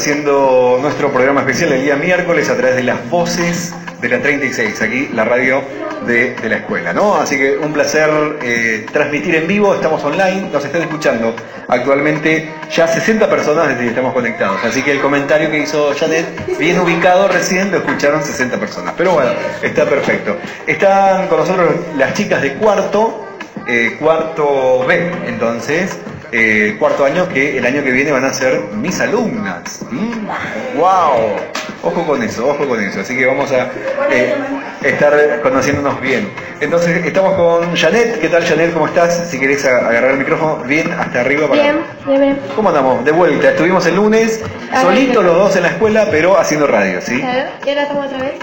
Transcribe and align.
Haciendo 0.00 0.78
nuestro 0.80 1.12
programa 1.12 1.40
especial 1.40 1.72
el 1.72 1.82
día 1.82 1.94
miércoles 1.94 2.48
a 2.48 2.56
través 2.56 2.74
de 2.74 2.84
las 2.84 3.06
voces 3.10 3.74
de 4.00 4.08
la 4.08 4.18
36, 4.18 4.80
aquí 4.80 5.10
la 5.12 5.26
radio 5.26 5.62
de, 6.06 6.36
de 6.36 6.48
la 6.48 6.56
escuela, 6.56 6.94
¿no? 6.94 7.16
Así 7.16 7.36
que 7.36 7.58
un 7.58 7.70
placer 7.70 8.08
eh, 8.40 8.86
transmitir 8.90 9.34
en 9.34 9.46
vivo, 9.46 9.74
estamos 9.74 10.02
online, 10.02 10.48
nos 10.50 10.64
están 10.64 10.80
escuchando 10.80 11.34
actualmente 11.68 12.50
ya 12.74 12.88
60 12.88 13.28
personas 13.28 13.68
desde 13.68 13.82
que 13.82 13.88
estamos 13.88 14.14
conectados, 14.14 14.64
así 14.64 14.82
que 14.82 14.92
el 14.92 15.02
comentario 15.02 15.50
que 15.50 15.58
hizo 15.58 15.92
Janet, 15.94 16.56
bien 16.56 16.78
ubicado 16.78 17.28
recién, 17.28 17.70
lo 17.70 17.76
escucharon 17.76 18.24
60 18.24 18.56
personas, 18.56 18.94
pero 18.96 19.12
bueno, 19.12 19.32
está 19.60 19.84
perfecto. 19.84 20.34
Están 20.66 21.28
con 21.28 21.40
nosotros 21.40 21.74
las 21.98 22.14
chicas 22.14 22.40
de 22.40 22.54
cuarto, 22.54 23.26
eh, 23.68 23.98
cuarto 24.00 24.82
B, 24.88 25.12
entonces, 25.26 25.98
eh, 26.32 26.76
cuarto 26.78 27.04
año 27.04 27.28
que 27.28 27.58
el 27.58 27.66
año 27.66 27.82
que 27.82 27.90
viene 27.90 28.12
van 28.12 28.24
a 28.24 28.32
ser 28.32 28.60
mis 28.72 29.00
alumnas. 29.00 29.80
¡Wow! 30.76 31.36
Ojo 31.82 32.06
con 32.06 32.22
eso, 32.22 32.48
ojo 32.48 32.68
con 32.68 32.82
eso. 32.82 33.00
Así 33.00 33.16
que 33.16 33.26
vamos 33.26 33.50
a 33.52 33.70
eh, 34.10 34.34
estar 34.82 35.40
conociéndonos 35.42 36.00
bien. 36.00 36.30
Entonces, 36.60 37.04
estamos 37.04 37.34
con 37.34 37.74
Janet. 37.74 38.20
¿Qué 38.20 38.28
tal, 38.28 38.44
Janet? 38.44 38.72
¿Cómo 38.72 38.86
estás? 38.86 39.30
Si 39.30 39.40
querés 39.40 39.64
agarrar 39.64 40.12
el 40.12 40.18
micrófono, 40.18 40.62
bien, 40.64 40.92
hasta 40.92 41.22
arriba. 41.22 41.48
Para... 41.48 41.62
Bien, 41.62 41.76
bien, 42.06 42.20
bien. 42.20 42.38
¿Cómo 42.54 42.68
andamos? 42.68 43.04
De 43.04 43.12
vuelta. 43.12 43.50
Estuvimos 43.50 43.86
el 43.86 43.96
lunes, 43.96 44.42
solitos 44.80 45.24
los 45.24 45.34
dos 45.34 45.56
en 45.56 45.62
la 45.62 45.68
escuela, 45.70 46.06
pero 46.10 46.38
haciendo 46.38 46.66
radio, 46.66 47.00
¿sí? 47.00 47.20
Ver, 47.22 47.48
¿Y 47.64 47.68
ahora 47.70 47.82
estamos 47.82 48.06
otra 48.06 48.18
vez? 48.18 48.34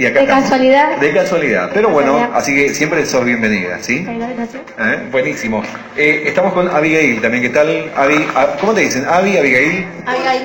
Y 0.00 0.06
acá 0.06 0.14
De 0.20 0.24
estamos. 0.24 0.44
casualidad. 0.44 0.96
De 0.96 1.12
casualidad. 1.12 1.70
Pero 1.74 1.90
bueno, 1.90 2.12
Casualidad. 2.14 2.38
así 2.38 2.54
que 2.54 2.74
siempre 2.74 3.04
sos 3.04 3.22
bienvenida, 3.22 3.76
¿sí? 3.82 4.02
Gracias. 4.02 4.62
¿Eh? 4.78 5.08
Buenísimo. 5.12 5.62
Eh, 5.94 6.22
estamos 6.24 6.54
con 6.54 6.68
Abigail 6.68 7.20
también. 7.20 7.42
¿Qué 7.42 7.50
tal? 7.50 7.90
Abi, 7.94 8.26
a- 8.34 8.56
¿Cómo 8.58 8.72
te 8.72 8.80
dicen? 8.80 9.04
Abi, 9.06 9.36
Abigail. 9.36 9.86
Abigail. 10.06 10.42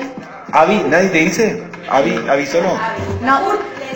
Abi, 0.52 0.84
¿nadie 0.90 1.08
te 1.08 1.18
dice? 1.20 1.62
Abi, 1.88 2.20
Abi 2.28 2.44
solo. 2.44 2.78
No, 3.22 3.40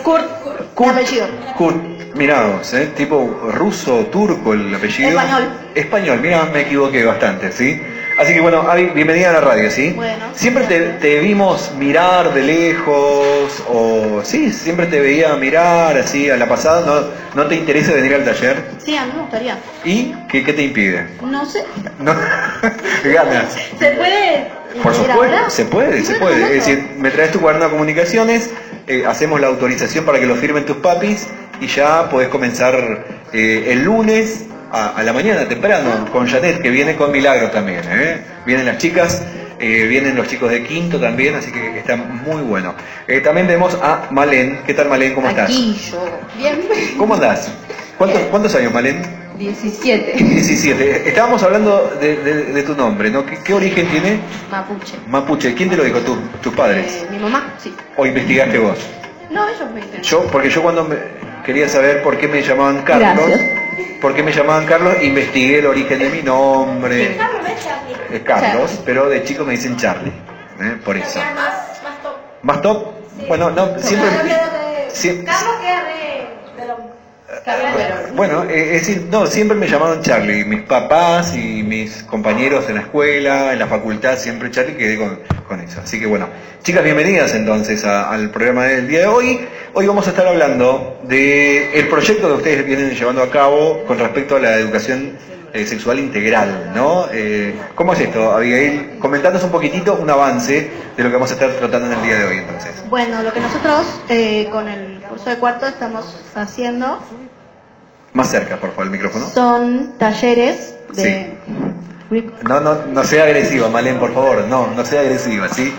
Kurt. 0.01 0.25
Kurt. 0.73 0.93
Apellido. 0.95 1.27
Kurt. 1.55 1.75
Mirá 2.15 2.41
vos, 2.47 2.73
¿eh? 2.73 2.89
tipo 2.97 3.51
ruso, 3.53 4.07
turco 4.11 4.53
el 4.53 4.73
apellido. 4.73 5.09
Español. 5.11 5.43
Español, 5.75 6.19
mira, 6.23 6.43
me 6.51 6.61
equivoqué 6.61 7.05
bastante, 7.05 7.51
¿sí? 7.51 7.79
Así 8.17 8.33
que 8.33 8.41
bueno, 8.41 8.69
Avi, 8.69 8.87
bienvenida 8.87 9.29
a 9.29 9.33
la 9.33 9.41
radio, 9.41 9.71
¿sí? 9.71 9.93
Bueno. 9.95 10.25
Siempre 10.33 10.65
te, 10.65 10.79
te 10.99 11.19
vimos 11.19 11.71
mirar 11.77 12.33
de 12.33 12.43
lejos, 12.43 13.63
o 13.67 14.21
sí, 14.23 14.51
siempre 14.51 14.85
te 14.87 14.99
veía 14.99 15.35
mirar 15.37 15.97
así 15.97 16.29
a 16.29 16.37
la 16.37 16.47
pasada, 16.47 16.85
¿no, 16.85 17.41
no 17.41 17.47
te 17.47 17.55
interesa 17.55 17.93
venir 17.93 18.13
al 18.13 18.25
taller? 18.25 18.63
Sí, 18.83 18.95
a 18.95 19.05
mí 19.05 19.13
me 19.15 19.21
gustaría. 19.21 19.57
¿Y 19.83 20.13
qué, 20.29 20.43
qué 20.43 20.53
te 20.53 20.63
impide? 20.63 21.07
No 21.21 21.45
sé. 21.45 21.63
No, 21.99 22.13
ganas. 23.03 23.53
¿Se 23.79 23.91
puede? 23.91 24.47
Por 24.83 24.93
ir 24.93 24.97
supuesto, 24.99 25.49
se 25.49 25.65
puede, 25.65 26.03
se 26.03 26.15
puede. 26.15 26.43
Es 26.57 26.65
decir, 26.65 26.91
me 26.97 27.11
traes 27.11 27.31
tu 27.31 27.39
cuaderno 27.39 27.65
de 27.65 27.71
comunicaciones, 27.71 28.51
eh, 28.87 29.03
hacemos 29.07 29.41
la 29.41 29.47
autorización 29.47 30.05
para 30.05 30.19
que 30.19 30.25
lo 30.25 30.35
firmen 30.35 30.65
tus 30.65 30.77
papis 30.77 31.27
y 31.59 31.67
ya 31.67 32.09
podés 32.09 32.29
comenzar 32.29 33.05
eh, 33.33 33.65
el 33.67 33.83
lunes 33.83 34.45
a, 34.71 34.89
a 34.97 35.03
la 35.03 35.13
mañana 35.13 35.47
temprano 35.47 36.07
con 36.11 36.27
Janet, 36.27 36.61
que 36.61 36.69
viene 36.69 36.95
con 36.95 37.11
Milagros 37.11 37.51
también. 37.51 37.81
¿eh? 37.87 38.21
Vienen 38.45 38.65
las 38.65 38.77
chicas, 38.77 39.21
eh, 39.59 39.85
vienen 39.87 40.15
los 40.15 40.27
chicos 40.27 40.49
de 40.51 40.63
quinto 40.63 40.99
también, 40.99 41.35
así 41.35 41.51
que 41.51 41.77
está 41.79 41.95
muy 41.95 42.41
bueno. 42.41 42.73
Eh, 43.07 43.19
también 43.21 43.47
vemos 43.47 43.77
a 43.81 44.07
Malén. 44.11 44.61
¿Qué 44.65 44.73
tal 44.73 44.89
Malén? 44.89 45.13
¿Cómo 45.13 45.29
estás? 45.29 45.45
Aquí 45.49 45.73
yo. 45.91 46.19
Bien. 46.37 46.61
¿Cómo 46.97 47.13
andás? 47.15 47.51
¿Cuántos, 47.97 48.19
cuántos 48.31 48.55
años, 48.55 48.73
Malén? 48.73 49.01
17. 49.37 50.13
17. 50.23 51.07
Estábamos 51.09 51.41
hablando 51.41 51.97
de, 51.99 52.15
de- 52.17 52.43
de 52.53 52.63
tu 52.63 52.75
nombre, 52.75 53.09
¿no? 53.09 53.25
¿Qué, 53.25 53.39
qué 53.43 53.53
origen 53.53 53.87
tiene? 53.87 54.19
Mapuche. 54.51 54.93
Mapuche. 55.07 55.53
¿Quién 55.55 55.69
te 55.69 55.77
lo 55.77 55.83
dijo? 55.83 55.99
¿Tú, 55.99 56.15
¿Tus 56.43 56.53
padres? 56.53 56.85
Eh, 57.03 57.07
mi 57.11 57.17
mamá, 57.17 57.53
sí. 57.57 57.73
¿O 57.97 58.05
investigaste 58.05 58.59
vos? 58.59 58.77
No, 59.31 59.47
ellos 59.49 59.69
me. 59.73 60.01
Yo, 60.03 60.23
porque 60.31 60.49
yo 60.49 60.61
cuando 60.61 60.83
me- 60.83 60.97
quería 61.45 61.67
saber 61.67 62.03
por 62.03 62.17
qué 62.17 62.27
me 62.27 62.41
llamaban 62.43 62.83
Carlos, 62.83 63.25
Gracias. 63.27 63.60
Por 64.01 64.13
qué 64.15 64.23
me 64.23 64.31
llamaban 64.31 64.65
Carlos, 64.65 64.95
investigué 65.01 65.59
el 65.59 65.65
origen 65.67 65.99
de 65.99 66.09
mi 66.09 66.21
nombre. 66.21 67.17
Es 68.11 68.21
Carlos, 68.23 68.79
pero 68.85 69.09
de 69.09 69.23
chico 69.23 69.45
me 69.45 69.53
dicen 69.53 69.77
Charlie. 69.77 70.11
¿eh? 70.61 70.77
Por 70.83 70.97
eso. 70.97 71.19
¿Más 72.41 72.61
top? 72.61 72.93
Bueno, 73.27 73.49
no, 73.51 73.77
siempre... 73.79 74.09
sie- 74.93 75.23
Bueno, 78.15 78.43
eh, 78.43 78.75
es 78.75 78.87
decir, 78.87 79.07
no, 79.09 79.25
siempre 79.25 79.55
me 79.57 79.67
llamaron 79.67 80.01
Charlie. 80.01 80.43
Mis 80.45 80.61
papás 80.63 81.35
y 81.35 81.63
mis 81.63 82.03
compañeros 82.03 82.67
en 82.69 82.75
la 82.75 82.81
escuela, 82.81 83.53
en 83.53 83.59
la 83.59 83.67
facultad, 83.67 84.17
siempre 84.17 84.51
Charlie, 84.51 84.75
quedé 84.75 84.97
con, 84.97 85.19
con 85.47 85.59
eso. 85.61 85.81
Así 85.81 85.99
que 85.99 86.05
bueno, 86.07 86.27
chicas, 86.63 86.83
bienvenidas 86.83 87.33
entonces 87.33 87.83
a- 87.85 88.09
al 88.11 88.29
programa 88.31 88.65
del 88.65 88.87
día 88.87 89.01
de 89.01 89.07
hoy. 89.07 89.39
Hoy 89.73 89.87
vamos 89.87 90.05
a 90.07 90.09
estar 90.09 90.27
hablando 90.27 90.99
de 91.03 91.79
el 91.79 91.87
proyecto 91.87 92.27
que 92.27 92.33
ustedes 92.33 92.65
vienen 92.65 92.91
llevando 92.91 93.23
a 93.23 93.29
cabo 93.29 93.83
con 93.87 93.97
respecto 93.97 94.35
a 94.35 94.39
la 94.39 94.55
educación 94.57 95.17
eh, 95.53 95.65
sexual 95.65 95.99
integral, 95.99 96.71
¿no? 96.75 97.07
Eh, 97.11 97.53
¿Cómo 97.75 97.93
es 97.93 97.99
esto, 97.99 98.31
Abigail? 98.31 98.97
Comentanos 98.99 99.43
un 99.43 99.51
poquitito, 99.51 99.95
un 99.95 100.09
avance 100.09 100.69
de 100.95 101.03
lo 101.03 101.09
que 101.09 101.15
vamos 101.15 101.29
a 101.31 101.33
estar 101.33 101.49
tratando 101.51 101.87
en 101.87 101.99
el 101.99 102.03
día 102.05 102.17
de 102.19 102.25
hoy 102.25 102.37
entonces. 102.37 102.71
Bueno, 102.89 103.21
lo 103.23 103.33
que 103.33 103.39
nosotros 103.41 103.85
eh, 104.09 104.47
con 104.51 104.67
el 104.69 104.90
curso 105.11 105.29
de 105.29 105.35
cuarto 105.37 105.67
estamos 105.67 106.05
haciendo 106.35 106.99
Más 108.13 108.29
cerca, 108.29 108.57
por 108.57 108.69
favor, 108.71 108.85
el 108.85 108.91
micrófono. 108.91 109.25
son 109.27 109.93
talleres 109.97 110.75
de... 110.93 111.33
No, 112.47 112.59
no, 112.59 112.85
no 112.87 113.03
sea 113.05 113.23
agresiva, 113.23 113.69
Malén, 113.69 113.97
por 113.97 114.13
favor. 114.13 114.43
No, 114.49 114.67
no 114.75 114.83
sea 114.85 114.99
agresiva, 115.01 115.47
¿sí? 115.47 115.73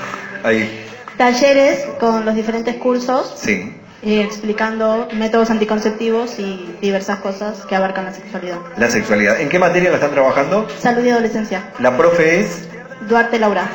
Ahí, 0.45 0.79
Talleres 1.19 1.85
con 2.01 2.25
los 2.25 2.35
diferentes 2.35 2.77
cursos 2.77 3.35
sí. 3.37 3.77
eh, 4.03 4.23
explicando 4.23 5.09
métodos 5.13 5.51
anticonceptivos 5.51 6.39
y 6.39 6.75
diversas 6.81 7.19
cosas 7.19 7.67
que 7.67 7.77
abarcan 7.77 8.07
la 8.07 8.15
sexualidad. 8.15 8.57
La 8.79 8.91
sexualidad. 8.91 9.41
¿En 9.41 9.51
qué 9.51 9.59
materia 9.59 9.91
la 9.91 9.97
están 9.97 10.11
trabajando? 10.13 10.67
Salud 10.79 11.05
y 11.05 11.11
adolescencia. 11.11 11.65
La 11.81 11.95
profe 11.99 12.41
es 12.41 12.67
Duarte 13.09 13.39
Laura. 13.39 13.69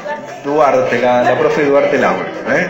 Duarte, 0.44 1.00
la, 1.00 1.22
la 1.24 1.38
profe 1.38 1.64
Duarte 1.66 2.00
Laura. 2.00 2.26
¿eh? 2.50 2.70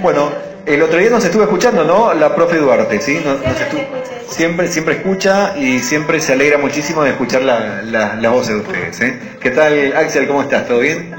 Bueno, 0.00 0.30
el 0.66 0.82
otro 0.82 0.98
día 0.98 1.10
nos 1.10 1.24
estuvo 1.24 1.42
escuchando, 1.44 1.84
¿no? 1.84 2.12
La 2.14 2.34
profe 2.34 2.56
Duarte, 2.58 3.00
¿sí? 3.00 3.20
Nos- 3.24 3.38
nos 3.40 3.56
estu- 3.56 3.86
siempre, 4.28 4.68
siempre 4.68 4.94
escucha 4.96 5.56
y 5.56 5.78
siempre 5.78 6.20
se 6.20 6.32
alegra 6.32 6.58
muchísimo 6.58 7.02
de 7.04 7.10
escuchar 7.10 7.42
la, 7.42 7.82
la, 7.82 8.14
la 8.16 8.28
voz 8.30 8.48
de 8.48 8.56
ustedes. 8.56 9.00
¿eh? 9.00 9.18
¿Qué 9.40 9.50
tal, 9.50 9.94
Axel? 9.96 10.26
¿Cómo 10.26 10.42
estás? 10.42 10.66
¿Todo 10.66 10.80
bien? 10.80 11.14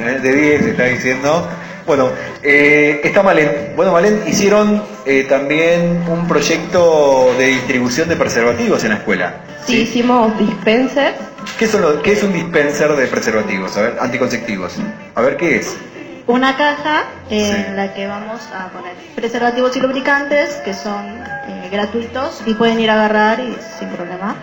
¿Eh? 0.00 0.18
De 0.22 0.32
10, 0.34 0.62
está 0.66 0.84
diciendo. 0.84 1.48
Bueno, 1.86 2.10
eh, 2.42 3.00
está 3.04 3.22
Malén. 3.22 3.72
Bueno, 3.76 3.92
Malén, 3.92 4.22
hicieron 4.26 4.82
también 5.28 6.02
un 6.08 6.26
proyecto 6.26 7.32
de 7.38 7.46
distribución 7.46 8.08
de 8.08 8.16
preservativos 8.16 8.82
en 8.82 8.90
la 8.90 8.96
escuela. 8.96 9.34
Sí, 9.64 9.82
hicimos 9.82 10.36
dispenser. 10.38 11.14
¿Qué, 11.58 11.66
son 11.68 11.82
los- 11.82 11.96
¿Qué 12.02 12.12
es 12.12 12.22
un 12.24 12.32
dispenser 12.32 12.96
de 12.96 13.06
preservativos? 13.06 13.76
A 13.76 13.82
ver, 13.82 13.96
anticonceptivos. 14.00 14.76
A 15.14 15.20
ver, 15.22 15.36
¿qué 15.36 15.56
es? 15.56 15.76
Una 16.26 16.56
caja 16.56 17.04
en 17.30 17.54
Sí. 17.54 17.72
la 17.74 17.94
que 17.94 18.06
vamos 18.08 18.40
a 18.52 18.68
poner 18.68 18.94
preservativos 19.14 19.76
y 19.76 19.80
lubricantes 19.80 20.56
que 20.64 20.74
son 20.74 21.06
eh, 21.48 21.68
gratuitos 21.70 22.42
y 22.46 22.54
pueden 22.54 22.80
ir 22.80 22.90
a 22.90 22.94
agarrar 22.94 23.38
y 23.38 23.56
sin 23.78 23.88
problema. 23.90 24.34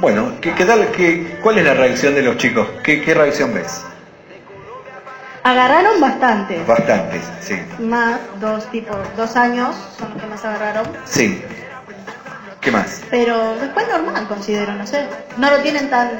Bueno, 0.00 0.32
¿qué, 0.42 0.52
qué 0.54 0.64
tal? 0.66 0.90
Qué, 0.90 1.38
¿Cuál 1.42 1.58
es 1.58 1.64
la 1.64 1.74
reacción 1.74 2.14
de 2.14 2.22
los 2.22 2.36
chicos? 2.36 2.68
¿Qué, 2.82 3.00
qué 3.02 3.14
reacción 3.14 3.54
ves? 3.54 3.82
Agarraron 5.44 6.00
bastante. 6.00 6.62
Bastantes, 6.66 7.22
sí. 7.40 7.60
Más 7.78 8.20
dos 8.38 8.70
tipos, 8.70 8.96
dos 9.16 9.34
años 9.36 9.74
son 9.98 10.10
los 10.12 10.22
que 10.22 10.28
más 10.28 10.44
agarraron. 10.44 10.86
Sí. 11.04 11.42
¿Qué 12.60 12.70
más? 12.70 13.00
Pero 13.10 13.56
después 13.58 13.88
normal 13.88 14.28
considero, 14.28 14.72
no 14.74 14.86
sé. 14.86 15.06
No 15.38 15.50
lo 15.50 15.58
tienen 15.58 15.88
tan 15.90 16.10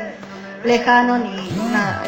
lejano 0.65 1.19
ni 1.19 1.51
nada. 1.73 2.03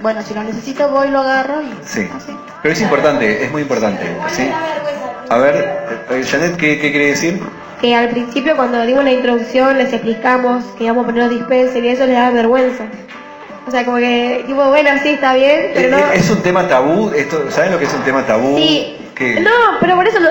Bueno, 0.00 0.22
si 0.22 0.34
lo 0.34 0.42
necesito 0.42 0.88
voy, 0.88 1.08
lo 1.08 1.20
agarro 1.20 1.62
y 1.62 1.72
Sí. 1.84 2.08
así. 2.16 2.36
Pero 2.62 2.72
es 2.74 2.80
importante, 2.80 3.44
es 3.44 3.50
muy 3.52 3.62
importante. 3.62 4.04
¿sí? 4.28 4.50
A 5.28 5.38
ver, 5.38 6.06
eh, 6.10 6.24
Janet, 6.28 6.56
¿qué, 6.56 6.78
qué 6.78 6.90
quiere 6.90 7.06
decir? 7.08 7.40
Que 7.80 7.94
al 7.94 8.08
principio 8.10 8.56
cuando 8.56 8.84
dimos 8.86 9.02
la 9.04 9.12
introducción 9.12 9.76
les 9.78 9.92
explicamos 9.92 10.64
que 10.78 10.84
íbamos 10.84 11.04
a 11.04 11.06
poner 11.06 11.24
los 11.24 11.30
dispenser 11.32 11.84
y 11.84 11.88
eso 11.88 12.06
les 12.06 12.14
da 12.16 12.30
vergüenza. 12.30 12.84
O 13.66 13.70
sea, 13.70 13.84
como 13.84 13.98
que, 13.98 14.42
tipo, 14.46 14.64
bueno, 14.68 14.90
sí, 15.02 15.10
está 15.10 15.34
bien, 15.34 15.70
pero 15.74 15.88
Eh, 15.88 15.90
no... 15.90 15.98
eh, 15.98 16.02
¿Es 16.14 16.30
un 16.30 16.42
tema 16.42 16.66
tabú? 16.68 17.10
Esto, 17.14 17.50
¿Saben 17.50 17.72
lo 17.72 17.78
que 17.78 17.84
es 17.84 17.94
un 17.94 18.02
tema 18.02 18.26
tabú? 18.26 18.56
Sí. 18.56 18.96
Que- 19.14 19.40
No, 19.40 19.50
pero 19.80 19.94
por 19.94 20.06
eso 20.08 20.18
lo- 20.18 20.28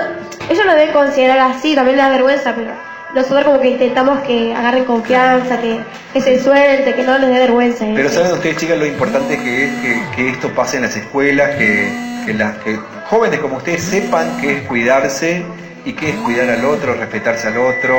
ellos 0.50 0.66
lo 0.66 0.74
deben 0.74 0.92
considerar 0.92 1.40
así, 1.40 1.74
también 1.76 1.96
les 1.98 2.06
da 2.06 2.12
vergüenza, 2.12 2.54
pero 2.56 2.72
nosotros 3.16 3.44
como 3.46 3.60
que 3.60 3.70
intentamos 3.72 4.22
que 4.22 4.54
agarren 4.54 4.86
confianza, 4.86 5.60
que, 5.60 5.80
que 6.14 6.22
se 6.22 6.42
suelte, 6.42 6.94
que 6.96 7.04
no 7.04 7.18
les 7.18 7.30
dé 7.30 7.40
vergüenza. 7.40 7.86
¿eh? 7.86 7.94
Pero 7.96 8.10
saben 8.10 8.32
ustedes, 8.34 8.58
chicas, 8.58 8.78
lo 8.78 8.86
importante 8.86 9.38
que 9.38 9.66
es 9.66 9.72
que, 9.82 10.02
que 10.16 10.30
esto 10.30 10.50
pase 10.50 10.78
en 10.78 10.84
las 10.84 10.96
escuelas, 10.96 11.56
que, 11.56 11.92
que, 12.26 12.34
las- 12.34 12.58
que 12.60 12.78
jóvenes 13.10 13.40
como 13.40 13.58
ustedes 13.58 13.84
sepan 13.84 14.38
qué 14.40 14.58
es 14.58 14.62
cuidarse 14.68 15.44
y 15.84 15.94
qué 15.94 16.12
es 16.12 16.16
cuidar 16.18 16.50
al 16.50 16.64
otro, 16.66 16.94
respetarse 16.94 17.48
al 17.48 17.58
otro 17.58 17.96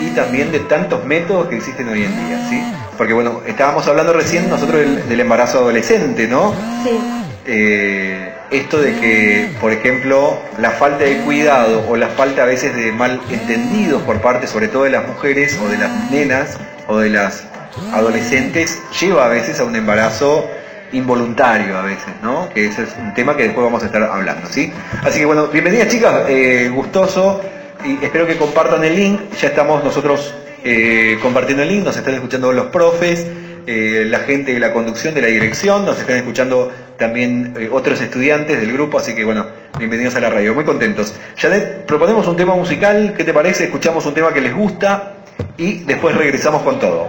y 0.00 0.10
también 0.14 0.52
de 0.52 0.60
tantos 0.60 1.04
métodos 1.04 1.48
que 1.48 1.56
existen 1.56 1.88
hoy 1.88 2.04
en 2.04 2.26
día, 2.28 2.38
¿sí? 2.48 2.62
Porque 2.96 3.12
bueno, 3.12 3.42
estábamos 3.46 3.86
hablando 3.88 4.12
recién 4.12 4.48
nosotros 4.48 4.80
del, 4.80 5.08
del 5.08 5.20
embarazo 5.20 5.58
adolescente, 5.58 6.26
¿no? 6.28 6.54
Sí. 6.84 6.98
eh, 7.46 8.32
esto 8.50 8.80
de 8.80 8.94
que, 8.94 9.48
por 9.60 9.72
ejemplo, 9.72 10.38
la 10.58 10.70
falta 10.70 11.04
de 11.04 11.18
cuidado 11.18 11.84
o 11.88 11.96
la 11.96 12.08
falta 12.08 12.42
a 12.42 12.46
veces 12.46 12.74
de 12.76 12.92
mal 12.92 13.20
entendidos 13.30 14.02
por 14.02 14.20
parte, 14.20 14.46
sobre 14.46 14.68
todo 14.68 14.84
de 14.84 14.90
las 14.90 15.06
mujeres 15.06 15.58
o 15.62 15.68
de 15.68 15.78
las 15.78 16.10
nenas 16.10 16.58
o 16.86 16.98
de 16.98 17.10
las 17.10 17.44
adolescentes, 17.92 18.80
lleva 19.00 19.26
a 19.26 19.28
veces 19.28 19.60
a 19.60 19.64
un 19.64 19.74
embarazo 19.74 20.48
involuntario 20.92 21.76
a 21.76 21.82
veces, 21.82 22.14
¿no? 22.22 22.48
Que 22.50 22.66
ese 22.66 22.84
es 22.84 22.90
un 22.98 23.12
tema 23.14 23.36
que 23.36 23.44
después 23.44 23.64
vamos 23.64 23.82
a 23.82 23.86
estar 23.86 24.02
hablando, 24.02 24.48
¿sí? 24.48 24.72
Así 25.02 25.18
que 25.18 25.26
bueno, 25.26 25.48
bienvenidas 25.48 25.88
chicas, 25.88 26.24
eh, 26.28 26.70
gustoso. 26.72 27.40
Y 27.84 28.02
espero 28.04 28.26
que 28.26 28.36
compartan 28.36 28.82
el 28.84 28.96
link, 28.96 29.20
ya 29.40 29.48
estamos 29.48 29.84
nosotros 29.84 30.34
eh, 30.64 31.18
compartiendo 31.22 31.62
el 31.62 31.68
link, 31.68 31.84
nos 31.84 31.96
están 31.96 32.14
escuchando 32.14 32.52
los 32.52 32.66
profes, 32.66 33.26
eh, 33.66 34.06
la 34.08 34.20
gente 34.20 34.54
de 34.54 34.60
la 34.60 34.72
conducción, 34.72 35.14
de 35.14 35.22
la 35.22 35.28
dirección, 35.28 35.84
nos 35.84 35.98
están 35.98 36.16
escuchando 36.16 36.72
también 36.98 37.54
otros 37.72 38.00
estudiantes 38.00 38.60
del 38.60 38.72
grupo, 38.72 38.98
así 38.98 39.14
que 39.14 39.24
bueno, 39.24 39.46
bienvenidos 39.78 40.14
a 40.16 40.20
la 40.20 40.30
radio, 40.30 40.54
muy 40.54 40.64
contentos. 40.64 41.14
Janet, 41.36 41.84
proponemos 41.86 42.26
un 42.26 42.36
tema 42.36 42.54
musical, 42.54 43.14
¿qué 43.16 43.24
te 43.24 43.32
parece? 43.32 43.64
Escuchamos 43.64 44.06
un 44.06 44.14
tema 44.14 44.32
que 44.32 44.40
les 44.40 44.54
gusta 44.54 45.14
y 45.56 45.84
después 45.84 46.16
regresamos 46.16 46.62
con 46.62 46.78
todo. 46.78 47.08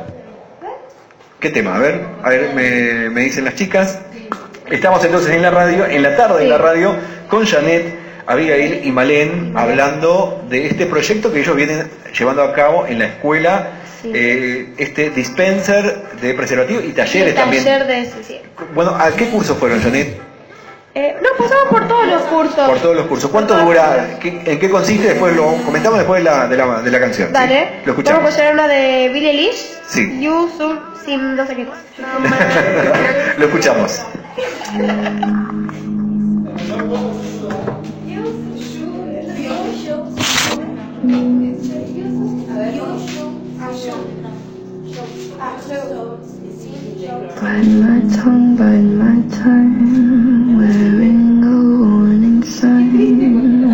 ¿Qué 1.40 1.50
tema? 1.50 1.76
A 1.76 1.80
ver, 1.80 2.02
a 2.24 2.30
ver, 2.30 2.54
me, 2.54 3.22
dicen 3.22 3.46
las 3.46 3.56
chicas. 3.56 4.00
Estamos 4.70 5.04
entonces 5.06 5.32
en 5.34 5.42
la 5.42 5.52
radio, 5.52 5.86
en 5.86 6.04
la 6.04 6.18
tarde 6.18 6.44
en 6.44 6.50
la 6.50 6.58
radio, 6.58 6.96
con 7.30 7.46
Janet, 7.46 7.96
Abigail 8.26 8.82
y 8.84 8.92
Malén, 8.92 9.54
hablando 9.56 10.44
de 10.50 10.68
este 10.68 10.88
proyecto 10.88 11.32
que 11.32 11.42
ellos 11.42 11.56
vienen 11.56 11.90
llevando 12.18 12.44
a 12.44 12.54
cabo 12.54 12.88
en 12.88 13.00
la 13.00 13.06
escuela, 13.06 13.70
eh, 14.04 14.74
este 14.78 15.10
dispenser 15.10 16.12
de 16.22 16.34
preservativo 16.34 16.82
y 16.82 16.92
talleres 16.92 17.36
también. 17.36 17.64
de, 17.64 18.10
sí, 18.26 18.40
Bueno, 18.74 18.92
¿a 18.92 19.12
qué 19.12 19.28
cursos 19.30 19.58
fueron, 19.58 19.82
Janet? 19.82 20.18
Eh, 20.96 21.16
no, 21.22 21.30
pasamos 21.38 21.68
por 21.70 21.88
todos 21.88 22.08
los 22.08 22.22
cursos. 22.24 22.68
Por 22.68 22.80
todos 22.80 22.96
los 22.96 23.06
cursos. 23.06 23.30
¿Cuánto 23.30 23.56
dura? 23.58 24.18
¿En 24.20 24.60
qué 24.60 24.70
consiste? 24.70 25.10
Después 25.10 25.36
lo 25.36 25.54
comentamos 25.64 26.00
después 26.00 26.24
de 26.24 26.30
la, 26.30 26.48
de 26.48 26.58
la, 26.58 26.82
de 26.82 26.90
la 26.90 27.00
canción. 27.00 27.32
Dale. 27.32 27.82
Lo 27.86 27.92
escuchamos. 27.92 28.24
Vamos 28.24 28.36
a 28.36 28.38
escuchar 28.38 28.54
una 28.54 28.68
de 28.68 29.10
Billie 29.10 29.30
Eilish. 29.30 29.78
Sí. 29.88 30.20
You 30.20 30.50
Sim, 31.06 31.36
no 31.36 31.48
sé 31.48 31.56
qué 31.56 31.66
lo 33.38 33.46
escuchamos. 33.46 34.02
Bite 43.68 43.84
my 47.68 48.00
tongue, 48.16 48.56
bite 48.56 48.80
my 48.80 49.20
time, 49.28 50.58
wearing 50.58 51.44
a 51.44 51.46
warning 51.84 52.44
sign. 52.44 52.96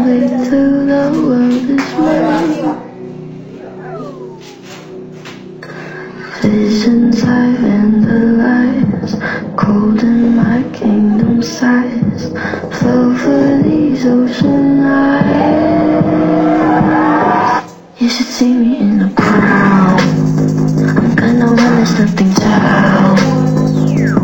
Wait 0.03 0.33
till 0.49 0.87
the 0.87 1.03
world 1.13 1.69
is 1.69 1.87
mine. 1.93 2.81
Visions 6.41 7.19
I 7.23 7.53
vandalize, 7.61 9.13
cold 9.55 10.01
in 10.01 10.35
my 10.35 10.63
kingdom 10.73 11.43
size. 11.43 12.31
Flow 12.79 13.13
for 13.15 13.61
these 13.61 14.07
ocean 14.07 14.79
eyes. 14.79 15.53
You 17.99 18.09
should 18.09 18.25
see 18.25 18.53
me 18.53 18.79
in 18.79 19.01
a 19.01 19.22
something 22.07 22.33
down. 22.33 23.15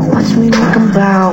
Watch 0.10 0.36
me 0.36 0.50
walk 0.50 0.76
about. 0.76 1.29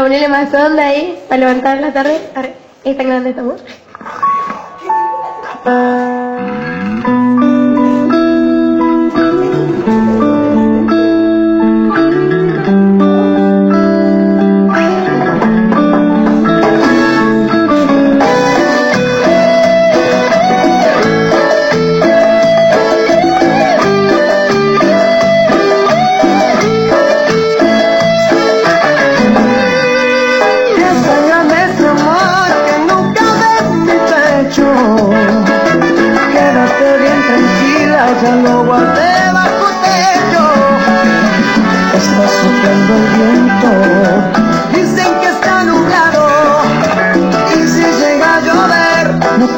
Ponerle 0.00 0.28
más 0.28 0.54
onda 0.54 0.86
ahí, 0.86 1.22
para 1.28 1.40
levantar 1.40 1.78
la 1.78 1.92
tarde. 1.92 2.18
¿Es 2.84 2.96
tan 2.96 3.06
grande 3.06 3.30
esta 3.30 3.42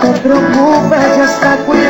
te 0.02 0.20
preocupes, 0.20 1.16
ya 1.16 1.24
está 1.24 1.56
cuidado. 1.64 1.81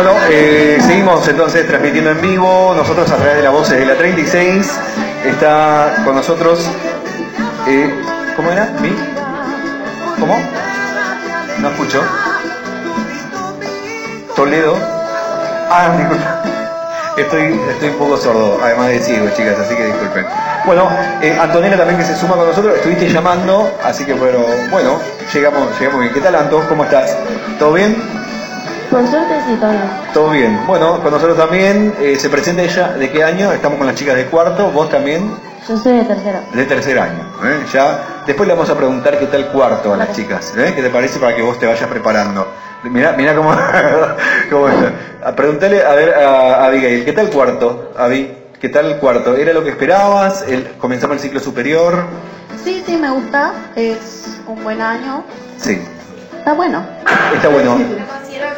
Seguimos 0.00 1.28
entonces 1.28 1.66
transmitiendo 1.66 2.10
en 2.10 2.22
vivo, 2.22 2.72
nosotros 2.74 3.10
a 3.10 3.16
través 3.16 3.36
de 3.36 3.42
las 3.42 3.52
voces 3.52 3.78
de 3.78 3.84
la 3.84 3.96
36. 3.96 4.70
Está 5.26 6.02
con 6.04 6.14
nosotros, 6.14 6.66
eh, 7.68 7.94
¿cómo 8.34 8.50
era? 8.50 8.70
¿Mi? 8.80 8.90
¿Cómo? 10.18 10.38
No 11.58 11.68
escucho. 11.68 12.02
Toledo. 14.34 14.74
Ah, 15.70 15.94
disculpa. 15.98 16.42
Estoy, 17.18 17.60
estoy 17.70 17.88
un 17.90 17.96
poco 17.96 18.16
sordo, 18.16 18.58
además 18.62 18.88
de 18.88 19.00
ciego, 19.00 19.28
chicas, 19.36 19.58
así 19.58 19.74
que 19.74 19.84
disculpen. 19.84 20.24
Bueno, 20.64 20.88
eh, 21.20 21.36
Antonella 21.38 21.76
también 21.76 21.98
que 21.98 22.06
se 22.06 22.16
suma 22.16 22.36
con 22.36 22.46
nosotros, 22.46 22.76
estuviste 22.76 23.08
llamando, 23.08 23.70
así 23.84 24.06
que 24.06 24.14
pero, 24.14 24.46
bueno, 24.70 24.98
llegamos, 25.32 25.78
llegamos 25.78 26.00
bien. 26.00 26.14
¿Qué 26.14 26.20
tal, 26.20 26.34
Anto? 26.36 26.64
¿Cómo 26.68 26.84
estás? 26.84 27.14
¿Todo 27.58 27.74
bien? 27.74 28.19
Por 28.90 29.06
suerte 29.06 29.34
sí, 29.46 29.54
todo 29.60 29.70
bien. 29.70 29.90
Todo 30.12 30.30
bien. 30.30 30.60
Bueno, 30.66 31.00
con 31.02 31.12
nosotros 31.12 31.36
también. 31.38 31.94
eh, 32.00 32.16
se 32.18 32.28
presenta 32.28 32.62
ella, 32.62 32.88
¿de 32.94 33.10
qué 33.10 33.22
año? 33.22 33.52
Estamos 33.52 33.78
con 33.78 33.86
las 33.86 33.94
chicas 33.96 34.16
de 34.16 34.26
cuarto, 34.26 34.70
vos 34.72 34.90
también 34.90 35.30
Yo 35.68 35.76
soy 35.76 35.98
de 35.98 36.04
tercero. 36.04 36.40
de 36.52 36.64
tercer 36.64 36.98
año. 36.98 37.22
¿eh? 37.44 37.60
Ya, 37.72 38.22
después 38.26 38.48
le 38.48 38.54
vamos 38.54 38.68
a 38.68 38.76
preguntar 38.76 39.18
qué 39.18 39.26
tal 39.26 39.46
cuarto 39.52 39.94
a 39.94 39.96
las 39.96 40.12
chicas. 40.12 40.52
¿eh? 40.56 40.72
¿Qué 40.74 40.82
te 40.82 40.90
parece 40.90 41.20
para 41.20 41.36
que 41.36 41.42
vos 41.42 41.58
te 41.58 41.66
vayas 41.66 41.88
preparando? 41.88 42.48
Mirá, 42.82 43.12
mirá 43.12 43.34
cómo, 43.36 43.54
cómo 44.50 44.68
está. 44.68 44.92
A 45.28 45.32
preguntarle 45.36 45.84
a 45.84 45.94
ver 45.94 46.14
a, 46.14 46.54
a 46.56 46.66
Abigail, 46.66 47.04
¿qué 47.04 47.12
tal 47.12 47.28
cuarto, 47.30 47.92
Abi? 47.96 48.32
¿Qué 48.60 48.68
tal 48.70 48.98
cuarto? 48.98 49.36
¿Era 49.36 49.52
lo 49.52 49.62
que 49.62 49.70
esperabas? 49.70 50.42
El, 50.48 50.66
¿Comenzamos 50.78 51.16
el 51.16 51.22
ciclo 51.22 51.40
superior? 51.40 52.04
Sí, 52.64 52.82
sí, 52.84 52.96
me 52.96 53.10
gusta. 53.10 53.52
Es 53.76 54.38
un 54.46 54.62
buen 54.64 54.82
año. 54.82 55.22
Sí. 55.58 55.80
Está 56.40 56.54
bueno. 56.54 56.82
Está 57.34 57.48
bueno. 57.48 57.78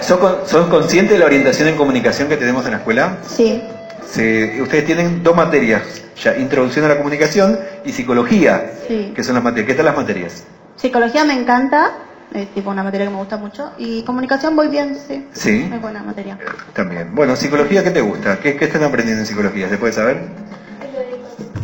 ¿Sos, 0.01 0.19
con- 0.19 0.37
sos 0.47 0.67
consciente 0.69 1.15
de 1.15 1.19
la 1.19 1.27
orientación 1.27 1.69
en 1.69 1.77
comunicación 1.77 2.29
que 2.29 2.37
tenemos 2.37 2.65
en 2.65 2.73
la 2.73 2.77
escuela? 2.79 3.17
Sí. 3.27 3.63
Se- 4.09 4.61
ustedes 4.63 4.85
tienen 4.87 5.23
dos 5.23 5.35
materias, 5.35 5.83
ya, 6.23 6.37
introducción 6.37 6.85
a 6.85 6.89
la 6.89 6.97
comunicación 6.97 7.59
y 7.85 7.93
psicología, 7.93 8.71
Sí. 8.87 9.13
que 9.15 9.25
son 9.25 9.35
las 9.35 9.43
materias. 9.45 9.67
¿Qué 9.69 9.75
tal 9.75 9.87
las 9.87 9.97
materias? 9.97 10.45
Psicología 10.77 11.25
me 11.25 11.35
encanta. 11.35 11.93
Es 12.33 12.49
tipo 12.55 12.71
una 12.71 12.83
materia 12.83 13.07
que 13.07 13.11
me 13.13 13.19
gusta 13.19 13.37
mucho. 13.37 13.73
Y 13.79 14.03
comunicación 14.05 14.57
voy 14.57 14.69
bien, 14.69 14.97
sí. 15.07 15.27
Sí. 15.33 15.69
Es 15.75 15.81
buena 15.83 16.03
materia. 16.03 16.39
También. 16.73 17.15
Bueno, 17.15 17.37
psicología, 17.37 17.85
¿qué 17.85 17.91
te 17.91 18.01
gusta? 18.01 18.39
¿Qué, 18.39 18.57
qué 18.57 18.65
están 18.67 18.85
aprendiendo 18.85 19.21
en 19.23 19.27
psicología? 19.27 19.69
¿Se 19.69 19.77
puede 19.77 19.93
saber? 19.93 20.19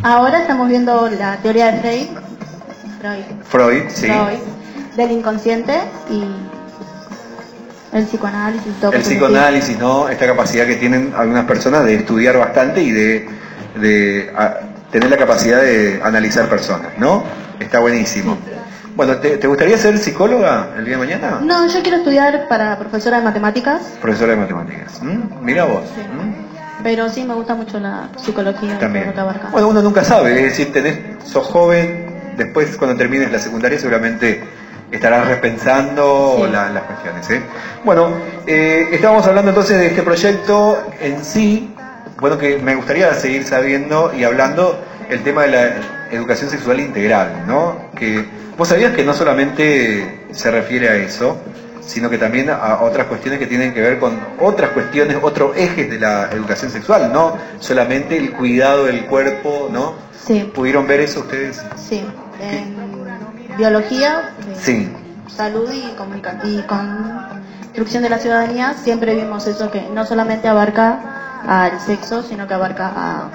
Ahora 0.03 0.41
estamos 0.41 0.67
viendo 0.69 1.09
la 1.09 1.37
teoría 1.37 1.71
de 1.71 1.79
Freud. 1.79 2.07
Freud. 3.01 3.23
Freud, 3.47 3.83
sí. 3.89 4.07
Freud. 4.07 4.39
Del 4.99 5.11
inconsciente 5.13 5.73
y 6.09 6.25
el 7.95 8.03
psicoanálisis. 8.03 8.73
Todo 8.81 8.91
El 8.91 9.01
psicoanálisis, 9.01 9.79
¿no? 9.79 10.09
Esta 10.09 10.25
capacidad 10.27 10.65
que 10.67 10.75
tienen 10.75 11.13
algunas 11.15 11.45
personas 11.45 11.85
de 11.85 11.95
estudiar 11.95 12.37
bastante 12.37 12.81
y 12.83 12.91
de, 12.91 13.29
de, 13.79 14.29
a- 14.35 14.57
tener 14.91 15.09
la 15.09 15.15
capacidad 15.15 15.61
de 15.61 16.01
analizar 16.03 16.49
personas, 16.49 16.89
¿no? 16.97 17.23
Está 17.61 17.79
buenísimo. 17.79 18.37
Bueno, 18.97 19.15
¿te, 19.19 19.37
te 19.37 19.47
gustaría 19.47 19.77
ser 19.77 19.97
psicóloga 19.97 20.71
el 20.77 20.83
día 20.83 20.95
de 20.97 21.05
mañana? 21.05 21.39
No, 21.41 21.65
yo 21.69 21.81
quiero 21.81 21.99
estudiar 21.99 22.49
para 22.49 22.77
profesora 22.77 23.19
de 23.19 23.23
matemáticas. 23.23 23.81
Profesora 24.01 24.33
de 24.33 24.37
matemáticas. 24.39 24.99
Mira 25.41 25.63
vos. 25.63 25.83
Pero 26.83 27.07
sí 27.07 27.23
me 27.23 27.35
gusta 27.35 27.55
mucho 27.55 27.79
la 27.79 28.09
psicología 28.17 28.77
También. 28.79 29.07
lo 29.07 29.13
que 29.13 29.19
abarca. 29.21 29.47
Bueno, 29.49 29.69
uno 29.69 29.81
nunca 29.81 30.03
sabe, 30.03 30.35
es 30.35 30.43
decir, 30.57 30.73
tenés, 30.73 30.99
sos 31.25 31.45
joven, 31.47 32.05
después 32.35 32.75
cuando 32.75 32.97
termines 32.97 33.31
la 33.31 33.39
secundaria 33.39 33.79
seguramente 33.79 34.43
estarás 34.91 35.27
repensando 35.27 36.35
Sí. 36.45 36.51
la- 36.51 36.69
las 36.69 36.83
cuestiones. 36.83 37.29
¿eh? 37.29 37.41
Bueno, 37.83 38.09
eh, 38.47 38.87
estábamos 38.91 39.25
hablando 39.27 39.49
entonces 39.49 39.77
de 39.77 39.87
este 39.87 40.01
proyecto 40.03 40.81
en 40.99 41.23
sí, 41.23 41.71
bueno, 42.19 42.37
que 42.37 42.57
me 42.57 42.75
gustaría 42.75 43.13
seguir 43.13 43.43
sabiendo 43.45 44.11
y 44.17 44.23
hablando 44.23 44.79
el 45.09 45.21
tema 45.23 45.43
de 45.43 45.47
la 45.49 45.71
educación 46.11 46.49
sexual 46.49 46.79
integral, 46.79 47.43
¿no? 47.47 47.89
Que 47.95 48.25
vos 48.57 48.67
sabías 48.67 48.93
que 48.93 49.03
no 49.03 49.13
solamente 49.13 50.21
se 50.31 50.51
refiere 50.51 50.89
a 50.89 50.95
eso, 50.95 51.37
sino 51.81 52.09
que 52.09 52.17
también 52.17 52.49
a 52.49 52.79
otras 52.81 53.07
cuestiones 53.07 53.39
que 53.39 53.47
tienen 53.47 53.73
que 53.73 53.81
ver 53.81 53.99
con 53.99 54.19
otras 54.39 54.71
cuestiones, 54.71 55.17
otros 55.21 55.55
ejes 55.57 55.89
de 55.89 55.97
la 55.99 56.29
educación 56.31 56.69
sexual, 56.69 57.11
no 57.11 57.35
solamente 57.59 58.17
el 58.17 58.31
cuidado 58.31 58.85
del 58.85 59.05
cuerpo, 59.05 59.69
¿no? 59.71 59.93
Sí, 60.25 60.51
¿Pudieron 60.53 60.85
ver 60.87 60.99
eso 60.99 61.21
ustedes? 61.21 61.63
sí. 61.75 62.05
En 62.41 62.78
biología, 63.59 64.21
eh, 64.47 64.55
Sí, 64.59 64.89
salud 65.35 65.69
y, 65.71 65.93
y 66.47 66.63
construcción 66.63 68.03
de 68.03 68.09
la 68.09 68.17
ciudadanía 68.17 68.73
siempre 68.73 69.13
vimos 69.15 69.45
eso 69.47 69.69
que 69.69 69.87
no 69.93 70.05
solamente 70.05 70.47
abarca 70.47 70.97
al 71.47 71.79
sexo, 71.79 72.23
sino 72.23 72.47
que 72.47 72.53
abarca 72.53 72.91
a 72.95 73.29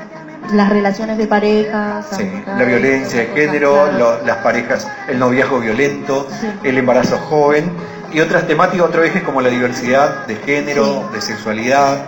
las 0.53 0.69
relaciones 0.71 1.17
de 1.19 1.27
parejas, 1.27 2.07
sí. 2.17 2.31
La 2.47 2.65
violencia 2.65 3.21
de 3.21 3.27
género, 3.29 3.91
lo- 3.93 4.23
las 4.25 4.39
parejas, 4.39 4.87
el 5.09 5.19
noviazgo 5.19 5.61
violento, 5.61 6.27
Sí. 6.41 6.49
el 6.63 6.79
embarazo 6.79 7.19
joven 7.19 7.71
y 8.13 8.21
otras 8.21 8.47
temáticas, 8.47 8.87
otros 8.87 9.07
ejes 9.07 9.23
como 9.23 9.41
la 9.41 9.49
diversidad 9.51 10.27
de 10.27 10.37
género, 10.37 11.09
de 11.13 11.21
sexualidad, 11.21 11.99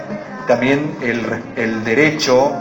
también 0.46 0.96
el, 1.02 1.25
el 1.56 1.85
derecho 1.85 2.52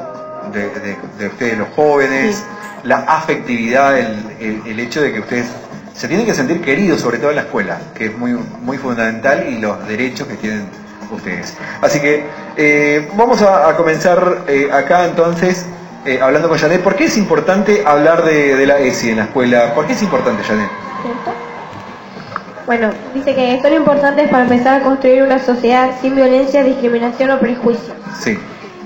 de, 0.53 0.69
de- 0.69 0.97
de 1.19 1.27
ustedes 1.27 1.57
los 1.57 1.67
jóvenes. 1.75 2.43
La 2.85 2.97
afectividad, 3.07 3.97
el, 3.97 4.23
el- 4.39 4.61
el 4.65 4.79
hecho 4.79 5.01
de 5.01 5.11
que 5.13 5.19
ustedes 5.19 5.47
se 5.93 6.07
tienen 6.07 6.25
que 6.25 6.33
sentir 6.33 6.61
queridos, 6.61 7.01
sobre 7.01 7.17
todo 7.17 7.29
en 7.31 7.37
la 7.37 7.41
escuela, 7.43 7.77
que 7.93 8.05
es 8.07 8.17
muy, 8.17 8.31
muy 8.61 8.77
fundamental, 8.77 9.45
y 9.49 9.59
los 9.59 9.87
derechos 9.87 10.27
que 10.27 10.35
tienen 10.35 10.67
ustedes. 11.11 11.55
Así 11.81 11.99
que 11.99 12.25
eh, 12.57 13.07
vamos 13.15 13.41
a, 13.41 13.69
a 13.69 13.75
comenzar 13.77 14.43
eh, 14.47 14.69
acá 14.71 15.05
entonces 15.05 15.65
eh, 16.05 16.19
hablando 16.21 16.49
con 16.49 16.57
Janet. 16.57 16.81
¿Por 16.81 16.95
qué 16.95 17.05
es 17.05 17.17
importante 17.17 17.83
hablar 17.85 18.23
de, 18.25 18.55
de 18.55 18.65
la 18.67 18.77
ESI 18.79 19.11
en 19.11 19.17
la 19.17 19.23
escuela? 19.23 19.73
¿Por 19.73 19.87
qué 19.87 19.93
es 19.93 20.01
importante, 20.03 20.43
Janet? 20.43 20.69
Bueno, 22.65 22.89
dice 23.13 23.35
que 23.35 23.59
son 23.61 23.73
importantes 23.73 24.27
para 24.29 24.43
empezar 24.43 24.81
a 24.81 24.83
construir 24.83 25.21
una 25.23 25.37
sociedad 25.39 25.91
sin 26.01 26.15
violencia, 26.15 26.63
discriminación 26.63 27.29
o 27.31 27.39
prejuicio. 27.39 27.93
Sí, 28.19 28.37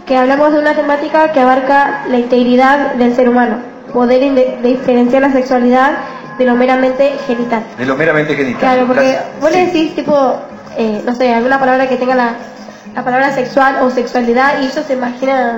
Que 0.05 0.17
hablamos 0.17 0.51
de 0.51 0.59
una 0.59 0.73
temática 0.75 1.31
que 1.31 1.39
abarca 1.39 2.03
la 2.09 2.17
integridad 2.17 2.93
del 2.95 3.15
ser 3.15 3.29
humano, 3.29 3.57
poder 3.93 4.62
diferenciar 4.62 5.22
la 5.22 5.31
sexualidad 5.31 5.91
de 6.38 6.46
lo 6.46 6.55
meramente 6.55 7.12
genital. 7.27 7.63
de 7.77 7.86
lo 7.86 7.96
meramente 7.96 8.34
genital. 8.36 8.60
Claro, 8.60 8.88
porque 8.88 9.13
Las- 9.13 9.39
vos 9.41 9.50
sí, 9.51 9.58
le 9.58 9.65
decís 9.65 9.96
tipo, 9.96 10.36
eh, 10.77 11.01
no 11.05 11.13
sé, 11.15 11.34
alguna 11.34 11.60
palabra 11.60 11.88
que 11.89 11.98
tenga 11.98 12.15
la, 12.15 12.34
la 12.96 13.03
palabra 13.03 13.31
sexual 13.34 13.77
o 13.81 13.89
sexualidad 13.89 14.60
y 14.62 14.65
ellos 14.65 14.84
se 14.88 14.93
imaginan 14.93 15.58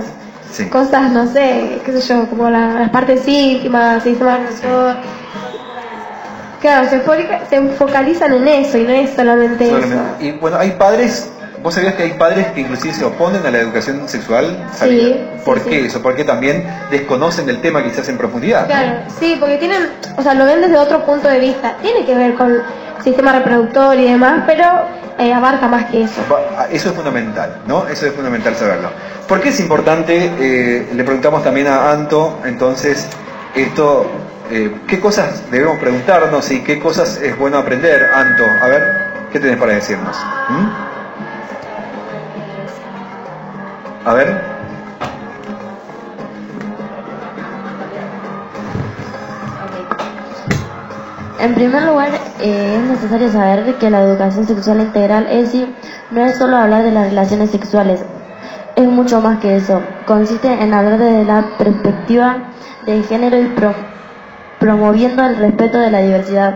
Sí. 0.52 0.68
cosas, 0.70 1.12
no 1.12 1.28
sé, 1.28 1.80
qué 1.86 1.94
sé 1.94 2.02
yo, 2.14 2.26
como 2.28 2.50
la- 2.50 2.74
las 2.74 2.90
partes 2.90 3.26
íntimas, 3.28 4.04
sistema 4.04 4.38
reproductor. 4.38 4.96
Claro, 6.60 6.88
se, 6.90 7.02
se 7.50 7.62
focalizan 7.70 8.34
en 8.34 8.48
eso 8.48 8.78
y 8.78 8.84
no 8.84 8.90
es 8.92 9.12
solamente, 9.16 9.68
solamente- 9.68 10.26
Y 10.26 10.32
bueno, 10.34 10.58
hay 10.58 10.72
padres, 10.72 11.32
¿vos 11.62 11.74
sabías 11.76 11.96
que 11.96 12.04
hay 12.04 12.14
padres 12.14 12.48
que 12.48 12.62
inclusive 12.62 12.94
se 12.94 13.06
oponen 13.06 13.46
a 13.46 13.52
la 13.52 13.60
educación 13.60 14.08
sexual? 14.08 14.58
Sí, 14.74 14.88
sí, 14.90 15.22
¿Por 15.46 15.60
sí. 15.60 15.70
qué 15.70 15.86
eso? 15.86 16.02
Porque 16.02 16.24
también 16.24 16.66
desconocen 16.90 17.50
el 17.50 17.62
tema 17.62 17.84
quizás 17.84 18.08
en 18.10 18.18
profundidad. 18.18 18.66
Claro, 18.68 19.00
sí, 19.20 19.38
porque 19.40 19.58
tienen, 19.58 19.90
o 20.18 20.22
sea, 20.24 20.34
lo 20.34 20.46
ven 20.46 20.62
desde 20.62 20.78
otro 20.78 21.06
punto 21.06 21.28
de 21.28 21.40
vista. 21.40 21.76
Tiene 21.82 22.06
que 22.06 22.16
ver 22.16 22.34
con 22.36 22.58
sistema 23.04 23.32
reproductor 23.34 23.98
y 23.98 24.04
demás, 24.12 24.44
pero 24.46 24.64
eh, 25.18 25.34
abarca 25.34 25.68
más 25.68 25.86
que 25.86 26.04
eso. 26.04 26.22
Va- 26.32 26.68
Eso 26.72 26.90
es 26.90 26.96
fundamental, 26.96 27.58
¿no? 27.68 27.88
Eso 27.88 28.06
es 28.08 28.14
fundamental 28.14 28.56
saberlo. 28.56 28.90
¿Por 29.28 29.42
qué 29.42 29.50
es 29.50 29.60
importante? 29.60 30.32
Eh, 30.40 30.90
le 30.94 31.04
preguntamos 31.04 31.44
también 31.44 31.68
a 31.68 31.92
Anto, 31.92 32.40
entonces, 32.46 33.08
esto, 33.56 34.10
eh, 34.52 34.72
¿qué 34.88 35.00
cosas 35.00 35.50
debemos 35.52 35.80
preguntarnos 35.80 36.50
y 36.52 36.62
qué 36.62 36.80
cosas 36.80 37.18
es 37.22 37.38
bueno 37.38 37.58
aprender, 37.58 38.10
Anto? 38.14 38.46
A 38.62 38.68
ver, 38.68 38.84
¿qué 39.32 39.40
tenés 39.40 39.58
para 39.58 39.74
decirnos? 39.74 40.16
¿Mm? 40.50 40.91
A 44.06 44.14
ver, 44.14 44.30
En 51.40 51.56
primer 51.56 51.84
lugar, 51.84 52.12
eh, 52.40 52.76
es 52.78 52.84
necesario 52.84 53.30
saber 53.30 53.76
que 53.80 53.90
la 53.90 54.02
educación 54.02 54.46
sexual 54.46 54.82
integral 54.82 55.26
ESI 55.28 55.76
no 56.12 56.24
es 56.24 56.38
solo 56.38 56.56
hablar 56.58 56.84
de 56.84 56.92
las 56.92 57.08
relaciones 57.10 57.50
sexuales, 57.50 58.06
es 58.76 58.88
mucho 58.88 59.22
más 59.22 59.40
que 59.40 59.56
eso. 59.56 59.82
Consiste 60.06 60.52
en 60.52 60.74
hablar 60.74 61.00
desde 61.00 61.26
la 61.26 61.58
perspectiva 61.58 62.38
de 62.86 63.02
género 63.04 63.40
y 63.40 63.46
pro- 63.48 63.74
promoviendo 64.60 65.26
el 65.26 65.36
respeto 65.38 65.80
de 65.80 65.90
la 65.90 66.00
diversidad. 66.02 66.56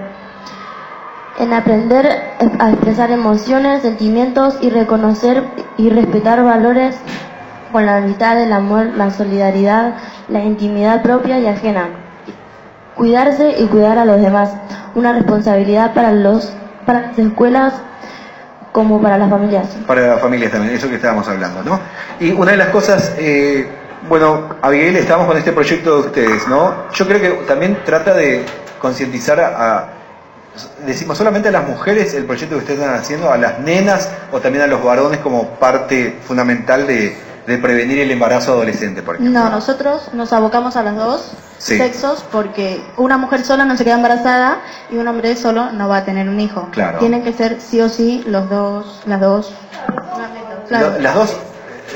En 1.40 1.52
aprender 1.52 2.06
a 2.60 2.70
expresar 2.70 3.10
emociones, 3.12 3.82
sentimientos 3.82 4.58
y 4.62 4.70
reconocer 4.70 5.44
y 5.78 5.90
respetar 5.90 6.44
valores 6.44 6.96
con 7.76 7.86
la 7.86 7.98
amistad, 7.98 8.42
el 8.42 8.54
amor, 8.54 8.86
la 8.96 9.12
solidaridad, 9.12 9.96
la 10.30 10.40
intimidad 10.40 11.02
propia 11.02 11.40
y 11.40 11.46
ajena. 11.46 11.90
Cuidarse 12.96 13.54
y 13.60 13.66
cuidar 13.68 13.98
a 13.98 14.06
los 14.06 14.22
demás, 14.22 14.54
una 14.96 15.12
responsabilidad 15.12 15.94
para 15.94 16.14
los 16.14 16.54
para 16.86 17.02
las 17.08 17.20
escuelas 17.20 17.74
como 18.72 19.02
para 19.02 19.18
las 19.18 19.30
familias. 19.30 19.68
para 19.86 20.08
las 20.08 20.22
familias 20.22 20.54
también, 20.54 20.74
eso 20.74 20.88
que 20.88 20.96
estábamos 20.96 21.28
hablando, 21.28 21.64
¿no? 21.64 21.78
Y 22.22 22.32
una 22.32 22.52
de 22.52 22.58
las 22.58 22.70
cosas, 22.70 23.14
eh, 23.18 23.68
bueno, 24.08 24.56
Abigail, 24.62 24.96
estamos 24.96 25.28
con 25.28 25.36
este 25.36 25.52
proyecto 25.52 25.96
de 25.96 26.08
ustedes, 26.08 26.48
¿no? 26.48 26.90
Yo 26.94 27.06
creo 27.06 27.20
que 27.20 27.30
también 27.46 27.78
trata 27.84 28.14
de 28.14 28.46
concientizar 28.80 29.38
a, 29.42 29.48
a- 29.80 29.88
decimos 30.86 31.18
solamente 31.18 31.50
a 31.50 31.52
las 31.52 31.68
mujeres 31.68 32.14
el 32.14 32.24
proyecto 32.24 32.56
que 32.56 32.60
ustedes 32.62 32.80
están 32.80 32.96
haciendo, 32.96 33.30
a 33.34 33.38
las 33.38 33.60
nenas 33.60 34.10
o 34.32 34.40
también 34.40 34.64
a 34.64 34.68
los 34.68 34.82
varones 34.82 35.20
como 35.20 35.50
parte 35.60 36.20
fundamental 36.26 36.88
de, 36.88 37.25
de 37.48 37.58
prevenir 37.58 38.00
el 38.00 38.12
embarazo 38.12 38.54
adolescente, 38.54 39.02
por 39.04 39.16
ejemplo. 39.16 39.40
No, 39.40 39.50
nosotros 39.50 40.10
nos 40.14 40.34
abocamos 40.34 40.76
a 40.76 40.84
los 40.84 40.96
dos 40.96 41.32
Sí. 41.58 41.78
sexos 41.78 42.24
porque 42.32 42.84
una 42.98 43.18
mujer 43.18 43.44
sola 43.46 43.64
no 43.66 43.78
se 43.78 43.84
queda 43.86 43.96
embarazada 43.96 44.58
y 44.92 44.98
un 44.98 45.08
hombre 45.08 45.36
solo 45.36 45.72
no 45.72 45.88
va 45.88 45.98
a 45.98 46.06
tener 46.06 46.28
un 46.28 46.40
hijo. 46.40 46.68
Claro. 46.72 47.00
Tienen 47.00 47.24
que 47.24 47.32
ser 47.34 47.62
sí 47.62 47.80
o 47.82 47.88
sí 47.90 48.24
los 48.28 48.50
dos, 48.50 49.02
las 49.06 49.22
dos. 49.22 49.54
Claro, 50.68 50.96
las 51.00 51.14
dos, 51.16 51.38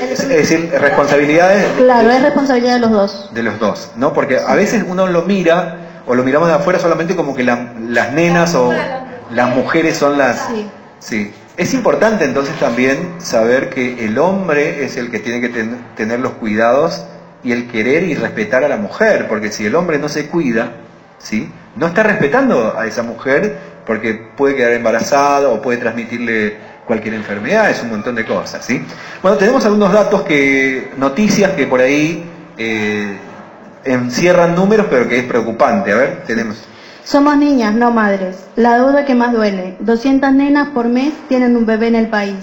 es, 0.00 0.20
es 0.20 0.28
decir, 0.28 0.70
responsabilidades 0.80 1.66
claro 1.76 2.10
es 2.10 2.22
responsabilidad 2.22 2.74
de 2.74 2.80
los 2.80 2.90
dos. 2.90 3.30
de 3.34 3.42
los 3.42 3.58
dos, 3.58 3.90
¿no? 3.96 4.12
Porque 4.12 4.38
a 4.38 4.54
veces 4.54 4.84
uno 4.86 5.06
lo 5.08 5.22
mira 5.22 5.76
o 6.06 6.14
lo 6.14 6.22
miramos 6.22 6.48
de 6.48 6.54
afuera 6.54 6.78
solamente 6.78 7.16
como 7.16 7.34
que 7.34 7.42
la- 7.44 7.72
las 7.88 8.12
nenas 8.12 8.54
o 8.54 8.72
las 9.32 9.48
mujeres 9.54 9.96
son 9.96 10.16
las... 10.18 10.46
Sí. 10.48 10.68
Sí. 11.00 11.34
Es 11.60 11.74
importante 11.74 12.24
entonces 12.24 12.58
también 12.58 13.16
saber 13.18 13.68
que 13.68 14.06
el 14.06 14.16
hombre 14.16 14.82
es 14.82 14.96
el 14.96 15.10
que 15.10 15.18
tiene 15.18 15.42
que 15.42 15.50
ten- 15.50 15.76
tener 15.94 16.18
los 16.18 16.32
cuidados 16.32 17.04
y 17.44 17.52
el 17.52 17.68
querer 17.68 18.02
y 18.04 18.14
respetar 18.14 18.64
a 18.64 18.68
la 18.68 18.78
mujer, 18.78 19.28
porque 19.28 19.52
si 19.52 19.66
el 19.66 19.74
hombre 19.74 19.98
no 19.98 20.08
se 20.08 20.26
cuida, 20.28 20.72
¿sí? 21.18 21.50
No 21.76 21.88
está 21.88 22.02
respetando 22.02 22.78
a 22.78 22.86
esa 22.86 23.02
mujer 23.02 23.58
porque 23.84 24.14
puede 24.38 24.54
quedar 24.56 24.72
embarazada 24.72 25.50
o 25.50 25.60
puede 25.60 25.76
transmitirle 25.76 26.56
cualquier 26.86 27.12
enfermedad, 27.12 27.68
es 27.68 27.82
un 27.82 27.90
montón 27.90 28.14
de 28.14 28.24
cosas, 28.24 28.64
¿sí? 28.64 28.82
Bueno, 29.20 29.36
tenemos 29.36 29.62
algunos 29.66 29.92
datos 29.92 30.22
que, 30.22 30.88
noticias 30.96 31.52
que 31.52 31.66
por 31.66 31.82
ahí 31.82 32.24
eh, 32.56 33.18
encierran 33.84 34.54
números, 34.54 34.86
pero 34.88 35.06
que 35.06 35.18
es 35.18 35.24
preocupante. 35.24 35.92
A 35.92 35.96
ver, 35.96 36.22
tenemos. 36.26 36.56
Somos 37.04 37.36
niñas, 37.36 37.74
no 37.74 37.90
madres. 37.90 38.46
La 38.56 38.78
duda 38.78 39.04
que 39.04 39.14
más 39.14 39.32
duele. 39.32 39.76
200 39.80 40.32
nenas 40.32 40.68
por 40.68 40.88
mes 40.88 41.12
tienen 41.28 41.56
un 41.56 41.66
bebé 41.66 41.88
en 41.88 41.94
el 41.94 42.08
país 42.08 42.36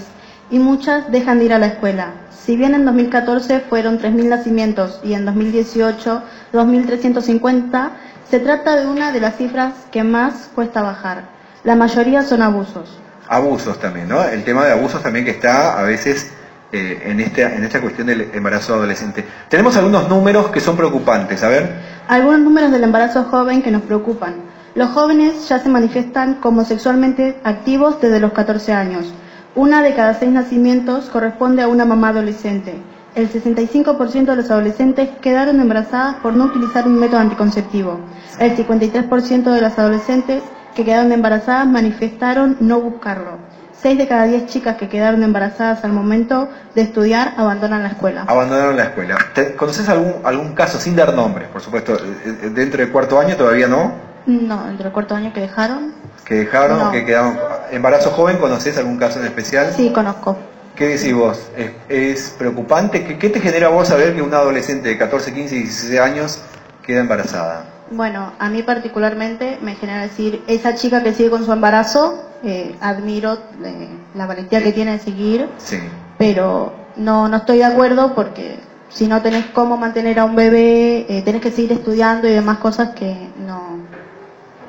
y 0.50 0.58
muchas 0.58 1.10
dejan 1.10 1.38
de 1.38 1.46
ir 1.46 1.52
a 1.52 1.58
la 1.58 1.66
escuela. 1.66 2.12
Si 2.30 2.56
bien 2.56 2.74
en 2.74 2.84
2014 2.84 3.60
fueron 3.60 3.98
3.000 3.98 4.28
nacimientos 4.28 5.00
y 5.04 5.14
en 5.14 5.24
2018 5.24 6.22
2.350, 6.52 7.90
se 8.30 8.40
trata 8.40 8.76
de 8.76 8.86
una 8.86 9.12
de 9.12 9.20
las 9.20 9.36
cifras 9.36 9.74
que 9.90 10.02
más 10.02 10.50
cuesta 10.54 10.82
bajar. 10.82 11.24
La 11.64 11.76
mayoría 11.76 12.22
son 12.22 12.42
abusos. 12.42 12.98
Abusos 13.28 13.78
también, 13.78 14.08
¿no? 14.08 14.24
El 14.24 14.44
tema 14.44 14.64
de 14.64 14.72
abusos 14.72 15.02
también 15.02 15.24
que 15.24 15.32
está 15.32 15.78
a 15.78 15.82
veces 15.82 16.32
eh, 16.70 17.02
en, 17.06 17.20
esta, 17.20 17.54
en 17.54 17.64
esta 17.64 17.80
cuestión 17.80 18.08
del 18.08 18.30
embarazo 18.34 18.74
adolescente. 18.74 19.24
Tenemos 19.48 19.76
algunos 19.76 20.08
números 20.08 20.48
que 20.48 20.60
son 20.60 20.76
preocupantes, 20.76 21.42
a 21.42 21.48
ver. 21.48 21.72
Algunos 22.08 22.40
números 22.40 22.70
del 22.70 22.84
embarazo 22.84 23.24
joven 23.24 23.62
que 23.62 23.70
nos 23.70 23.82
preocupan. 23.82 24.34
Los 24.74 24.90
jóvenes 24.90 25.48
ya 25.48 25.58
se 25.58 25.68
manifiestan 25.68 26.34
como 26.34 26.64
sexualmente 26.64 27.40
activos 27.42 28.00
desde 28.00 28.20
los 28.20 28.32
14 28.32 28.72
años. 28.72 29.12
Una 29.54 29.82
de 29.82 29.94
cada 29.94 30.14
seis 30.14 30.30
nacimientos 30.30 31.06
corresponde 31.06 31.62
a 31.62 31.68
una 31.68 31.84
mamá 31.84 32.10
adolescente. 32.10 32.74
El 33.14 33.30
65% 33.30 34.26
de 34.26 34.36
los 34.36 34.50
adolescentes 34.50 35.08
quedaron 35.22 35.60
embarazadas 35.60 36.16
por 36.16 36.34
no 36.34 36.44
utilizar 36.44 36.86
un 36.86 37.00
método 37.00 37.20
anticonceptivo. 37.20 37.98
El 38.38 38.54
53% 38.56 39.50
de 39.50 39.60
las 39.60 39.78
adolescentes 39.78 40.42
que 40.74 40.84
quedaron 40.84 41.10
embarazadas 41.10 41.66
manifestaron 41.66 42.56
no 42.60 42.80
buscarlo. 42.80 43.38
Seis 43.80 43.96
de 43.96 44.08
cada 44.08 44.24
diez 44.24 44.46
chicas 44.46 44.76
que 44.76 44.88
quedaron 44.88 45.22
embarazadas 45.22 45.84
al 45.84 45.92
momento 45.92 46.48
de 46.74 46.82
estudiar 46.82 47.34
abandonan 47.36 47.82
la 47.84 47.90
escuela. 47.90 48.24
Abandonaron 48.26 48.76
la 48.76 48.84
escuela. 48.84 49.16
¿Te- 49.34 49.54
¿Conoces 49.54 49.88
algún, 49.88 50.16
algún 50.24 50.52
caso, 50.54 50.80
sin 50.80 50.96
dar 50.96 51.14
nombres, 51.14 51.48
por 51.48 51.60
supuesto, 51.60 51.94
eh, 51.94 51.98
eh, 52.42 52.50
dentro 52.52 52.80
del 52.80 52.90
cuarto 52.90 53.20
año 53.20 53.36
todavía 53.36 53.68
no? 53.68 53.92
No, 54.26 54.68
entre 54.68 54.88
el 54.88 54.92
cuarto 54.92 55.14
año 55.14 55.32
que 55.32 55.40
dejaron. 55.40 55.92
Que 56.24 56.34
dejaron, 56.34 56.78
No. 56.78 56.90
que 56.90 57.04
quedaron. 57.04 57.38
Embarazo 57.70 58.10
joven, 58.10 58.38
¿conoces 58.38 58.76
algún 58.78 58.96
caso 58.98 59.20
en 59.20 59.26
especial? 59.26 59.72
Sí, 59.74 59.90
conozco. 59.94 60.36
¿Qué 60.74 60.86
decís 60.88 61.14
vos? 61.14 61.40
¿Es, 61.56 61.70
es 61.88 62.34
preocupante? 62.36 63.04
¿Qué, 63.04 63.16
qué 63.16 63.28
te 63.30 63.40
genera 63.40 63.68
vos 63.68 63.88
saber 63.88 64.14
que 64.14 64.22
una 64.22 64.38
adolescente 64.38 64.88
de 64.88 64.98
14, 64.98 65.32
15, 65.32 65.54
16 65.54 66.00
años 66.00 66.40
queda 66.84 67.00
embarazada? 67.00 67.64
Bueno, 67.90 68.32
a 68.38 68.48
mí 68.50 68.62
particularmente 68.64 69.58
me 69.62 69.74
genera 69.76 70.02
decir, 70.02 70.42
esa 70.48 70.74
chica 70.74 71.02
que 71.02 71.14
sigue 71.14 71.30
con 71.30 71.44
su 71.44 71.52
embarazo, 71.52 72.24
eh, 72.42 72.74
admiro 72.80 73.38
eh, 73.64 73.88
la 74.14 74.26
valentía 74.26 74.62
que 74.62 74.72
tiene 74.72 74.92
de 74.92 74.98
seguir, 74.98 75.48
Sí. 75.58 75.78
pero 76.16 76.72
no, 76.96 77.28
no 77.28 77.36
estoy 77.38 77.58
de 77.58 77.64
acuerdo 77.64 78.14
porque 78.14 78.58
si 78.88 79.06
no 79.06 79.20
tenés 79.20 79.44
cómo 79.46 79.76
mantener 79.76 80.18
a 80.18 80.24
un 80.24 80.34
bebé, 80.34 81.04
eh, 81.08 81.22
tenés 81.22 81.40
que 81.42 81.50
seguir 81.50 81.72
estudiando 81.72 82.26
y 82.26 82.30
demás 82.32 82.58
cosas 82.58 82.90
que 82.94 83.28
no, 83.46 83.78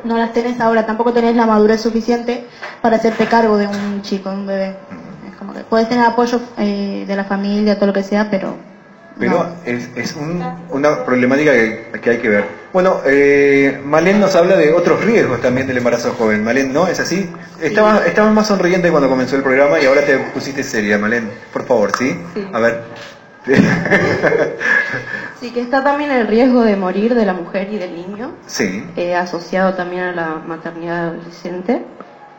no 0.03 0.17
las 0.17 0.31
tenés 0.33 0.59
ahora, 0.59 0.85
tampoco 0.85 1.13
tenés 1.13 1.35
la 1.35 1.45
madurez 1.45 1.81
suficiente 1.81 2.41
para 2.81 2.97
hacerte 2.97 3.25
cargo 3.27 3.57
de 3.57 3.67
un 3.67 4.01
chico, 4.01 4.29
de 4.29 4.35
un 4.35 4.45
bebé. 4.45 4.73
Es 5.29 5.35
como 5.37 5.53
que 5.53 5.63
puedes 5.63 5.87
tener 5.87 6.03
apoyo 6.05 6.39
eh, 6.57 7.05
de 7.07 7.15
la 7.15 7.23
familia, 7.23 7.75
todo 7.75 7.87
lo 7.87 7.93
que 7.93 8.03
sea, 8.03 8.29
pero... 8.29 8.57
Pero 9.19 9.31
no. 9.31 9.55
es, 9.65 9.89
es 9.95 10.15
un- 10.15 10.41
una 10.69 11.03
problemática 11.03 11.51
que, 11.51 11.87
que 12.01 12.09
hay 12.11 12.17
que 12.19 12.29
ver. 12.29 12.45
Bueno, 12.71 13.01
eh, 13.05 13.79
Malén 13.83 14.19
nos 14.19 14.35
habla 14.35 14.55
de 14.55 14.71
otros 14.73 15.03
riesgos 15.03 15.41
también 15.41 15.67
del 15.67 15.77
embarazo 15.77 16.13
joven. 16.17 16.43
Malén, 16.43 16.71
¿no? 16.71 16.87
¿Es 16.87 16.99
así? 16.99 17.29
Estabas, 17.61 18.05
estabas 18.07 18.31
más 18.33 18.47
sonriente 18.47 18.89
cuando 18.91 19.09
comenzó 19.09 19.35
el 19.35 19.43
programa 19.43 19.79
y 19.79 19.85
ahora 19.85 20.01
te 20.05 20.17
pusiste 20.17 20.63
seria, 20.63 20.97
Malén. 20.97 21.29
Por 21.51 21.65
favor, 21.65 21.91
¿sí? 21.97 22.15
Sí. 22.33 22.47
A 22.53 22.59
ver. 22.59 22.83
Sí, 25.39 25.51
que 25.51 25.61
está 25.61 25.81
también 25.81 26.11
el 26.11 26.27
riesgo 26.27 26.63
de 26.63 26.75
morir 26.75 27.15
de 27.15 27.25
la 27.25 27.31
mujer 27.33 27.69
y 27.71 27.77
del 27.77 27.95
niño, 27.95 28.31
sí. 28.45 28.83
eh, 28.97 29.15
asociado 29.15 29.73
también 29.73 30.03
a 30.03 30.11
la 30.11 30.35
maternidad 30.45 31.07
adolescente. 31.09 31.81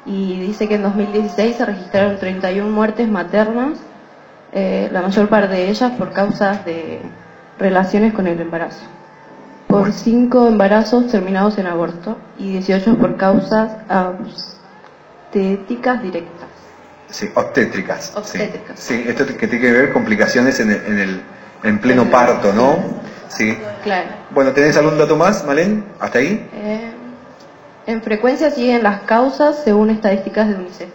Y 0.04 0.38
dice 0.38 0.68
que 0.68 0.74
en 0.74 0.82
2016 0.82 1.56
se 1.56 1.64
registraron 1.64 2.18
31 2.18 2.68
muertes 2.70 3.08
maternas, 3.08 3.78
eh, 4.52 4.88
la 4.92 5.02
mayor 5.02 5.28
parte 5.28 5.54
de 5.54 5.68
ellas 5.68 5.92
por 5.92 6.12
causas 6.12 6.64
de 6.64 7.00
relaciones 7.58 8.12
con 8.12 8.26
el 8.26 8.40
embarazo. 8.40 8.82
Por 9.68 9.92
5 9.92 10.48
embarazos 10.48 11.06
terminados 11.08 11.56
en 11.58 11.66
aborto 11.68 12.16
y 12.38 12.52
18 12.52 12.98
por 12.98 13.16
causas 13.16 13.70
obstétricas 15.30 16.02
directas. 16.02 16.48
Sí, 17.08 17.30
obstétricas. 17.34 18.12
Obstétricas. 18.16 18.78
Sí, 18.78 19.04
esto 19.06 19.24
que 19.26 19.46
tiene 19.46 19.60
que 19.60 19.72
ver 19.72 19.92
complicaciones 19.92 20.58
en 20.60 20.70
el, 20.70 20.86
en 20.86 20.98
el 20.98 21.22
en 21.62 21.78
pleno 21.80 22.10
parto, 22.10 22.52
¿no? 22.52 22.78
Sí. 23.28 23.56
Claro. 23.82 24.08
Bueno, 24.30 24.52
¿tenés 24.52 24.76
algún 24.76 24.98
dato 24.98 25.16
más, 25.16 25.44
Malén? 25.44 25.84
¿Hasta 26.00 26.18
ahí? 26.18 26.48
Eh, 26.52 26.92
en 27.86 28.02
frecuencia 28.02 28.50
siguen 28.50 28.82
las 28.82 29.02
causas 29.02 29.62
según 29.62 29.90
estadísticas 29.90 30.48
de 30.48 30.54
UNICEF 30.54 30.90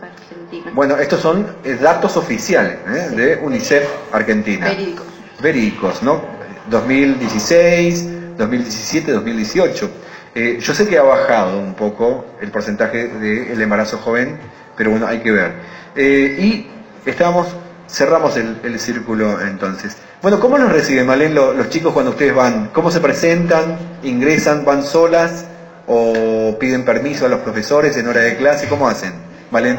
Argentina. 0.58 0.72
Bueno, 0.76 0.98
estos 0.98 1.20
son 1.22 1.46
eh, 1.64 1.78
datos 1.82 2.18
oficiales 2.18 2.78
¿eh? 2.88 3.10
de 3.16 3.36
UNICEF 3.42 3.84
Argentina. 4.12 4.68
Verídicos. 4.68 5.06
Verídicos, 5.42 6.04
¿no? 6.04 6.22
2016, 6.70 8.06
2017, 8.38 9.12
2018. 9.12 9.90
Eh, 10.36 10.58
yo 10.60 10.74
sé 10.74 10.86
que 10.88 10.98
ha 10.98 11.04
bajado 11.04 11.60
un 11.60 11.74
poco 11.74 12.26
el 12.42 12.52
porcentaje 12.52 13.08
del 13.08 13.62
embarazo 13.62 13.98
joven, 13.98 14.38
pero 14.76 14.92
bueno, 14.92 15.08
hay 15.08 15.20
que 15.20 15.32
ver. 15.32 15.54
Eh, 15.96 16.36
y 16.40 16.68
estábamos, 17.10 17.48
cerramos 17.90 18.36
el, 18.38 18.58
el 18.64 18.80
círculo 18.80 19.40
entonces. 19.42 19.96
Bueno, 20.22 20.40
¿cómo 20.40 20.58
los 20.58 20.72
reciben, 20.72 21.06
Malén, 21.06 21.36
lo- 21.36 21.54
los 21.54 21.70
chicos 21.70 21.94
cuando 21.94 22.12
ustedes 22.12 22.34
van? 22.34 22.70
¿Cómo 22.74 22.92
se 22.92 23.00
presentan? 23.00 23.78
¿Ingresan? 24.04 24.66
¿Van 24.66 24.84
solas? 24.84 25.46
¿O 25.88 26.58
piden 26.60 26.84
permiso 26.84 27.26
a 27.28 27.30
los 27.30 27.40
profesores 27.42 27.96
en 27.96 28.08
hora 28.08 28.22
de 28.22 28.36
clase? 28.36 28.68
¿Cómo 28.68 28.88
hacen? 28.88 29.14
Malén. 29.52 29.76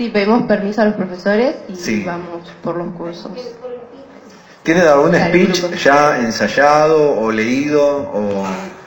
Sí, 0.00 0.08
pedimos 0.08 0.44
permiso 0.44 0.80
a 0.80 0.86
los 0.86 0.94
profesores 0.94 1.56
y 1.68 1.76
Sí. 1.76 2.02
vamos 2.06 2.50
por 2.64 2.74
los 2.74 2.90
cursos. 2.94 3.30
¿Tienen 4.62 4.88
algún 4.88 5.14
speech 5.14 5.60
ya 5.76 6.16
ensayado 6.20 7.20
o 7.20 7.30
leído 7.30 7.98
o, 8.10 8.46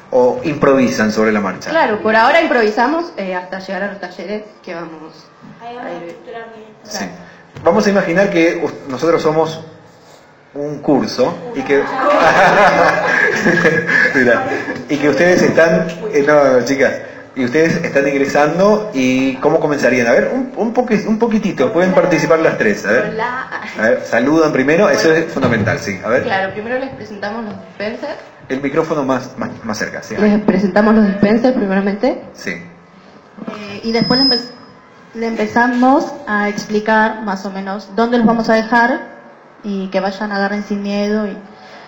o 0.10 0.42
improvisan 0.44 1.12
sobre 1.12 1.32
la 1.32 1.40
marcha? 1.40 1.70
Claro, 1.70 2.02
por 2.02 2.16
ahora 2.16 2.42
improvisamos 2.42 3.14
eh, 3.16 3.36
hasta 3.36 3.60
llegar 3.60 3.84
a 3.84 3.88
los 3.90 4.00
talleres 4.02 4.42
que 4.64 4.74
vamos 4.74 5.28
a 5.62 5.72
ir. 6.04 6.18
Sí. 6.82 7.06
Vamos 7.64 7.86
a 7.86 7.92
imaginar 7.92 8.32
que 8.32 8.68
nosotros 8.88 9.22
somos 9.22 9.62
un 10.56 10.80
curso 10.80 11.36
y 11.54 11.62
que 11.62 11.84
Mira, 14.16 14.46
y 14.90 14.98
que 14.98 15.10
ustedes 15.10 15.44
están 15.44 15.88
eh, 16.12 16.24
no, 16.26 16.44
no, 16.54 16.66
chicas 16.66 16.94
y 17.36 17.46
ustedes 17.46 17.78
están 17.84 18.08
ingresando 18.08 18.92
y 18.94 19.36
cómo 19.38 19.60
comenzarían 19.60 20.08
a 20.08 20.12
ver 20.12 20.32
un, 20.34 20.52
un, 20.56 20.74
poqui- 20.74 21.06
un 21.08 21.18
poquitito 21.18 21.74
pueden 21.74 21.92
participar 21.94 22.40
las 22.40 22.58
tres 22.58 22.86
a 22.86 22.92
ver. 22.92 23.10
Hola. 23.14 23.48
a 23.80 23.82
ver 23.82 24.02
saludan 24.06 24.52
primero 24.52 24.90
eso 24.90 25.12
es 25.14 25.32
fundamental 25.34 25.80
sí 25.80 26.00
a 26.04 26.10
ver. 26.10 26.24
Claro, 26.24 26.54
primero 26.54 26.78
les 26.80 26.90
presentamos 26.92 27.44
los 27.46 27.56
dispensers. 27.60 28.14
el 28.50 28.62
micrófono 28.62 29.04
más 29.04 29.32
más, 29.38 29.50
más 29.64 29.78
cerca 29.78 30.04
sí. 30.04 30.16
Les 30.18 30.40
presentamos 30.42 30.94
los 30.96 31.08
dispensers 31.08 31.56
primeramente. 31.56 32.22
sí. 32.34 32.52
Eh, 32.52 33.82
y 33.84 33.92
después 33.92 34.20
le 34.20 34.28
empe- 34.30 34.52
Le 35.16 35.28
empezamos 35.28 36.12
a 36.28 36.50
explicar 36.50 37.22
más 37.24 37.46
o 37.46 37.52
menos 37.52 37.90
dónde 37.96 38.18
los 38.18 38.26
vamos 38.28 38.50
a 38.50 38.54
dejar 38.54 39.00
y 39.64 39.88
que 39.88 40.00
vayan, 40.00 40.32
agarren 40.32 40.64
sin 40.64 40.82
miedo 40.84 41.28
y 41.28 41.38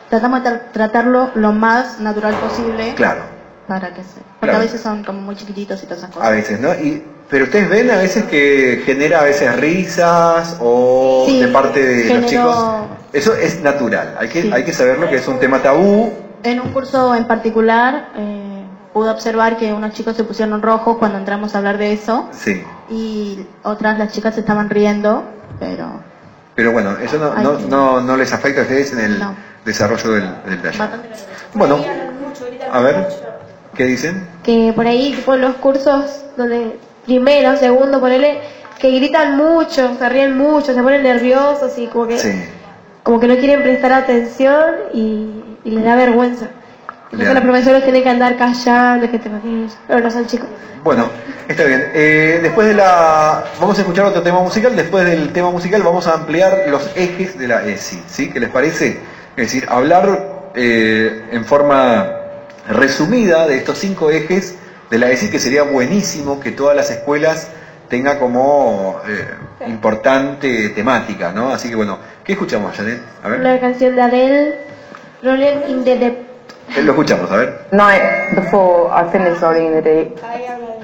tratamos 0.10 0.44
de 0.44 0.50
tra- 0.50 0.62
tratarlo 0.72 1.32
lo 1.36 1.52
más 1.52 2.00
natural 2.00 2.34
posible. 2.36 2.94
Claro, 2.96 3.24
para 3.68 3.94
que 3.94 4.04
se... 4.04 4.16
Porque 4.16 4.26
Claro. 4.42 4.58
a 4.58 4.62
veces 4.62 4.82
son 4.82 5.04
como 5.04 5.22
muy 5.22 5.36
chiquititos 5.36 5.82
y 5.82 5.86
todas 5.86 6.00
esas 6.00 6.12
cosas. 6.12 6.28
a 6.28 6.32
veces, 6.32 6.60
¿no? 6.60 6.74
Y, 6.76 7.04
pero 7.30 7.46
ustedes 7.46 7.68
ven 7.70 7.90
a 7.90 7.98
veces 7.98 8.26
que 8.26 8.84
genera 8.86 9.22
a 9.22 9.24
veces 9.24 9.56
risas 9.60 10.58
o 10.60 11.26
Sí, 11.28 11.42
de 11.42 11.48
parte 11.48 11.84
de 11.84 12.14
los 12.20 12.26
chicos. 12.30 12.56
Eso 13.14 13.34
es 13.36 13.62
natural, 13.62 14.16
hay 14.20 14.28
que, 14.30 14.42
Sí. 14.44 14.52
hay 14.54 14.64
que 14.64 14.74
saberlo 14.74 15.10
que 15.10 15.16
es 15.16 15.28
un 15.28 15.40
tema 15.40 15.62
tabú. 15.64 16.14
En 16.44 16.60
un 16.60 16.70
curso 16.72 17.16
en 17.16 17.26
particular 17.26 18.10
eh, 18.16 18.64
pude 18.94 19.10
observar 19.10 19.58
que 19.58 19.74
unos 19.74 19.94
chicos 19.94 20.16
se 20.16 20.24
pusieron 20.24 20.62
rojos 20.62 20.98
cuando 20.98 21.18
entramos 21.18 21.56
a 21.56 21.58
hablar 21.58 21.78
de 21.80 21.94
eso 21.94 22.30
Sí. 22.32 22.64
y 22.90 23.46
otras 23.64 23.98
las 23.98 24.12
chicas 24.14 24.36
se 24.36 24.42
estaban 24.42 24.70
riendo, 24.70 25.24
pero 25.60 26.02
Pero 26.54 26.72
bueno, 26.72 26.96
eso 27.02 27.18
no, 27.18 27.34
no, 27.42 27.58
que- 27.58 27.64
no, 27.66 28.02
no 28.02 28.16
les 28.18 28.32
afecta 28.32 28.62
a 28.62 28.64
ustedes 28.64 28.94
en 28.94 29.00
el 29.00 29.20
No. 29.20 29.36
desarrollo 29.66 30.12
del, 30.12 30.30
del 30.46 30.62
taller. 30.62 30.78
bastante 30.80 31.10
Bueno, 31.56 31.80
a 32.72 32.80
ver, 32.82 33.08
¿qué 33.76 33.84
dicen? 33.86 34.28
que 34.44 34.72
por 34.76 34.88
ahí, 34.88 35.14
tipo 35.16 35.36
los 35.36 35.56
cursos 35.56 36.24
donde 36.38 36.78
primero, 37.06 37.56
segundo, 37.58 38.00
ponele, 38.00 38.40
que 38.80 38.92
gritan 38.92 39.38
mucho, 39.38 39.96
se 39.98 40.10
ríen 40.10 40.38
mucho, 40.38 40.74
se 40.74 40.82
ponen 40.82 41.04
nerviosos 41.04 41.78
y 41.78 41.88
como 41.88 42.08
que, 42.08 42.18
Sí. 42.20 42.32
como 43.04 43.20
que 43.20 43.28
no 43.28 43.36
quieren 43.38 43.62
prestar 43.64 43.94
atención 43.94 44.66
y, 44.94 45.44
y 45.64 45.72
les 45.72 45.84
da 45.84 45.96
vergüenza. 45.96 46.48
Entonces 47.12 47.34
los 47.36 47.44
profesores 47.44 47.84
tienen 47.84 48.04
que 48.04 48.10
andar 48.10 48.36
callando, 48.36 49.10
que 49.10 49.20
te 49.20 49.30
imaginas, 49.30 49.78
pero 49.88 50.02
no 50.02 50.12
son 50.12 50.26
chicos. 50.26 50.50
Bueno, 50.84 51.08
está 51.48 51.64
bien. 51.64 51.90
Eh, 51.94 52.40
después 52.44 52.68
de 52.68 52.74
la... 52.74 53.46
Vamos 53.60 53.78
a 53.78 53.82
escuchar 53.82 54.06
otro 54.06 54.22
tema 54.22 54.42
musical. 54.42 54.76
Después 54.76 55.06
del 55.06 55.32
tema 55.32 55.50
musical 55.50 55.82
vamos 55.82 56.08
a 56.08 56.14
ampliar 56.14 56.64
los 56.68 56.92
ejes 56.96 57.40
de 57.40 57.48
la 57.48 57.64
ESI. 57.66 58.04
¿Sí? 58.08 58.30
¿Qué 58.32 58.40
les 58.40 58.50
parece? 58.50 59.00
Es 59.38 59.46
decir, 59.48 59.66
hablar 59.70 60.52
eh, 60.56 61.24
en 61.32 61.46
forma 61.46 62.15
resumida 62.68 63.48
de 63.48 63.58
estos 63.58 63.78
cinco 63.80 64.10
ejes 64.10 64.56
de 64.90 64.98
la 65.00 65.10
ESI, 65.10 65.30
que 65.30 65.40
sería 65.40 65.64
buenísimo 65.64 66.40
que 66.40 66.52
todas 66.52 66.76
las 66.76 66.90
escuelas 66.92 67.50
tenga 67.90 68.20
como 68.20 69.02
eh, 69.08 69.28
importante 69.68 70.70
temática, 70.70 71.32
¿no? 71.32 71.54
Así 71.54 71.70
que 71.70 71.76
bueno, 71.76 72.00
¿qué 72.24 72.34
escuchamos, 72.34 72.76
Janet? 72.76 73.00
A 73.24 73.30
ver. 73.30 73.40
Una 73.40 73.60
canción 73.60 73.96
de 73.96 74.02
Adele, 74.02 74.56
Rolling 75.24 75.70
in 75.70 75.84
the 75.84 75.98
Deep. 75.98 76.18
Eh, 76.76 76.82
Lo 76.82 76.92
escuchamos, 76.94 77.32
a 77.32 77.38
ver. 77.38 77.66
night 77.72 78.02
before 78.36 78.90
I 78.92 79.10
finished 79.12 79.42
rolling 79.42 79.68
in 79.68 79.74
the 79.74 79.82
deep. 79.82 80.16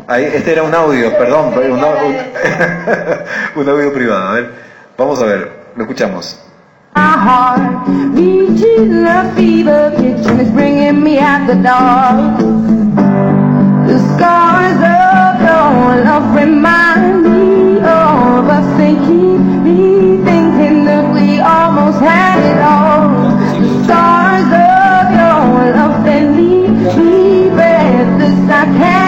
Ahí, 0.08 0.26
este 0.26 0.52
era 0.52 0.64
un 0.64 0.74
audio, 0.76 1.16
perdón, 1.18 1.54
un 3.56 3.70
audio 3.70 3.94
privado. 3.94 4.28
A 4.30 4.34
ver, 4.34 4.50
vamos 4.98 5.22
a 5.22 5.26
ver, 5.26 5.52
lo 5.76 5.84
escuchamos. 5.84 6.40
My 6.96 7.18
heart 7.26 7.88
reaching 8.16 9.06
a 9.06 9.34
fever 9.36 9.92
pitch 9.96 10.26
and 10.28 10.42
it's 10.42 10.52
bringing 10.52 11.04
me 11.04 11.20
at 11.20 11.48
the 11.48 11.56
dark. 11.56 12.40
The 13.88 13.98
scars 14.14 14.76
of 14.76 15.42
your 15.42 16.04
love 16.04 16.36
remind 16.36 17.24
me 17.24 17.78
of 17.78 18.48
us. 18.50 18.72
Keep 18.82 19.42
me 19.64 20.24
thinking 20.26 20.86
that 20.86 21.14
we 21.14 21.40
almost 21.40 22.00
had 22.00 22.40
it 22.52 22.62
all. 22.62 23.10
The 23.62 23.84
scars 23.84 24.50
of 24.70 25.04
your 25.20 25.76
love 25.76 26.04
they 26.04 26.28
leave 26.28 26.72
me 26.98 27.50
breathless. 27.50 28.50
I 28.50 28.66
can't 28.78 29.01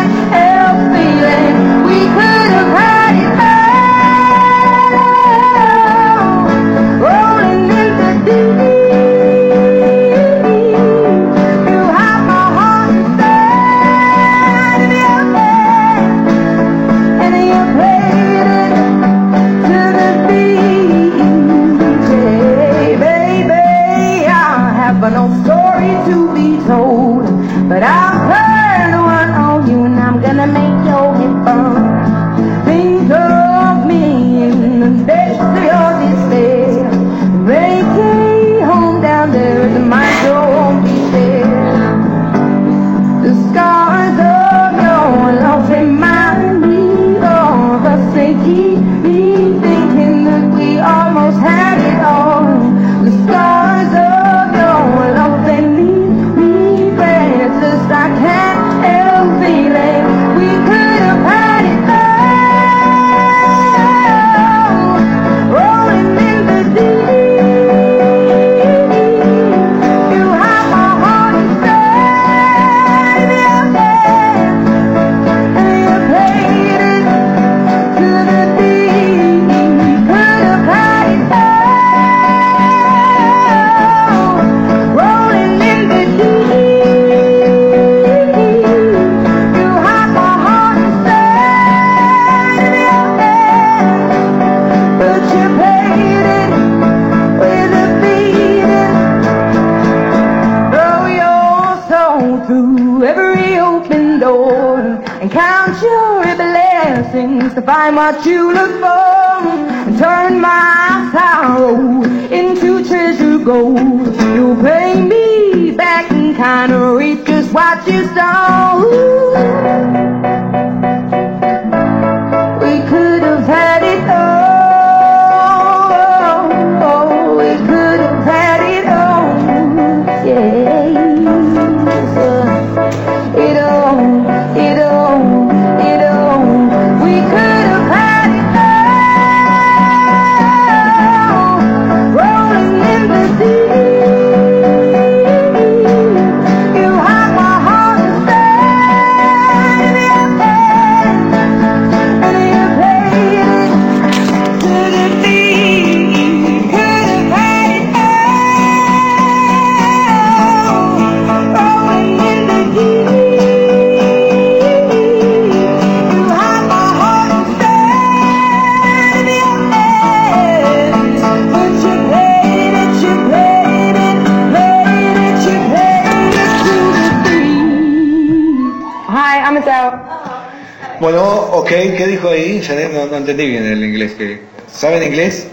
¿qué 181.98 182.08
dijo 182.08 182.30
ahí? 182.30 182.62
No, 182.94 183.06
no 183.08 183.18
entendí 183.18 183.46
bien 183.48 183.66
el 183.66 183.84
inglés. 183.84 184.14
que 184.14 184.42
¿Saben 184.72 185.04
inglés? 185.04 185.48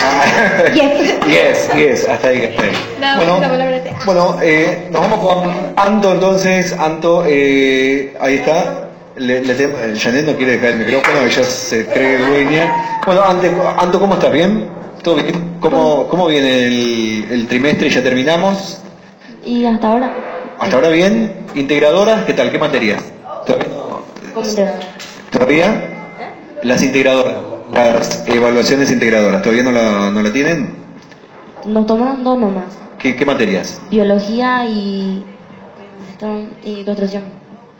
Ah, 0.00 0.64
Yes. 0.74 1.14
yes, 1.26 1.68
yes, 1.76 2.08
hasta 2.08 2.28
ahí, 2.28 2.44
hasta 2.44 2.62
ahí. 2.62 2.70
No, 3.00 3.16
bueno, 3.16 3.40
bueno 4.06 4.38
eh, 4.42 4.88
nos 4.90 5.00
vamos 5.02 5.18
con 5.20 5.52
Anto 5.76 6.12
entonces. 6.14 6.72
Anto, 6.72 7.24
eh, 7.26 8.14
ahí 8.20 8.34
está. 8.36 8.88
Le, 9.16 9.40
le 9.42 9.52
eh, 9.52 9.94
Janet 9.98 10.26
no 10.26 10.36
quiere 10.36 10.52
dejar 10.52 10.70
el 10.70 10.78
micrófono, 10.78 11.22
ella 11.26 11.44
se 11.44 11.86
cree 11.86 12.18
dueña. 12.18 13.00
Bueno, 13.04 13.22
Ante- 13.22 13.52
Anto, 13.78 13.98
¿cómo 14.00 14.14
estás? 14.14 14.32
¿Bien? 14.32 14.68
¿Todo 15.02 15.16
bien? 15.16 15.56
¿Cómo, 15.60 16.06
cómo 16.08 16.26
viene 16.26 16.66
el, 16.66 17.26
el 17.30 17.46
trimestre? 17.48 17.88
¿Ya 17.90 18.02
terminamos? 18.02 18.80
Y 19.44 19.64
hasta 19.64 19.88
ahora, 19.92 20.12
¿Hasta 20.58 20.76
ahora 20.76 20.88
bien? 20.88 21.32
¿Integradoras? 21.54 22.24
¿Qué 22.24 22.32
tal? 22.34 22.50
¿Qué 22.50 22.58
materias? 22.58 23.02
¿Todavía? 24.34 24.74
¿Todavía? 25.30 25.82
Las 26.62 26.82
integradoras, 26.82 27.36
las 27.72 28.28
evaluaciones 28.28 28.90
integradoras, 28.90 29.42
¿todavía 29.42 29.62
no 29.62 29.72
la, 29.72 30.10
no 30.10 30.22
la 30.22 30.32
tienen? 30.32 30.74
Nos 31.64 31.86
tomaron 31.86 32.24
dos 32.24 32.38
nomás, 32.38 32.64
¿Qué, 32.98 33.14
qué 33.16 33.24
materias? 33.24 33.80
biología 33.90 34.64
y, 34.66 35.24
y 36.64 36.84
construcción. 36.84 37.24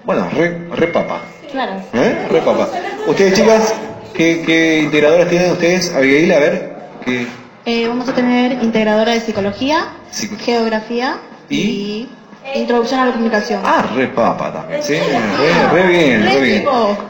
Bueno, 0.04 0.28
re, 0.30 0.68
re 0.74 0.86
papa. 0.88 1.22
Claro. 1.50 1.72
¿Eh? 1.94 2.26
Re 2.30 2.40
papa. 2.42 2.68
Ustedes, 3.06 3.34
chicas, 3.34 3.74
¿qué, 4.14 4.42
qué 4.44 4.80
integradoras 4.80 5.28
tienen 5.28 5.52
ustedes? 5.52 5.94
Abigail, 5.94 6.32
a 6.32 6.38
ver. 6.38 6.76
¿qué? 7.04 7.26
Eh, 7.64 7.88
vamos 7.88 8.08
a 8.08 8.14
tener 8.14 8.62
integradora 8.62 9.12
de 9.12 9.20
psicología, 9.20 9.88
Psico- 10.10 10.36
geografía 10.38 11.18
y, 11.50 12.08
introducción 12.54 13.00
a 13.00 13.06
la 13.06 13.12
comunicación. 13.12 13.62
Ah, 13.64 13.84
re 13.94 14.08
papa 14.08 14.52
también. 14.52 14.82
Sí, 14.82 14.94
re, 14.94 15.82
re 15.82 15.88
bien, 15.88 16.24
re 16.24 16.32
Re 16.32 16.40
bien. 16.40 16.64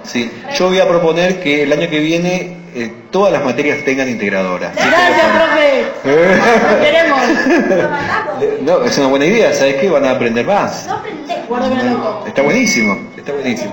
Sí. 0.04 0.30
Yo 0.56 0.68
voy 0.68 0.78
a 0.80 0.88
proponer 0.88 1.40
que 1.40 1.62
el 1.62 1.72
año 1.72 1.88
que 1.88 1.98
viene 2.00 2.56
eh, 2.74 2.92
todas 3.10 3.32
las 3.32 3.44
materias 3.44 3.78
tengan 3.84 4.08
integradoras. 4.08 4.74
Gracias, 4.74 5.26
profe. 5.34 5.84
Queremos. 6.84 7.20
No, 8.60 8.84
es 8.84 8.98
una 8.98 9.08
buena 9.08 9.24
idea, 9.24 9.52
¿sabes 9.52 9.76
qué? 9.76 9.88
Van 9.88 10.04
a 10.04 10.12
aprender 10.12 10.46
más. 10.46 10.86
El 10.86 11.90
loco. 11.90 12.24
Está 12.26 12.42
buenísimo, 12.42 12.98
está 13.16 13.32
buenísimo. 13.32 13.72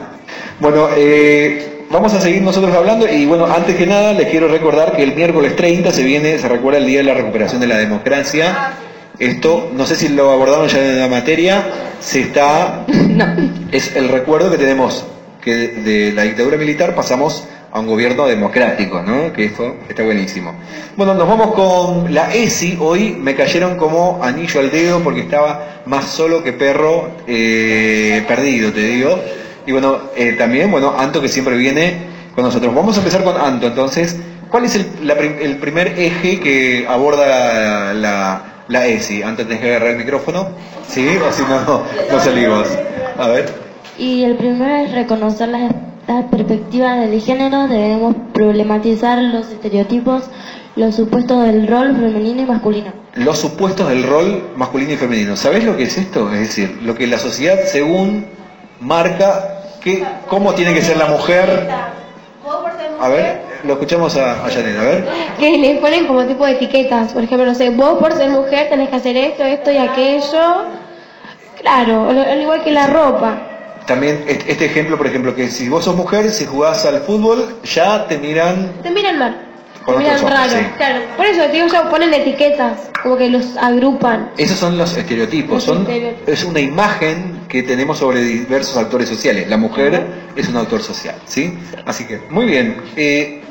Bueno, 0.60 0.88
eh, 0.95 1.84
vamos 1.89 2.13
a 2.13 2.21
seguir 2.21 2.41
nosotros 2.41 2.73
hablando 2.73 3.08
y 3.08 3.25
bueno, 3.25 3.45
antes 3.45 3.75
que 3.75 3.86
nada 3.86 4.13
les 4.13 4.30
quiero 4.30 4.47
recordar 4.47 4.93
que 4.93 5.04
el 5.04 5.13
miércoles 5.13 5.56
30 5.56 5.91
se 5.91 6.04
viene, 6.04 6.39
se 6.39 6.47
recuerda 6.47 6.80
el 6.80 6.88
Día 6.88 6.99
de 6.99 7.04
la 7.04 7.13
Recuperación 7.13 7.60
de 7.60 7.67
la 7.67 7.78
Democracia. 7.78 8.73
Esto, 9.19 9.71
no 9.73 9.86
sé 9.86 9.95
si 9.95 10.10
lo 10.10 10.32
abordaron 10.32 10.67
ya 10.67 10.80
en 10.80 10.99
la 10.99 11.08
materia, 11.08 11.63
se 11.99 12.21
está, 12.21 12.86
es 13.71 13.95
el 13.95 14.10
recuerdo 14.10 14.51
que 14.51 14.58
tenemos 14.58 15.06
que 15.41 15.51
de 15.69 16.12
la 16.12 16.23
dictadura 16.23 16.58
militar 16.58 16.95
pasamos 16.95 17.47
a 17.71 17.80
un 17.80 17.88
gobierno 17.88 18.25
democrático, 18.25 19.01
¿no? 19.01 19.32
Que 19.34 19.45
esto 19.45 19.75
está 19.89 20.01
buenísimo. 20.04 20.54
Bueno, 20.95 21.13
nos 21.13 21.28
vamos 21.28 21.54
con 21.54 22.13
la 22.13 22.34
ESI. 22.34 22.78
Hoy 22.80 23.12
me 23.19 23.36
cayeron 23.36 23.75
como 23.78 24.19
anillo 24.23 24.62
al 24.62 24.71
dedo 24.71 25.01
porque 25.01 25.19
estaba 25.21 25.82
más 25.86 26.06
solo 26.06 26.41
que 26.41 26.54
perro 26.54 27.10
eh, 27.28 28.23
perdido, 28.28 28.71
te 28.71 28.80
digo. 28.80 29.19
Y 29.67 29.71
bueno, 29.73 29.99
eh, 30.15 30.34
también, 30.38 30.71
bueno, 30.71 30.95
Anto 30.97 31.21
que 31.21 31.28
siempre 31.28 31.58
viene 31.58 31.97
con 32.34 32.45
nosotros. 32.45 32.73
Vamos 32.73 32.95
a 32.95 32.99
empezar 32.99 33.23
con 33.23 33.36
Anto, 33.39 33.67
entonces. 33.67 34.15
¿Cuál 34.49 34.65
es 34.65 34.75
el, 34.75 34.88
la 35.04 35.15
prim- 35.17 35.36
el 35.41 35.58
primer 35.58 35.99
eje 35.99 36.39
que 36.39 36.86
aborda 36.88 37.25
la, 37.28 37.93
la 37.93 38.41
ESI? 38.69 39.23
Antes 39.23 39.47
tenés 39.47 39.62
que 39.62 39.69
agarrar 39.69 39.89
el 39.91 39.97
micrófono, 39.97 40.49
¿sí? 40.88 41.08
O 41.17 41.32
si 41.32 41.43
no, 41.43 41.62
no, 41.62 41.84
no 42.12 42.19
salimos. 42.19 42.67
A 43.17 43.28
ver. 43.28 43.54
Y 43.97 44.23
el 44.23 44.36
primero 44.36 44.75
es 44.75 44.91
reconocer 44.91 45.49
las, 45.49 45.71
las 46.08 46.25
perspectivas 46.25 46.99
del 46.99 47.21
género, 47.21 47.67
debemos 47.67 48.15
problematizar 48.34 49.21
los 49.21 49.49
estereotipos, 49.49 50.23
los 50.75 50.95
supuestos 50.95 51.43
del 51.43 51.67
rol 51.67 51.95
femenino 51.95 52.41
y 52.41 52.45
masculino. 52.45 52.91
los 53.13 53.39
supuestos 53.39 53.88
del 53.88 54.04
rol 54.04 54.49
masculino 54.58 54.91
y 54.91 54.97
femenino. 54.97 55.38
¿Sabés 55.38 55.63
lo 55.63 55.78
que 55.78 55.84
es 55.84 55.97
esto? 55.97 56.32
Es 56.34 56.39
decir, 56.39 56.80
lo 56.82 56.95
que 56.95 57.08
la 57.08 57.17
sociedad 57.17 57.58
según 57.65 58.25
marca 58.82 59.62
que, 59.82 60.04
cómo 60.28 60.54
tiene 60.54 60.73
que 60.73 60.82
ser 60.82 60.97
la 60.97 61.06
mujer. 61.06 61.69
A 62.99 63.10
ver, 63.10 63.41
lo 63.65 63.73
escuchamos 63.73 64.15
a, 64.17 64.43
a 64.43 64.45
a 64.45 64.49
ver. 64.49 65.08
Que 65.39 65.58
les 65.58 65.80
ponen 65.80 66.08
como 66.08 66.25
tipo 66.25 66.45
de 66.45 66.54
etiquetas. 66.54 67.13
Por 67.13 67.23
ejemplo, 67.23 67.45
no 67.45 67.56
sé, 67.56 67.69
vos 67.71 67.99
por 67.99 68.13
ser 68.13 68.30
mujer 68.30 68.69
tenés 68.69 68.89
que 68.89 68.95
hacer 68.95 69.17
esto, 69.17 69.43
esto 69.43 69.71
y 69.71 69.78
aquello. 69.78 70.65
Claro, 71.62 72.10
al 72.10 72.17
al 72.19 72.41
igual 72.41 72.63
que 72.63 72.71
la 72.71 72.88
ropa. 72.88 73.41
También 73.88 74.23
este 74.28 74.65
ejemplo, 74.65 74.97
por 74.97 75.08
ejemplo, 75.08 75.36
que 75.36 75.47
si 75.47 75.69
vos 75.69 75.86
sos 75.86 75.95
mujer, 75.95 76.32
si 76.32 76.45
jugás 76.45 76.86
al 76.86 77.01
fútbol, 77.01 77.60
ya 77.63 78.08
te 78.08 78.17
miran 78.17 78.73
Te 78.82 78.89
miran 78.89 79.19
mal. 79.19 79.41
Con 79.86 79.97
te 79.97 80.01
miran 80.04 80.15
ojos, 80.17 80.30
raro. 80.32 80.49
sí. 80.49 80.58
Claro. 80.78 80.99
Por 81.15 81.25
eso, 81.28 81.47
digo, 81.51 81.67
ya 81.67 81.89
ponen 81.91 82.12
etiquetas. 82.13 82.89
Como 83.04 83.17
que 83.17 83.30
los 83.30 83.56
agrupan. 83.58 84.32
Esos 84.38 84.58
son 84.58 84.80
los 84.80 84.97
estereotipos, 84.97 85.54
Los 85.56 85.63
son, 85.63 85.82
estereotipos. 85.84 86.28
es 86.28 86.43
una 86.43 86.60
imagen 86.60 87.41
que 87.47 87.62
tenemos 87.62 87.99
sobre 87.99 88.21
diversos 88.21 88.75
actores 88.78 89.08
sociales. 89.08 89.47
La 89.47 89.58
mujer 89.58 90.04
es 90.36 90.49
un 90.49 90.58
autor 90.58 90.82
social, 90.82 91.15
¿sí? 91.25 91.56
Así 91.86 92.08
que, 92.08 92.19
muy 92.32 92.45
bien. 92.47 92.78
Eh, 92.95 93.43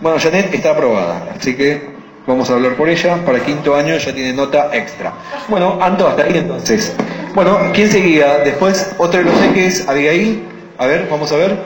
bueno, 0.00 0.18
Janet 0.18 0.52
está 0.54 0.70
aprobada, 0.70 1.34
así 1.38 1.54
que 1.54 1.90
vamos 2.26 2.48
a 2.50 2.54
hablar 2.54 2.74
por 2.74 2.88
ella. 2.88 3.24
Para 3.24 3.40
quinto 3.40 3.74
año 3.74 3.96
ya 3.96 4.12
tiene 4.12 4.32
nota 4.32 4.70
extra. 4.72 5.12
Bueno, 5.48 5.78
Anto, 5.80 6.08
hasta 6.08 6.22
ahí 6.24 6.36
entonces. 6.38 6.94
Bueno, 7.34 7.58
¿quién 7.72 7.90
seguía? 7.90 8.38
Después, 8.38 8.94
otro 8.98 9.18
de 9.20 9.24
los 9.26 9.40
ejes, 9.42 9.88
Abigail. 9.88 10.42
A 10.78 10.86
ver, 10.86 11.08
vamos 11.10 11.30
a 11.32 11.36
ver. 11.36 11.56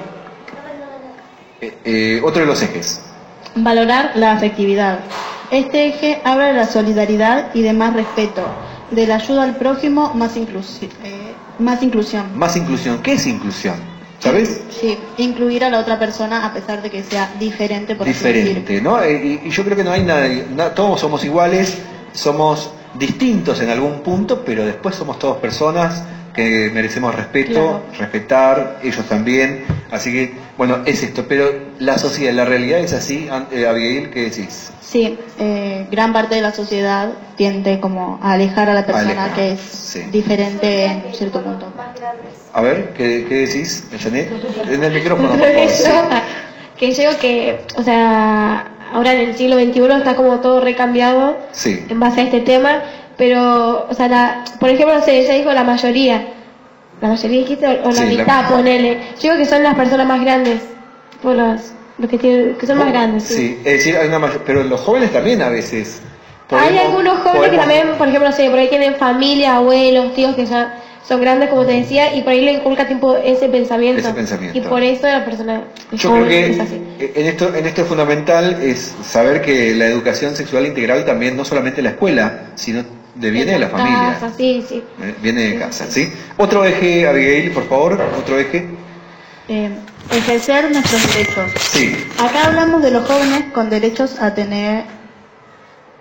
Eh, 1.61 1.75
eh, 1.85 2.21
otro 2.25 2.41
de 2.41 2.47
los 2.47 2.63
ejes. 2.63 3.01
Valorar 3.55 4.13
la 4.15 4.33
afectividad. 4.33 5.01
Este 5.51 5.87
eje 5.89 6.21
habla 6.25 6.47
de 6.47 6.53
la 6.55 6.65
solidaridad 6.67 7.47
y 7.55 7.61
de 7.63 7.73
más 7.75 7.93
respeto, 7.93 8.43
de 8.91 9.07
la 9.07 9.17
ayuda 9.17 9.43
al 9.45 9.57
prójimo, 9.57 10.11
más, 10.15 10.37
inclusi- 10.37 10.89
eh, 11.05 11.35
más 11.59 11.83
inclusión. 11.83 12.27
Más 12.35 12.57
inclusión. 12.57 13.01
¿Qué 13.03 13.13
es 13.13 13.27
inclusión? 13.27 13.75
¿Sabes? 14.23 14.61
Sí, 14.71 14.97
incluir 15.19 15.65
a 15.65 15.71
la 15.71 15.81
otra 15.81 15.99
persona 15.99 16.47
a 16.47 16.53
pesar 16.53 16.81
de 16.81 16.91
que 16.91 17.03
sea 17.03 17.29
diferente, 17.41 17.97
por 17.97 18.09
así 18.09 18.13
diferente, 18.13 18.81
¿no? 18.81 19.03
Eh, 19.03 19.41
Y, 19.43 19.49
y 19.49 19.51
yo 19.51 19.65
creo 19.65 19.77
que 19.77 19.83
no 19.83 19.91
hay 19.91 20.03
nada, 20.03 20.29
na- 20.49 20.73
todos 20.73 21.01
somos 21.01 21.25
iguales, 21.25 21.77
somos 22.13 22.71
distintos 22.95 23.61
en 23.61 23.71
algún 23.71 23.99
punto, 24.01 24.45
pero 24.45 24.65
después 24.65 24.95
somos 24.95 25.19
todos 25.19 25.39
personas 25.39 26.05
que 26.35 26.71
merecemos 26.73 27.15
respeto, 27.15 27.53
Claro. 27.53 27.83
respetar, 27.99 28.79
ellos 28.83 29.07
también, 29.09 29.65
así 29.91 30.11
que, 30.13 30.33
bueno, 30.57 30.79
es 30.87 31.03
esto, 31.03 31.27
pero 31.29 31.53
la 31.79 31.99
sociedad, 31.99 32.33
la 32.33 32.45
realidad 32.45 32.79
es 32.81 32.93
así, 32.93 33.29
eh, 33.51 33.67
Abigail, 33.67 34.11
¿qué 34.11 34.23
decís? 34.31 34.71
Sí, 34.81 35.19
eh, 35.39 35.87
gran 35.91 36.13
parte 36.13 36.35
de 36.35 36.41
la 36.43 36.53
sociedad 36.53 37.11
tiende 37.37 37.81
como 37.81 38.19
a 38.23 38.33
alejar 38.33 38.69
a 38.71 38.75
la 38.75 38.85
persona 38.87 39.11
Alejar, 39.25 39.35
que 39.35 39.53
es 39.53 39.61
sí. 39.61 40.03
diferente 40.11 40.85
en 40.85 41.03
cierto 41.15 41.43
punto. 41.43 41.73
A 42.55 42.61
ver, 42.61 42.93
¿qué, 42.95 43.25
qué 43.29 43.35
decís, 43.47 43.85
Janet? 43.99 44.31
En 44.71 44.83
el 44.85 44.93
micrófono, 44.93 45.31
por 45.31 45.39
favor. 45.39 45.69
sí. 45.71 45.85
que 46.79 46.93
yo 46.93 47.19
que, 47.19 47.61
o 47.77 47.83
sea, 47.83 48.67
ahora 48.93 49.13
en 49.15 49.29
el 49.31 49.37
siglo 49.37 49.57
XXI 49.59 49.81
está 49.99 50.17
como 50.17 50.41
todo 50.41 50.61
recambiado 50.61 51.39
Sí. 51.53 51.85
en 51.89 51.99
base 52.01 52.21
a 52.21 52.25
este 52.25 52.41
tema, 52.41 52.83
pero, 53.23 53.87
o 53.89 53.95
sea, 53.95 54.09
la, 54.09 54.43
por 54.59 54.69
ejemplo, 54.69 54.97
no 54.97 55.01
sé, 55.05 55.17
ella 55.21 55.35
dijo 55.35 55.53
la 55.53 55.63
mayoría, 55.63 56.25
la 57.01 57.09
mayoría 57.11 57.39
dijiste, 57.39 57.67
o, 57.85 57.87
la 57.87 57.93
Sí, 57.93 58.01
la- 58.17 58.25
mitad, 58.25 58.49
ponele. 58.49 58.99
Yo 59.21 59.31
digo 59.31 59.37
que 59.37 59.45
son 59.45 59.63
las 59.63 59.77
personas 59.77 60.09
más 60.09 60.21
grandes, 60.21 60.61
por 61.23 61.37
los, 61.37 61.73
los 61.99 62.11
que, 62.11 62.19
tienen, 62.19 62.57
que 62.57 62.67
son 62.67 62.79
más 62.79 62.89
grandes. 62.91 63.23
Sí. 63.23 63.35
Sí, 63.35 63.59
es 63.65 63.73
decir, 63.75 63.97
hay 63.97 64.09
una 64.09 64.19
mayor- 64.19 64.43
pero 64.45 64.65
los 64.65 64.81
jóvenes 64.81 65.13
también 65.13 65.41
a 65.41 65.51
veces. 65.51 66.03
Hay 66.51 66.77
algunos 66.77 67.21
jóvenes 67.21 67.51
que 67.51 67.59
también, 67.59 67.91
por 67.97 68.09
ejemplo, 68.09 68.29
no 68.29 68.35
sé, 68.35 68.51
por 68.51 68.59
ahí 68.59 68.67
tienen 68.69 68.97
familia, 68.97 69.55
abuelos, 69.55 70.13
tíos 70.15 70.35
que 70.35 70.45
ya 70.45 70.75
son 71.07 71.21
grandes, 71.21 71.49
como 71.49 71.65
te 71.65 71.75
decía, 71.75 72.13
y 72.17 72.23
por 72.23 72.33
ahí 72.33 72.41
le 72.45 72.53
inculca 72.55 72.89
tipo 72.89 73.17
ese 73.17 73.49
pensamiento. 73.49 74.01
Ese 74.01 74.13
pensamiento. 74.13 74.59
Y 74.59 74.63
por 74.63 74.83
eso 74.83 75.07
la 75.07 75.25
persona 75.25 75.63
Yo 75.93 76.11
creo 76.13 76.27
es 76.27 76.57
que 76.57 76.63
así. 76.63 76.83
en 76.99 77.27
esto, 77.27 77.55
en 77.55 77.67
esto 77.67 77.83
es 77.83 77.87
fundamental 77.87 78.59
es 78.61 78.97
saber 79.05 79.43
que 79.43 79.75
la 79.77 79.87
educación 79.87 80.35
sexual 80.35 80.67
integral 80.67 81.05
también 81.05 81.37
no 81.37 81.45
solamente 81.45 81.83
la 81.83 81.91
escuela, 81.91 82.41
sino 82.57 82.83
de 83.15 83.31
viene 83.31 83.53
de 83.53 83.59
la 83.59 83.69
familia, 83.69 84.17
Casa, 84.21 84.33
sí, 84.37 84.65
sí. 84.69 84.83
eh, 85.03 85.15
viene 85.21 85.43
de 85.43 85.59
casa, 85.59 85.87
¿sí? 85.89 86.13
Otro 86.39 86.65
eje, 86.65 87.07
Abigail, 87.07 87.51
por 87.53 87.69
favor, 87.69 88.01
otro 88.19 88.39
eje. 88.39 88.67
Eh, 89.49 89.71
ejercer 90.11 90.71
nuestros 90.71 91.15
derechos. 91.15 91.51
Sí, 91.61 91.95
Acá 92.19 92.47
hablamos 92.47 92.83
de 92.83 92.91
los 92.91 93.07
jóvenes 93.07 93.45
con 93.53 93.69
derechos 93.69 94.19
a 94.21 94.35
tener, 94.35 94.85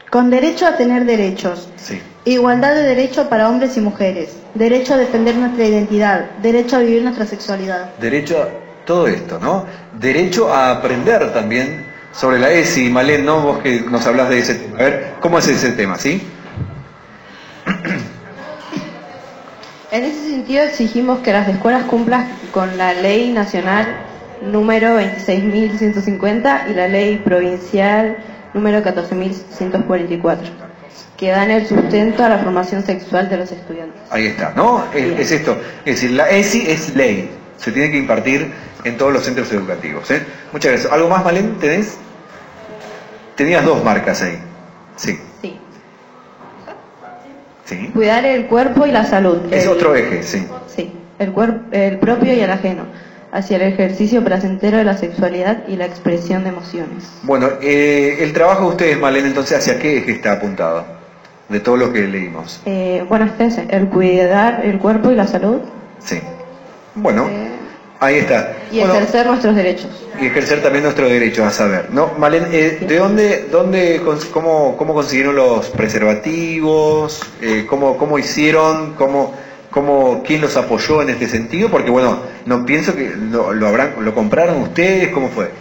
con 0.10 0.30
derecho 0.30 0.66
a 0.68 0.78
tener 0.78 1.06
derechos. 1.06 1.70
sí. 1.78 2.02
Igualdad 2.24 2.76
de 2.76 2.84
derecho 2.84 3.28
para 3.30 3.50
hombres 3.50 3.76
y 3.78 3.82
mujeres. 3.82 4.38
Derecho 4.54 4.94
a 4.94 4.98
defender 4.98 5.34
nuestra 5.36 5.66
identidad. 5.66 6.30
Derecho 6.44 6.76
a 6.76 6.80
vivir 6.82 7.02
nuestra 7.02 7.26
sexualidad. 7.26 7.96
Derecho 8.00 8.44
a 8.44 8.48
todo 8.86 9.08
esto, 9.08 9.40
¿no? 9.40 9.66
Derecho 10.00 10.54
a 10.54 10.70
aprender 10.70 11.34
también 11.34 11.84
sobre 12.12 12.38
la 12.38 12.52
ESI, 12.52 12.90
Malén, 12.92 13.26
¿no? 13.26 13.42
Vos 13.42 13.58
que 13.64 13.82
nos 13.90 14.06
hablas 14.06 14.30
de 14.30 14.38
ese 14.38 14.54
tema. 14.54 14.78
A 14.78 14.84
ver, 14.84 15.14
¿cómo 15.20 15.40
es 15.40 15.48
ese 15.48 15.72
tema, 15.72 15.98
sí? 15.98 16.22
En 19.92 20.06
ese 20.06 20.30
sentido 20.30 20.64
exigimos 20.64 21.20
que 21.20 21.34
las 21.34 21.50
escuelas 21.50 21.84
cumplan 21.84 22.30
con 22.54 22.78
la 22.78 22.94
ley 22.94 23.34
nacional 23.34 23.86
número 24.42 24.98
26.150 24.98 26.70
y 26.70 26.74
la 26.74 26.88
ley 26.88 27.18
provincial 27.18 28.16
número 28.54 28.82
14.144, 28.82 30.38
que 31.18 31.32
dan 31.32 31.52
el 31.52 31.68
sustento 31.68 32.24
a 32.24 32.30
la 32.30 32.38
formación 32.38 32.86
sexual 32.86 33.30
de 33.30 33.36
los 33.36 33.52
estudiantes. 33.52 34.02
Ahí 34.10 34.28
está, 34.28 34.54
¿no? 34.56 34.86
Es, 34.94 35.20
es 35.20 35.32
esto. 35.32 35.58
Es 35.84 35.96
decir, 35.96 36.12
la 36.12 36.30
ESI 36.30 36.72
es 36.72 36.96
ley. 36.96 37.30
Se 37.58 37.74
tiene 37.74 37.92
que 37.92 37.98
impartir 37.98 38.50
en 38.86 38.98
todos 38.98 39.12
los 39.12 39.24
centros 39.24 39.52
educativos. 39.52 40.10
¿eh? 40.10 40.26
Muchas 40.54 40.72
gracias. 40.72 40.94
¿Algo 40.94 41.10
más, 41.10 41.26
Malén? 41.26 41.60
¿Tenés? 41.60 41.98
Tenías 43.36 43.66
dos 43.66 43.84
marcas 43.84 44.22
ahí. 44.22 44.40
Sí. 44.96 45.20
Sí. 47.66 47.90
Cuidar 47.94 48.26
el 48.26 48.46
cuerpo 48.48 48.86
y 48.86 48.92
la 48.92 49.06
salud. 49.06 49.40
Es 49.52 49.64
El- 49.66 49.70
otro 49.70 49.96
eje, 49.96 50.24
sí. 50.24 50.46
Sí, 50.68 50.92
el, 51.20 51.32
cuerpo, 51.32 51.60
el 51.72 51.98
propio 51.98 52.34
y 52.34 52.40
el 52.40 52.50
ajeno, 52.50 52.86
hacia 53.32 53.58
el 53.58 53.64
ejercicio 53.64 54.24
placentero 54.24 54.78
de 54.78 54.84
la 54.84 54.98
sexualidad 54.98 55.60
y 55.68 55.76
la 55.78 55.86
expresión 55.86 56.44
de 56.44 56.50
emociones. 56.50 57.10
Bueno, 57.24 57.48
eh, 57.62 58.18
el 58.22 58.34
trabajo 58.34 58.64
de 58.64 58.70
ustedes, 58.70 59.00
Malén, 59.00 59.26
entonces, 59.26 59.58
¿hacia 59.58 59.80
qué 59.80 59.98
eje 60.00 60.12
está 60.12 60.34
apuntado? 60.34 60.86
De 61.50 61.60
todo 61.60 61.78
lo 61.78 61.92
que 61.94 62.08
leímos. 62.08 62.62
Eh, 62.66 63.04
bueno, 63.10 63.26
este 63.26 63.46
es 63.46 63.58
el 63.70 63.88
cuidar 63.88 64.62
el 64.66 64.80
cuerpo 64.80 65.12
y 65.12 65.16
la 65.16 65.28
salud 65.28 65.60
Sí. 66.00 66.20
Bueno, 66.96 67.28
eh, 67.30 67.50
ahí 68.02 68.16
está. 68.18 68.58
y 68.72 68.80
Bueno, 68.80 68.96
ejercer 68.96 69.28
nuestros 69.28 69.56
derechos. 69.56 69.90
y 70.20 70.26
ejercer 70.26 70.62
también 70.62 70.84
nuestros 70.84 71.10
derechos 71.10 71.46
a 71.46 71.52
saber. 71.52 71.88
¿no? 71.92 72.12
Malén, 72.18 72.48
eh, 72.52 72.80
¿de 72.82 72.98
dónde, 72.98 73.48
dónde 73.50 74.02
cómo, 74.34 74.76
cómo 74.76 74.94
consiguieron 74.94 75.36
los 75.36 75.70
preservativos? 75.70 77.22
Eh, 77.42 77.66
¿cómo, 77.70 77.98
¿Cómo 77.98 78.18
hicieron? 78.20 78.94
¿Cómo, 78.96 79.34
cómo, 79.70 80.24
¿Quién 80.26 80.42
los 80.42 80.58
apoyó 80.58 81.02
en 81.02 81.10
este 81.12 81.28
sentido? 81.28 81.70
Porque 81.70 81.90
bueno, 81.90 82.20
no 82.46 82.66
pienso 82.66 82.96
que 82.96 83.10
lo, 83.16 83.54
lo 83.54 83.68
habrán, 83.68 83.94
lo 84.00 84.14
compraron 84.14 84.62
ustedes, 84.62 85.10
¿cómo 85.10 85.30
fue? 85.30 85.52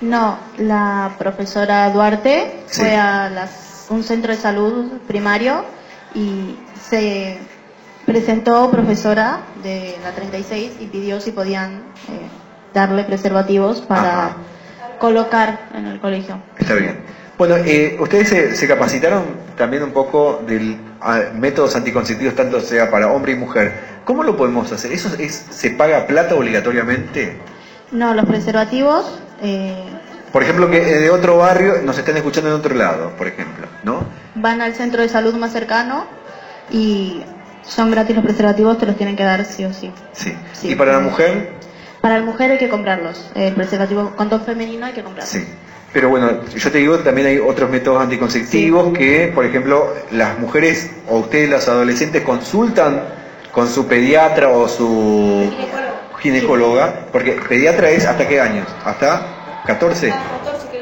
No, 0.00 0.38
la 0.58 1.12
profesora 1.18 1.88
Duarte 1.90 2.52
Sí. 2.66 2.82
fue 2.82 2.94
a 2.96 3.30
las- 3.30 3.86
un 3.88 4.02
centro 4.02 4.32
de 4.34 4.38
salud 4.38 4.98
primario 5.06 5.64
y 6.14 6.56
se 6.90 7.38
presentó 8.06 8.70
profesora 8.70 9.40
de 9.62 9.96
la 10.02 10.12
36 10.12 10.72
y 10.80 10.86
pidió 10.86 11.20
si 11.20 11.32
podían 11.32 11.74
eh, 12.08 12.28
darle 12.72 13.04
preservativos 13.04 13.80
para 13.82 14.26
Ajá. 14.26 14.36
colocar 14.98 15.68
en 15.74 15.86
el 15.86 16.00
colegio. 16.00 16.38
Está 16.58 16.74
bien. 16.74 17.00
Bueno, 17.36 17.56
eh, 17.56 17.98
ustedes 18.00 18.30
se, 18.30 18.56
se 18.56 18.66
capacitaron 18.66 19.24
también 19.58 19.82
un 19.82 19.90
poco 19.90 20.42
del 20.46 20.78
ah, 21.02 21.20
métodos 21.34 21.76
anticonceptivos, 21.76 22.34
tanto 22.34 22.60
sea 22.60 22.90
para 22.90 23.08
hombre 23.12 23.32
y 23.32 23.36
mujer. 23.36 23.96
¿Cómo 24.04 24.22
lo 24.22 24.36
podemos 24.36 24.72
hacer? 24.72 24.92
¿Eso 24.92 25.10
es, 25.18 25.34
se 25.50 25.70
paga 25.70 26.06
plata 26.06 26.34
obligatoriamente? 26.34 27.36
No, 27.90 28.14
los 28.14 28.24
preservativos 28.24 29.20
eh, 29.42 29.84
Por 30.32 30.42
ejemplo, 30.42 30.70
que 30.70 30.78
eh, 30.78 30.98
de 31.00 31.10
otro 31.10 31.36
barrio 31.36 31.82
nos 31.82 31.98
están 31.98 32.16
escuchando 32.16 32.50
en 32.50 32.56
otro 32.56 32.74
lado, 32.74 33.10
por 33.18 33.26
ejemplo, 33.26 33.66
¿no? 33.82 34.00
van 34.34 34.60
al 34.60 34.74
centro 34.74 35.02
de 35.02 35.08
salud 35.08 35.34
más 35.34 35.52
cercano 35.52 36.04
y 36.70 37.22
son 37.66 37.90
gratis 37.90 38.14
los 38.14 38.24
preservativos, 38.24 38.78
te 38.78 38.86
los 38.86 38.96
tienen 38.96 39.16
que 39.16 39.24
dar 39.24 39.44
sí 39.44 39.64
o 39.64 39.72
sí. 39.72 39.92
Sí. 40.12 40.34
Sí. 40.52 40.72
¿Y 40.72 40.74
para 40.74 40.92
la 40.92 41.00
mujer? 41.00 41.52
Para 42.00 42.18
la 42.18 42.24
mujer 42.24 42.52
hay 42.52 42.58
que 42.58 42.68
comprarlos. 42.68 43.30
El 43.34 43.54
preservativo 43.54 44.12
condón 44.16 44.42
femenino 44.42 44.86
hay 44.86 44.92
que 44.92 45.02
comprarlo. 45.02 45.30
Sí. 45.30 45.44
Pero 45.92 46.10
bueno, 46.10 46.44
yo 46.54 46.70
te 46.70 46.78
digo, 46.78 46.98
también 46.98 47.26
hay 47.26 47.38
otros 47.38 47.70
métodos 47.70 48.02
anticonceptivos 48.02 48.96
que, 48.96 49.32
por 49.34 49.46
ejemplo, 49.46 49.94
las 50.10 50.38
mujeres 50.38 50.90
o 51.08 51.18
ustedes, 51.18 51.48
las 51.48 51.68
adolescentes, 51.68 52.22
consultan 52.22 53.02
con 53.50 53.68
su 53.68 53.86
pediatra 53.86 54.50
o 54.50 54.68
su 54.68 55.50
ginecóloga, 56.20 57.06
porque 57.12 57.32
pediatra 57.48 57.90
es 57.90 58.04
hasta 58.04 58.28
qué 58.28 58.40
años? 58.40 58.66
¿Hasta 58.84 59.62
14? 59.66 60.12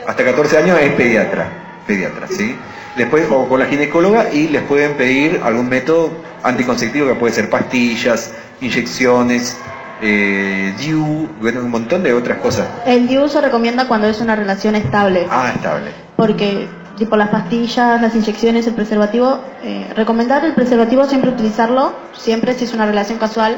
Hasta 0.06 0.24
14 0.24 0.58
años 0.58 0.78
es 0.80 0.92
pediatra, 0.94 1.48
pediatra, 1.86 2.26
¿sí? 2.26 2.56
Después, 2.96 3.26
o 3.30 3.48
con 3.48 3.60
la 3.60 3.66
ginecóloga 3.66 4.32
y 4.32 4.48
les 4.48 4.62
pueden 4.62 4.94
pedir 4.94 5.40
algún 5.44 5.68
método 5.68 6.10
anticonceptivo 6.44 7.08
que 7.08 7.14
puede 7.14 7.32
ser 7.34 7.50
pastillas, 7.50 8.32
inyecciones, 8.60 9.56
eh, 10.00 10.74
DIU, 10.78 11.28
bueno, 11.40 11.60
un 11.60 11.70
montón 11.70 12.02
de 12.02 12.12
otras 12.12 12.38
cosas. 12.38 12.66
El 12.86 13.08
DIU 13.08 13.28
se 13.28 13.40
recomienda 13.40 13.88
cuando 13.88 14.06
es 14.06 14.20
una 14.20 14.36
relación 14.36 14.74
estable, 14.76 15.26
Ah, 15.30 15.52
estable. 15.54 15.90
porque 16.16 16.68
tipo 16.96 17.16
las 17.16 17.30
pastillas, 17.30 18.00
las 18.00 18.14
inyecciones, 18.14 18.66
el 18.66 18.74
preservativo, 18.74 19.40
eh, 19.62 19.90
recomendar 19.96 20.44
el 20.44 20.54
preservativo 20.54 21.04
siempre 21.06 21.30
utilizarlo, 21.30 21.92
siempre 22.12 22.54
si 22.54 22.64
es 22.64 22.74
una 22.74 22.86
relación 22.86 23.18
casual, 23.18 23.56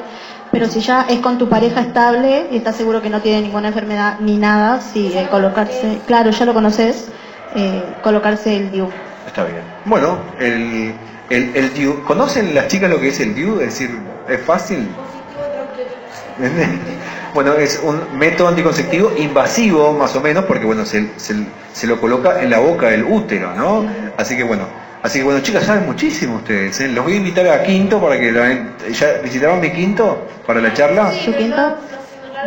pero 0.53 0.66
si 0.68 0.81
ya 0.81 1.03
es 1.09 1.18
con 1.20 1.37
tu 1.38 1.49
pareja 1.49 1.81
estable 1.81 2.46
y 2.53 2.57
estás 2.59 2.77
seguro 2.77 3.03
que 3.03 3.11
no 3.11 3.20
tiene 3.20 3.42
ninguna 3.42 3.68
enfermedad 3.68 4.20
ni 4.20 4.37
nada, 4.38 4.81
si 4.81 5.09
eh, 5.09 5.27
colocarse, 5.31 5.99
claro, 6.07 6.31
ya 6.31 6.44
lo 6.46 6.55
conoces, 6.55 7.09
eh, 7.57 7.83
colocarse 8.03 8.57
el 8.57 8.70
DIU. 8.70 8.88
Está 9.27 9.44
bien. 9.44 9.61
Bueno, 9.85 10.18
el, 10.38 10.94
el, 11.31 11.55
el 11.55 11.75
DIU. 11.75 12.05
¿Conocen 12.05 12.55
las 12.55 12.69
chicas 12.69 12.91
lo 12.91 13.01
que 13.01 13.09
es 13.09 13.21
el 13.21 13.35
DIU? 13.35 13.61
Es 13.61 13.79
decir, 13.79 13.91
¿es 14.29 14.41
fácil? 14.43 14.89
Bueno, 17.35 17.53
es 17.53 17.79
un 17.85 18.01
método 18.19 18.49
anticonceptivo 18.49 19.12
invasivo, 19.19 19.93
más 19.93 20.17
o 20.17 20.23
menos, 20.23 20.47
porque 20.47 20.65
bueno, 20.65 20.87
se, 20.87 21.11
se, 21.19 21.35
se 21.71 21.87
lo 21.87 22.01
coloca 22.01 22.41
en 22.43 22.49
la 22.49 22.61
boca 22.61 22.89
del 22.89 23.05
útero, 23.05 23.53
¿no? 23.55 23.85
Así 24.17 24.39
que 24.39 24.43
bueno, 24.43 24.65
así 25.03 25.19
que 25.19 25.25
bueno, 25.27 25.41
chicas, 25.41 25.65
saben 25.65 25.85
muchísimo 25.85 26.37
ustedes. 26.37 26.81
¿eh? 26.81 26.89
Los 26.89 27.05
voy 27.05 27.12
a 27.12 27.17
invitar 27.17 27.47
a 27.49 27.62
Quinto 27.62 28.01
para 28.01 28.19
que 28.19 28.33
la, 28.33 28.75
ya 28.91 29.19
visitaron 29.23 29.61
mi 29.61 29.71
Quinto 29.71 30.27
para 30.47 30.62
la 30.62 30.73
charla. 30.73 31.12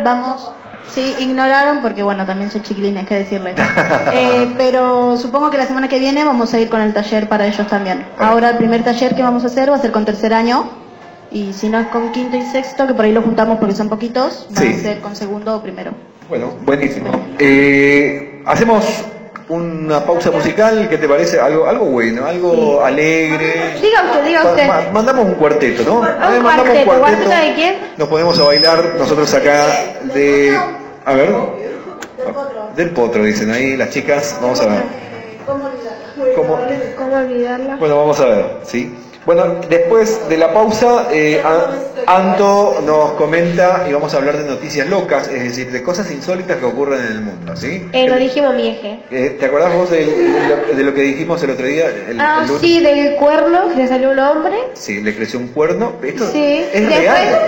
Vamos. 0.02 0.52
Sí, 0.88 1.14
ignoraron 1.20 1.82
porque, 1.82 2.02
bueno, 2.02 2.26
también 2.26 2.50
soy 2.50 2.62
chiquilines, 2.62 3.06
que 3.06 3.14
decirles. 3.16 3.54
Eh, 4.12 4.54
pero 4.56 5.16
supongo 5.16 5.50
que 5.50 5.56
la 5.58 5.66
semana 5.66 5.88
que 5.88 5.98
viene 5.98 6.24
vamos 6.24 6.52
a 6.52 6.58
ir 6.58 6.68
con 6.68 6.80
el 6.80 6.92
taller 6.92 7.28
para 7.28 7.46
ellos 7.46 7.66
también. 7.68 8.04
Ahora 8.18 8.50
el 8.50 8.56
primer 8.56 8.82
taller 8.82 9.14
que 9.14 9.22
vamos 9.22 9.44
a 9.44 9.46
hacer 9.46 9.70
va 9.70 9.76
a 9.76 9.78
ser 9.80 9.92
con 9.92 10.04
tercer 10.04 10.34
año. 10.34 10.68
Y 11.32 11.52
si 11.52 11.68
no 11.68 11.78
es 11.78 11.86
con 11.88 12.10
quinto 12.10 12.36
y 12.36 12.42
sexto, 12.42 12.88
que 12.88 12.94
por 12.94 13.04
ahí 13.04 13.12
lo 13.12 13.22
juntamos 13.22 13.58
porque 13.58 13.74
son 13.74 13.88
poquitos, 13.88 14.48
va 14.56 14.62
Sí. 14.62 14.68
a 14.76 14.78
ser 14.82 15.00
con 15.00 15.14
segundo 15.14 15.54
o 15.56 15.62
primero. 15.62 15.92
Bueno, 16.28 16.52
buenísimo. 16.64 17.08
Eh, 17.38 18.42
hacemos 18.46 18.84
una 19.50 20.04
pausa 20.04 20.30
musical, 20.30 20.88
¿qué 20.88 20.96
te 20.96 21.08
parece? 21.08 21.40
Algo, 21.40 21.66
algo 21.66 21.86
bueno, 21.86 22.24
algo 22.26 22.82
alegre. 22.84 23.74
Diga 23.82 24.02
usted, 24.04 24.24
diga 24.24 24.44
usted. 24.50 24.66
Ma- 24.68 24.82
mandamos 24.92 25.26
un 25.26 25.34
cuarteto, 25.34 25.82
¿no? 25.82 26.06
Eh, 26.06 26.10
Un 26.38 26.42
mandamos 26.44 26.84
cuarteto. 26.84 26.98
¿Cuarteto 27.00 27.30
de 27.30 27.54
quién? 27.54 27.74
Nos 27.96 28.08
ponemos 28.08 28.38
a 28.38 28.44
bailar 28.44 28.94
nosotros 28.96 29.34
acá 29.34 29.66
de... 30.14 30.56
A 31.04 31.14
ver. 31.14 31.34
Del 32.76 32.90
potro, 32.90 33.24
dicen 33.24 33.50
ahí 33.50 33.76
las 33.76 33.90
chicas. 33.90 34.38
Vamos 34.40 34.60
a 34.60 34.66
ver. 34.66 34.82
¿Cómo? 35.46 35.68
¿Cómo 36.96 37.16
olvidarla? 37.16 37.76
Bueno, 37.76 37.96
vamos 37.96 38.20
a 38.20 38.26
ver, 38.26 38.44
¿sí? 38.64 38.94
Bueno, 39.26 39.56
después 39.68 40.28
de 40.30 40.38
la 40.38 40.52
pausa, 40.54 41.08
eh, 41.12 41.42
Anto 42.06 42.80
nos 42.86 43.12
comenta 43.12 43.84
y 43.88 43.92
vamos 43.92 44.14
a 44.14 44.16
hablar 44.16 44.38
de 44.38 44.44
noticias 44.48 44.88
locas, 44.88 45.28
es 45.28 45.42
decir, 45.42 45.70
de 45.70 45.82
cosas 45.82 46.10
insólitas 46.10 46.56
que 46.56 46.64
ocurren 46.64 47.00
en 47.00 47.12
el 47.12 47.20
mundo, 47.20 47.54
¿sí? 47.54 47.86
Eh, 47.92 48.08
lo 48.08 48.16
dijimos 48.16 48.54
mi 48.54 48.68
eje. 48.68 49.00
Eh, 49.10 49.36
¿Te 49.38 49.46
acordás 49.46 49.74
vos 49.74 49.90
de, 49.90 50.06
lo 50.74 50.94
que 50.94 51.02
dijimos 51.02 51.42
el 51.42 51.50
otro 51.50 51.66
día? 51.66 51.86
El- 52.08 52.18
Ah, 52.18 52.46
el 52.48 52.58
sí, 52.60 52.80
del 52.80 53.16
cuerno 53.16 53.68
que 53.68 53.76
le 53.82 53.88
salió 53.88 54.10
un 54.10 54.18
hombre. 54.18 54.56
Sí, 54.72 55.02
le 55.02 55.14
creció 55.14 55.38
un 55.38 55.48
cuerno. 55.48 55.92
Esto 56.02 56.26
Sí. 56.32 56.64
es 56.72 56.80
Después, 56.80 56.98
real. 57.00 57.38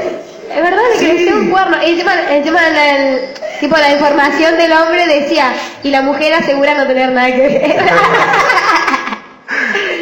es 0.55 0.63
verdad, 0.63 0.83
le 0.93 0.99
Sí. 0.99 1.07
creció 1.09 1.37
un 1.37 1.51
cuerno. 1.51 1.77
Encima, 1.83 2.13
encima 2.31 2.69
la, 2.69 2.97
el- 2.99 3.21
tipo, 3.61 3.77
la 3.79 3.93
información 3.93 4.57
del 4.59 4.73
hombre 4.73 5.07
decía, 5.21 5.55
y 5.83 5.89
la 5.91 6.03
mujer 6.03 6.35
asegura 6.35 6.75
no 6.75 6.87
tener 6.87 7.11
nada 7.13 7.33
que 7.33 7.39
ver. 7.41 7.77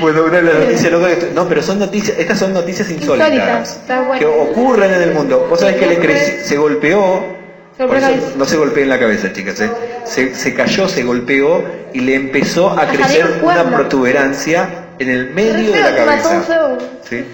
Bueno, 0.01 0.25
una 0.25 0.37
de 0.39 0.43
las 0.43 0.55
noticias 0.55 0.93
locas 0.93 1.09
que 1.09 1.13
estoy- 1.15 1.31
No, 1.35 1.49
pero 1.49 1.63
son 1.63 1.79
noticias, 1.79 2.19
estas 2.19 2.39
son 2.39 2.53
noticias 2.53 2.89
insólitas. 2.91 3.81
Bueno. 4.07 4.19
Que 4.19 4.27
ocurren 4.27 4.95
en 4.95 5.03
el 5.03 5.13
mundo. 5.13 5.47
Vos 5.49 5.61
sabés 5.61 5.77
que 5.77 5.87
le 5.87 5.99
creció, 5.99 6.45
se 6.45 6.57
golpeó. 6.57 7.41
Por 7.87 7.97
eso 7.97 8.09
no 8.37 8.45
se 8.45 8.57
golpea 8.59 8.83
en 8.83 8.89
la 8.91 8.99
cabeza, 8.99 9.33
chicas. 9.33 9.59
¿eh? 9.61 9.71
Se, 10.05 10.35
se 10.35 10.53
cayó, 10.55 10.87
se 10.89 11.03
golpeó 11.03 11.65
y 11.95 12.01
le 12.01 12.15
empezó 12.15 12.71
a 12.71 12.87
crecer 12.87 13.39
una 13.43 13.55
protuberancia 13.77 14.69
en 15.01 15.09
el 15.11 15.31
medio 15.31 15.73
de 15.73 15.81
la 15.81 15.97
cabeza. 15.97 16.41
feo. 16.43 16.79
¿Sí? 17.09 17.25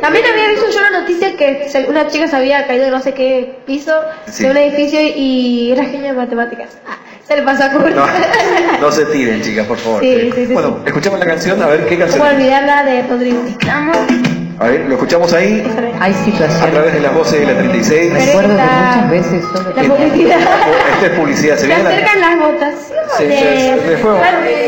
También 0.00 0.24
había 0.26 0.48
visto 0.48 0.66
yo 0.70 0.78
una 0.80 1.00
noticia 1.00 1.36
que 1.36 1.86
una 1.88 2.06
chica 2.08 2.26
se 2.28 2.36
había 2.36 2.66
caído 2.66 2.84
de 2.84 2.90
no 2.90 3.00
sé 3.00 3.14
qué 3.14 3.58
piso 3.66 3.92
Sí. 4.30 4.42
de 4.44 4.50
un 4.50 4.56
edificio 4.56 5.00
y 5.00 5.72
era 5.72 5.84
genia 5.84 6.12
de 6.12 6.18
matemáticas. 6.18 6.70
Ah, 6.86 6.96
se 7.26 7.36
le 7.36 7.42
pasó 7.42 7.64
a 7.64 7.70
cubrir. 7.70 7.94
No, 7.96 8.06
no 8.80 8.92
se 8.92 9.04
tiren, 9.06 9.40
chicas, 9.42 9.66
por 9.66 9.78
favor. 9.78 10.00
Sí, 10.02 10.30
sí, 10.34 10.46
sí, 10.46 10.52
bueno, 10.52 10.78
sí. 10.82 10.82
escuchamos 10.88 11.18
la 11.20 11.26
canción, 11.26 11.62
a 11.62 11.66
ver 11.68 11.86
qué 11.86 11.94
¿Cómo 11.96 12.00
canción. 12.10 12.26
olvidarla 12.36 12.82
de 12.84 13.02
Rodrigo? 13.04 13.42
A 14.60 14.68
ver, 14.68 14.80
lo 14.82 14.94
escuchamos 14.94 15.32
ahí 15.32 15.64
Hay 16.00 16.12
a 16.12 16.24
situaciones. 16.24 16.70
través 16.72 16.92
de 16.94 17.00
las 17.00 17.12
voces 17.14 17.40
de 17.40 17.46
la 17.46 17.58
36. 17.58 18.12
Pero- 18.12 18.24
Recuerdo 18.24 18.56
que 18.56 18.62
muchas 18.62 19.10
veces 19.10 19.44
solo 19.52 19.70
La 19.74 19.82
publicidad. 19.82 20.38
Esta 20.94 21.06
es 21.06 21.12
publicidad, 21.12 21.54
se 21.56 21.60
Se 21.62 21.68
la- 21.68 21.76
acercan 21.76 22.20
las 22.20 22.38
votaciones. 22.38 23.04
Sí, 23.18 23.24
sí, 23.30 23.36
sí, 23.82 23.88
de 23.88 23.96
fuego. 23.98 24.18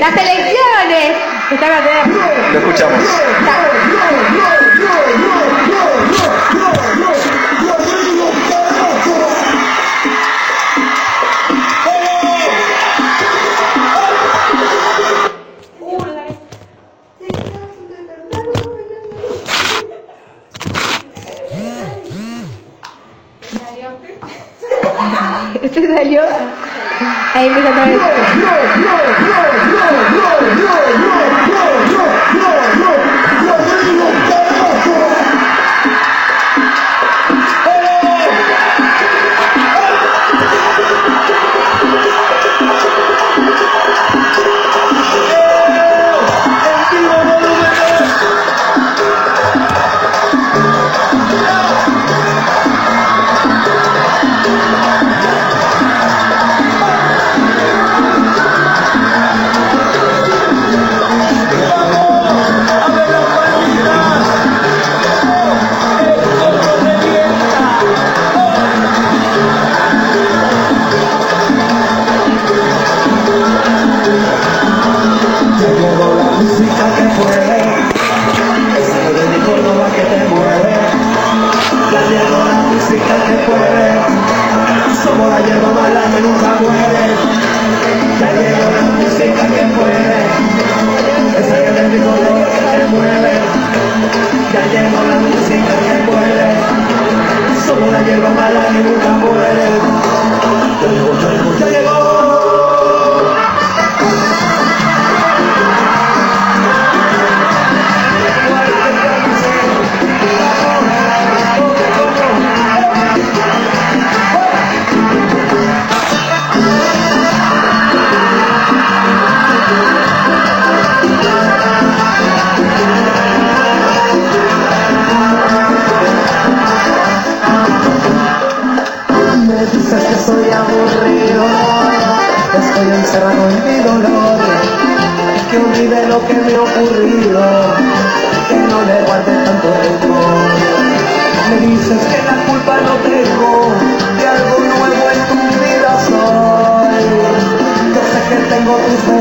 Las 0.00 0.12
elecciones. 0.12 1.16
Estaba 1.50 1.80
de... 1.80 2.52
Lo 2.52 2.58
escuchamos. 2.58 3.04
Este 25.62 25.94
salió. 25.94 26.22
Ahí 27.34 27.46
empieza 27.48 27.70
otra 27.70 27.84
vez. 27.86 28.00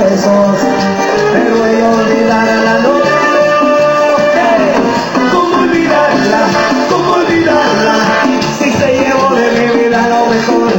besos, 0.06 0.58
pero 1.34 1.66
he 1.66 1.84
olvidar 1.84 2.48
a 2.48 2.62
la 2.68 2.76
novia. 2.80 3.16
¿Cómo 5.34 5.56
olvidarla? 5.64 6.42
¿Cómo 6.92 7.12
olvidarla? 7.22 7.96
Si 8.60 8.72
se 8.72 8.90
llevó 9.00 9.34
de 9.36 9.48
mi 9.58 9.68
vida 9.80 10.00
lo 10.14 10.22
mejor. 10.34 10.72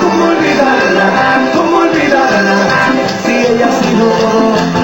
¿Cómo 0.00 0.24
olvidarla? 0.32 1.06
¿Cómo 1.54 1.76
olvidarla? 1.86 2.56
Si 3.24 3.32
ella 3.50 3.68
ha 3.68 3.74
sido 3.82 4.06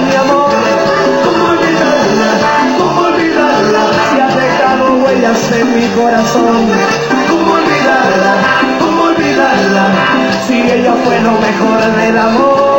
mi 0.05 0.15
amor. 0.23 0.51
¿Cómo 1.25 1.43
olvidarla? 1.53 2.29
¿Cómo 2.79 3.01
olvidarla? 3.09 3.83
Si 4.09 4.19
ha 4.19 4.29
dejado 4.43 4.93
huellas 5.03 5.51
en 5.59 5.67
mi 5.75 5.87
corazón. 5.99 6.57
¿Cómo 7.29 7.53
olvidarla? 7.59 8.33
¿Cómo 8.79 9.03
olvidarla? 9.11 9.85
Si 10.45 10.55
ella 10.71 10.93
fue 11.03 11.19
lo 11.21 11.33
mejor 11.47 11.79
del 11.95 12.17
amor. 12.17 12.70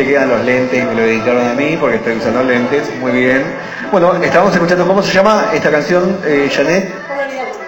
Te 0.00 0.06
quedan 0.06 0.30
los 0.30 0.42
lentes, 0.46 0.82
me 0.86 0.94
lo 0.94 1.02
dedicaron 1.02 1.46
a 1.46 1.52
mí 1.52 1.76
porque 1.78 1.96
estoy 1.96 2.16
usando 2.16 2.42
lentes. 2.42 2.90
Muy 3.00 3.12
bien. 3.12 3.44
Bueno, 3.92 4.14
estábamos 4.22 4.54
escuchando, 4.54 4.86
¿cómo 4.86 5.02
se 5.02 5.12
llama 5.12 5.50
esta 5.52 5.70
canción, 5.70 6.16
eh, 6.24 6.48
Janet? 6.50 6.90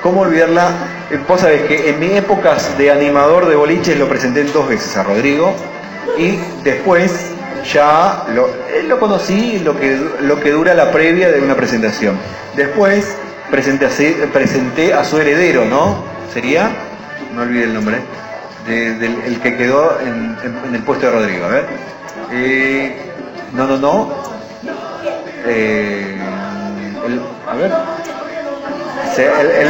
¿Cómo 0.03 0.23
olvidarla? 0.23 0.71
Eh, 1.11 1.19
Vos 1.29 1.43
sabés 1.43 1.63
que 1.65 1.91
en 1.91 2.01
mi 2.01 2.17
épocas 2.17 2.77
de 2.79 2.91
animador 2.91 3.47
de 3.49 3.55
boliches 3.57 3.99
lo 3.99 4.09
presenté 4.09 4.45
dos 4.45 4.67
veces 4.67 4.97
a 4.97 5.03
Rodrigo 5.03 5.55
y 6.17 6.39
después 6.65 7.13
ya 7.71 8.25
lo, 8.35 8.47
eh, 8.49 8.83
lo 8.89 8.99
conocí 8.99 9.59
lo 9.59 9.79
que, 9.79 10.01
lo 10.23 10.41
que 10.41 10.53
dura 10.53 10.73
la 10.73 10.91
previa 10.91 11.29
de 11.31 11.39
una 11.43 11.55
presentación. 11.55 12.17
Después 12.57 13.15
presenté, 13.51 13.85
a 13.85 13.91
se- 13.91 14.13
presenté 14.33 14.95
a 14.95 15.05
su 15.05 15.19
heredero, 15.19 15.67
¿no? 15.67 16.03
Sería, 16.33 16.71
no 17.35 17.43
olvide 17.43 17.65
el 17.65 17.75
nombre, 17.75 17.99
de- 18.67 18.95
del 18.95 19.17
el 19.27 19.39
que 19.41 19.55
quedó 19.57 19.99
en, 20.01 20.35
en- 20.43 20.59
en 20.69 20.75
el 20.75 20.83
puesto 20.83 21.05
de 21.07 21.13
Rodrigo. 21.13 21.45
A 21.45 21.49
ver. 21.49 21.93
Eh, 22.33 22.97
no, 23.53 23.67
no, 23.67 23.77
no. 23.79 24.13
Eh, 25.47 26.17
el- 27.07 27.21
a 27.49 27.55
ver. 27.55 27.73
Se- 29.15 29.27
el- 29.27 29.69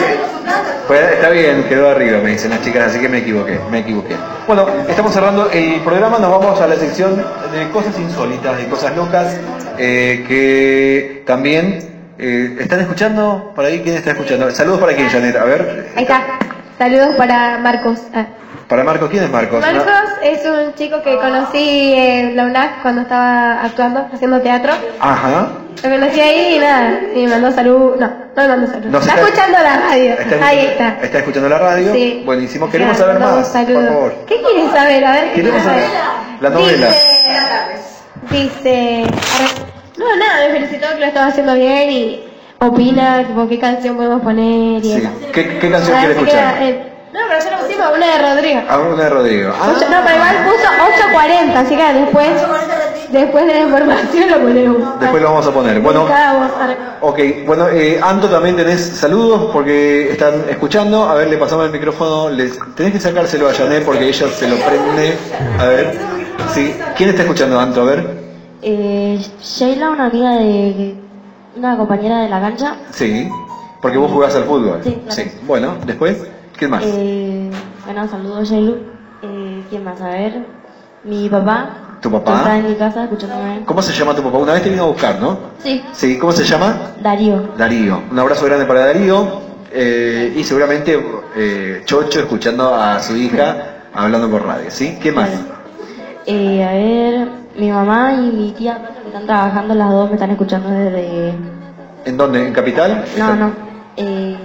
pues, 0.86 1.00
está 1.14 1.30
bien, 1.30 1.64
quedó 1.64 1.90
arriba, 1.90 2.18
me 2.20 2.30
dicen 2.30 2.50
las 2.50 2.62
chicas, 2.62 2.88
así 2.90 3.00
que 3.00 3.08
me 3.08 3.18
equivoqué, 3.18 3.58
me 3.70 3.80
equivoqué. 3.80 4.14
Bueno, 4.46 4.66
estamos 4.88 5.12
cerrando 5.12 5.50
el 5.50 5.80
programa, 5.80 6.18
nos 6.18 6.30
vamos 6.30 6.60
a 6.60 6.66
la 6.66 6.76
sección 6.76 7.16
de 7.16 7.68
cosas 7.72 7.98
insólitas, 7.98 8.56
de 8.58 8.66
cosas 8.66 8.94
locas, 8.94 9.36
eh, 9.78 10.24
que 10.28 11.22
también 11.26 11.90
eh, 12.18 12.56
están 12.60 12.80
escuchando, 12.80 13.52
por 13.54 13.64
ahí, 13.64 13.80
¿quién 13.82 13.96
está 13.96 14.10
escuchando? 14.12 14.48
Saludos 14.52 14.78
para 14.80 14.94
quién, 14.94 15.08
Janet, 15.08 15.34
a 15.34 15.44
ver, 15.44 15.88
Ahí 15.96 16.02
está. 16.04 16.22
Saludos 16.78 17.14
para 17.16 17.58
Marcos. 17.58 17.98
Ah. 18.14 18.26
Para 18.72 18.84
Marcos, 18.84 19.10
¿quién 19.10 19.24
es 19.24 19.30
Marcos? 19.30 19.60
Marcos 19.60 19.92
es 20.22 20.40
un 20.46 20.74
chico 20.74 21.02
que 21.02 21.14
conocí 21.16 21.92
en 21.94 22.34
la 22.34 22.44
UNAC 22.44 22.80
cuando 22.80 23.02
estaba 23.02 23.60
actuando, 23.62 24.08
haciendo 24.10 24.40
teatro. 24.40 24.72
Ajá. 24.98 25.48
Lo 25.82 25.90
conocí 25.90 26.18
ahí 26.18 26.56
y 26.56 26.58
nada, 26.58 27.00
y 27.14 27.24
me 27.26 27.32
mandó 27.32 27.50
salud. 27.52 27.96
No, 28.00 28.06
no 28.08 28.42
me 28.42 28.48
mandó 28.48 28.66
salud. 28.72 28.86
No, 28.86 29.02
se 29.02 29.10
está, 29.10 29.20
escuchando 29.20 29.58
la 29.62 29.76
radio. 29.76 30.12
Está, 30.14 30.46
ahí 30.46 30.58
está. 30.60 30.88
Está 31.02 31.18
escuchando 31.18 31.50
la 31.50 31.58
radio. 31.58 31.92
Sí. 31.92 32.22
Buenísimo. 32.24 32.70
Queremos 32.70 32.96
saber 32.96 33.18
más, 33.18 33.46
saludos. 33.52 33.82
por 33.84 33.92
favor. 33.92 34.14
¿Qué 34.26 34.36
quieres 34.40 34.70
saber? 34.72 35.04
A 35.04 35.12
ver, 35.12 35.24
¿qué 35.28 35.34
Queremos 35.34 35.62
quieres 35.62 35.84
saber 35.84 36.00
la 36.40 36.48
novela. 36.50 36.88
Dice, 38.30 39.02
no, 39.98 40.16
nada, 40.16 40.48
me 40.48 40.54
felicitó 40.54 40.86
que 40.94 41.00
lo 41.00 41.06
estaba 41.06 41.26
haciendo 41.26 41.54
bien 41.56 41.90
y 41.90 42.24
opina, 42.58 43.26
tipo, 43.26 43.46
qué 43.48 43.58
canción 43.58 43.96
podemos 43.96 44.22
poner 44.22 44.82
y 44.82 44.82
Sí. 44.82 44.92
eso. 44.96 45.10
¿Qué, 45.30 45.58
qué 45.58 45.70
canción 45.70 45.94
A 45.94 46.00
quiere 46.00 46.14
ver 46.14 46.24
si 46.24 46.30
queda, 46.30 46.50
escuchar? 46.52 46.62
eh, 46.62 46.91
no, 47.12 47.20
pero 47.28 47.44
ya 47.44 47.50
lo 47.56 47.66
pusimos, 47.66 47.86
una 47.96 48.06
de 48.06 48.34
Rodrigo. 48.34 48.60
Ah, 48.68 48.78
una 48.78 49.02
de 49.04 49.10
Rodrigo. 49.10 49.52
Ah, 49.60 49.72
Ocho- 49.76 49.86
no, 49.90 49.96
pero 50.04 50.16
igual 50.16 50.36
puso 50.44 50.68
8.40, 51.12 51.56
así 51.56 51.76
que 51.76 51.92
después, 51.92 52.28
después 53.10 53.46
de 53.46 53.54
la 53.54 53.60
información 53.60 54.30
lo 54.30 54.38
ponemos. 54.40 55.00
después 55.00 55.22
lo 55.22 55.28
vamos 55.28 55.46
a 55.46 55.50
poner. 55.52 55.80
Bueno, 55.80 56.06
ok. 57.00 57.18
Bueno, 57.46 57.68
eh, 57.68 58.00
Anto 58.02 58.28
también 58.28 58.56
tenés 58.56 58.80
saludos 58.80 59.50
porque 59.52 60.12
están 60.12 60.44
escuchando. 60.48 61.04
A 61.04 61.14
ver, 61.14 61.28
le 61.28 61.36
pasamos 61.36 61.66
el 61.66 61.72
micrófono. 61.72 62.30
Les, 62.30 62.58
tenés 62.74 62.92
que 62.94 63.00
sacárselo 63.00 63.48
a 63.48 63.52
Janet 63.54 63.84
porque 63.84 64.08
ella 64.08 64.28
se 64.28 64.48
lo 64.48 64.56
prende. 64.56 65.16
A 65.58 65.64
ver. 65.66 65.98
Sí. 66.54 66.74
¿Quién 66.96 67.10
está 67.10 67.22
escuchando, 67.22 67.60
Anto? 67.60 67.82
A 67.82 67.84
ver. 67.84 68.22
Eh, 68.62 69.20
Sheila, 69.42 69.90
una 69.90 70.06
amiga 70.06 70.30
de. 70.36 70.94
una 71.56 71.76
compañera 71.76 72.20
de 72.20 72.28
la 72.30 72.40
cancha. 72.40 72.76
Sí. 72.90 73.28
Porque 73.82 73.98
vos 73.98 74.10
jugás 74.10 74.34
al 74.36 74.44
fútbol. 74.44 74.80
Sí, 74.82 74.94
claro. 75.06 75.30
Bueno, 75.42 75.76
después. 75.84 76.16
¿Quién 76.62 76.70
más? 76.70 76.84
Eh, 76.86 77.50
bueno, 77.84 78.06
saludos, 78.06 78.48
Sheilu. 78.48 78.76
Eh, 79.20 79.64
¿Quién 79.68 79.82
más? 79.82 80.00
A 80.00 80.10
ver. 80.10 80.46
Mi 81.02 81.28
papá. 81.28 81.70
¿Tu 82.00 82.08
que 82.08 82.16
papá? 82.18 82.36
Está 82.38 82.58
en 82.58 82.68
mi 82.68 82.74
casa 82.76 83.02
escuchándome. 83.02 83.62
¿Cómo 83.64 83.82
se 83.82 83.92
llama 83.92 84.14
tu 84.14 84.22
papá? 84.22 84.38
Una 84.38 84.52
vez 84.52 84.62
te 84.62 84.70
vino 84.70 84.84
a 84.84 84.86
buscar, 84.86 85.18
¿no? 85.20 85.38
Sí, 85.58 85.82
Sí. 85.90 86.16
¿Cómo 86.20 86.30
se 86.30 86.44
llama? 86.44 86.92
Darío. 87.02 87.48
Darío. 87.58 88.00
Un 88.12 88.16
abrazo 88.16 88.44
grande 88.46 88.64
para 88.66 88.86
Darío. 88.86 89.40
eh, 89.72 90.34
y 90.36 90.44
seguramente 90.44 91.04
eh, 91.34 91.82
Chocho 91.84 92.20
escuchando 92.20 92.72
a 92.76 93.00
su 93.02 93.16
hija 93.16 93.56
hablando 93.92 94.30
por 94.30 94.46
radio, 94.46 94.70
¿sí? 94.70 94.98
¿Qué 95.02 95.10
más? 95.10 95.30
Eh, 96.26 96.62
a 96.62 96.72
ver, 96.74 97.28
mi 97.56 97.70
mamá 97.72 98.12
y 98.12 98.30
mi 98.30 98.52
tía 98.52 98.78
que 99.02 99.08
están 99.08 99.26
trabajando, 99.26 99.74
las 99.74 99.90
dos 99.90 100.08
me 100.10 100.14
están 100.14 100.30
escuchando 100.30 100.68
desde. 100.70 101.34
¿En 102.04 102.16
dónde? 102.16 102.46
¿En 102.46 102.52
Capital? 102.52 103.04
No, 103.18 103.34
no. 103.34 103.50
Eh, 103.96 104.36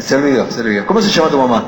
Se 0.00 0.16
olvidó, 0.16 0.50
se 0.50 0.60
olvidó. 0.60 0.86
¿Cómo 0.86 1.00
se 1.00 1.10
llama 1.10 1.28
tu 1.28 1.38
mamá? 1.38 1.64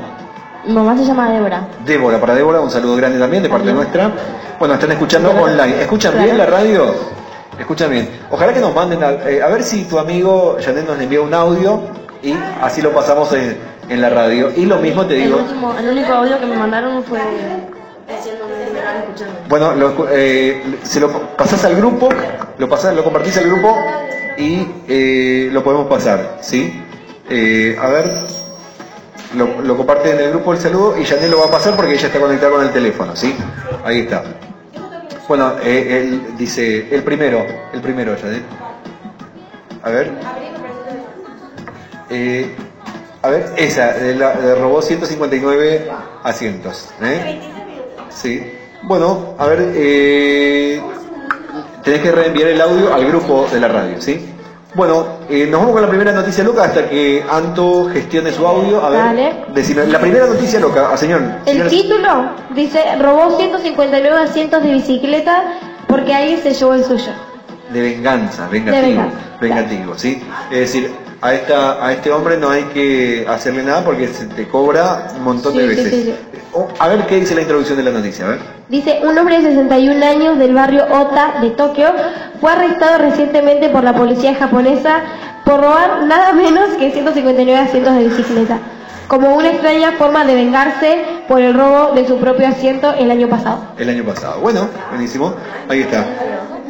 mi 0.65 0.73
mamá 0.73 0.95
se 0.97 1.03
llama 1.03 1.29
Débora. 1.29 1.67
Débora, 1.85 2.19
para 2.21 2.35
Débora, 2.35 2.61
un 2.61 2.71
saludo 2.71 2.95
grande 2.95 3.19
también 3.19 3.43
de 3.43 3.49
parte 3.49 3.73
nuestra. 3.73 4.11
Bueno, 4.59 4.75
están 4.75 4.91
escuchando 4.91 5.31
online. 5.31 5.81
¿Escuchan 5.81 6.13
bien 6.23 6.37
la 6.37 6.45
radio? 6.45 6.95
Escuchan 7.59 7.91
bien. 7.91 8.09
Ojalá 8.31 8.53
que 8.53 8.61
nos 8.61 8.73
manden, 8.73 9.03
a, 9.03 9.11
eh, 9.29 9.41
a 9.41 9.47
ver 9.49 9.63
si 9.63 9.83
tu 9.83 9.99
amigo 9.99 10.57
Janet 10.63 10.87
nos 10.87 10.99
envía 10.99 11.21
un 11.21 11.33
audio 11.33 11.81
y 12.21 12.33
así 12.61 12.81
lo 12.81 12.91
pasamos 12.93 13.31
en, 13.33 13.57
en 13.89 14.01
la 14.01 14.09
radio. 14.09 14.51
Y 14.55 14.65
lo 14.65 14.77
mismo 14.77 15.05
te 15.05 15.15
El, 15.15 15.23
digo, 15.25 15.37
último, 15.39 15.73
el 15.77 15.89
único 15.89 16.13
audio 16.13 16.39
que 16.39 16.45
me 16.45 16.55
mandaron 16.55 17.03
fue 17.03 17.19
bueno, 19.49 19.75
lo, 19.75 20.07
eh, 20.11 20.79
se 20.83 20.99
lo 20.99 21.11
pasás 21.37 21.63
al 21.65 21.75
grupo, 21.75 22.09
lo 22.57 22.69
pasás, 22.69 22.95
lo 22.95 23.03
compartís 23.03 23.37
al 23.37 23.45
grupo 23.45 23.77
y 24.37 24.65
eh, 24.87 25.49
lo 25.51 25.63
podemos 25.63 25.87
pasar, 25.87 26.37
¿sí? 26.41 26.81
Eh, 27.29 27.77
a 27.79 27.87
ver, 27.87 28.11
lo, 29.35 29.61
lo 29.61 29.77
comparte 29.77 30.11
en 30.11 30.19
el 30.19 30.29
grupo 30.31 30.53
el 30.53 30.59
saludo 30.59 30.97
y 30.97 31.05
Janet 31.05 31.29
lo 31.29 31.39
va 31.39 31.45
a 31.45 31.51
pasar 31.51 31.75
porque 31.75 31.93
ella 31.93 32.07
está 32.07 32.19
conectada 32.19 32.51
con 32.51 32.63
el 32.63 32.71
teléfono, 32.71 33.15
¿sí? 33.15 33.35
Ahí 33.83 34.01
está. 34.01 34.23
Bueno, 35.27 35.53
eh, 35.63 35.99
él 36.01 36.37
dice, 36.37 36.93
el 36.93 37.03
primero, 37.03 37.45
el 37.73 37.81
primero, 37.81 38.15
Janet. 38.21 38.43
A 39.81 39.89
ver. 39.89 40.11
Eh, 42.09 42.55
a 43.21 43.29
ver, 43.29 43.53
esa, 43.57 43.93
de, 43.93 44.15
la, 44.15 44.33
robó 44.55 44.81
159 44.81 45.89
asientos. 46.23 46.89
¿eh? 47.01 47.39
Sí. 48.09 48.43
Bueno, 48.83 49.35
a 49.37 49.47
ver, 49.47 49.71
eh, 49.75 50.81
tenés 51.83 52.01
que 52.01 52.11
reenviar 52.11 52.49
el 52.49 52.61
audio 52.61 52.93
al 52.93 53.05
grupo 53.05 53.47
de 53.51 53.59
la 53.61 53.69
radio, 53.69 54.01
¿sí? 54.01 54.32
Bueno, 54.75 55.05
eh, 55.29 55.45
nos 55.49 55.59
vamos 55.59 55.73
con 55.73 55.81
la 55.83 55.87
primera 55.89 56.11
noticia 56.11 56.43
loca 56.43 56.63
hasta 56.63 56.89
que 56.89 57.23
Anto 57.29 57.89
gestione 57.91 58.31
su 58.31 58.45
audio. 58.45 58.83
A 58.83 58.89
ver, 58.89 58.99
Dale. 58.99 59.35
decime, 59.53 59.85
la 59.85 59.99
primera 59.99 60.25
noticia 60.25 60.59
loca, 60.59 60.89
ah, 60.91 60.97
señor. 60.97 61.21
El 61.45 61.53
señor- 61.53 61.69
título 61.69 62.29
dice, 62.55 62.79
robó 62.99 63.37
159 63.37 64.17
asientos 64.17 64.63
de 64.63 64.71
bicicleta 64.73 65.43
porque 65.87 66.13
alguien 66.13 66.41
se 66.41 66.53
llevó 66.53 66.73
el 66.73 66.83
suyo. 66.83 67.11
de 67.71 67.81
venganza, 67.81 68.47
vengativo, 68.49 68.81
De 68.83 68.87
venganza, 68.89 69.17
vengativo, 69.41 69.93
¿sí? 69.97 70.21
Es 70.51 70.59
decir, 70.59 70.91
a 71.21 71.33
esta, 71.33 71.83
a 71.83 71.91
este 71.91 72.11
hombre 72.11 72.37
no 72.37 72.49
hay 72.51 72.63
que 72.65 73.25
hacerle 73.27 73.63
nada 73.63 73.83
porque 73.83 74.07
se 74.09 74.25
te 74.25 74.47
cobra 74.47 75.07
un 75.15 75.23
montón 75.23 75.55
de 75.55 75.61
Sí, 75.61 75.67
veces. 75.69 75.89
sí, 75.91 76.03
sí. 76.03 76.39
O- 76.51 76.67
a 76.77 76.87
ver 76.89 77.07
qué 77.07 77.15
dice 77.15 77.33
la 77.33 77.41
introducción 77.41 77.77
de 77.77 77.83
la 77.83 77.89
noticia, 77.91 78.25
a 78.25 78.29
ver. 78.29 78.39
Dice, 78.69 78.99
un 79.03 79.17
hombre 79.17 79.39
de 79.41 79.49
61 79.55 80.03
años 80.03 80.37
del 80.37 80.53
barrio 80.53 80.85
Ota 80.91 81.35
de 81.41 81.49
Tokio 81.51 81.87
fue 82.43 82.51
arrestado 82.51 82.97
recientemente 82.97 83.69
por 83.69 83.85
la 83.85 83.95
policía 83.95 84.35
japonesa 84.35 85.01
por 85.45 85.61
robar 85.61 86.03
nada 86.03 86.33
menos 86.33 86.71
que 86.77 86.91
159 86.91 87.57
asientos 87.57 87.95
de 87.95 88.03
bicicleta, 88.03 88.59
como 89.07 89.33
una 89.33 89.49
extraña 89.49 89.93
forma 89.93 90.25
de 90.25 90.35
vengarse 90.35 91.05
por 91.29 91.39
el 91.39 91.53
robo 91.53 91.93
de 91.95 92.05
su 92.05 92.17
propio 92.17 92.45
asiento 92.49 92.93
el 92.99 93.09
año 93.11 93.29
pasado. 93.29 93.59
El 93.77 93.87
año 93.87 94.03
pasado. 94.03 94.41
Bueno, 94.41 94.67
buenísimo. 94.89 95.33
Ahí 95.69 95.83
está. 95.83 96.05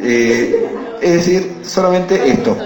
Eh, 0.00 0.64
es 1.02 1.12
decir, 1.14 1.56
solamente 1.64 2.24
esto. 2.24 2.56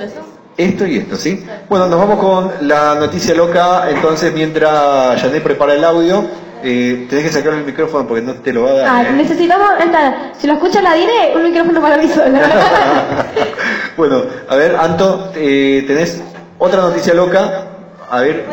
Esto 0.59 0.87
y 0.87 0.99
esto, 0.99 1.17
¿sí? 1.17 1.47
Bueno, 1.67 1.89
nos 1.89 1.99
vamos 1.99 2.19
con 2.19 2.69
la 2.69 2.95
noticia 2.95 3.35
loca. 3.35 3.89
Entonces, 3.89 4.35
mientras 4.35 5.19
Janet 5.19 5.43
prepara 5.43 5.73
el 5.73 5.85
audio, 5.85 6.27
eh, 6.63 7.07
tenés 7.09 7.27
que 7.27 7.33
sacar 7.33 7.55
el 7.55 7.65
micrófono 7.65 8.07
porque 8.07 8.23
no 8.23 8.35
te 8.35 8.53
lo 8.53 8.65
va 8.65 8.71
a 8.71 8.75
dar. 8.75 8.89
Ah, 8.89 9.03
¿eh? 9.09 9.13
necesitamos, 9.13 9.69
esta, 9.81 10.33
si 10.39 10.47
lo 10.47 10.55
escucha 10.55 10.83
la 10.83 10.95
Dire, 10.95 11.33
un 11.37 11.43
micrófono 11.43 11.81
para 11.81 11.99
mí 11.99 12.09
sola. 12.09 12.41
bueno, 13.97 14.23
a 14.49 14.57
ver, 14.57 14.77
Anto, 14.77 15.33
eh, 15.35 15.85
tenés 15.87 16.23
otra 16.59 16.83
noticia 16.83 17.15
loca. 17.15 17.65
A 18.11 18.21
ver, 18.21 18.47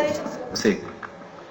sí. 0.53 0.79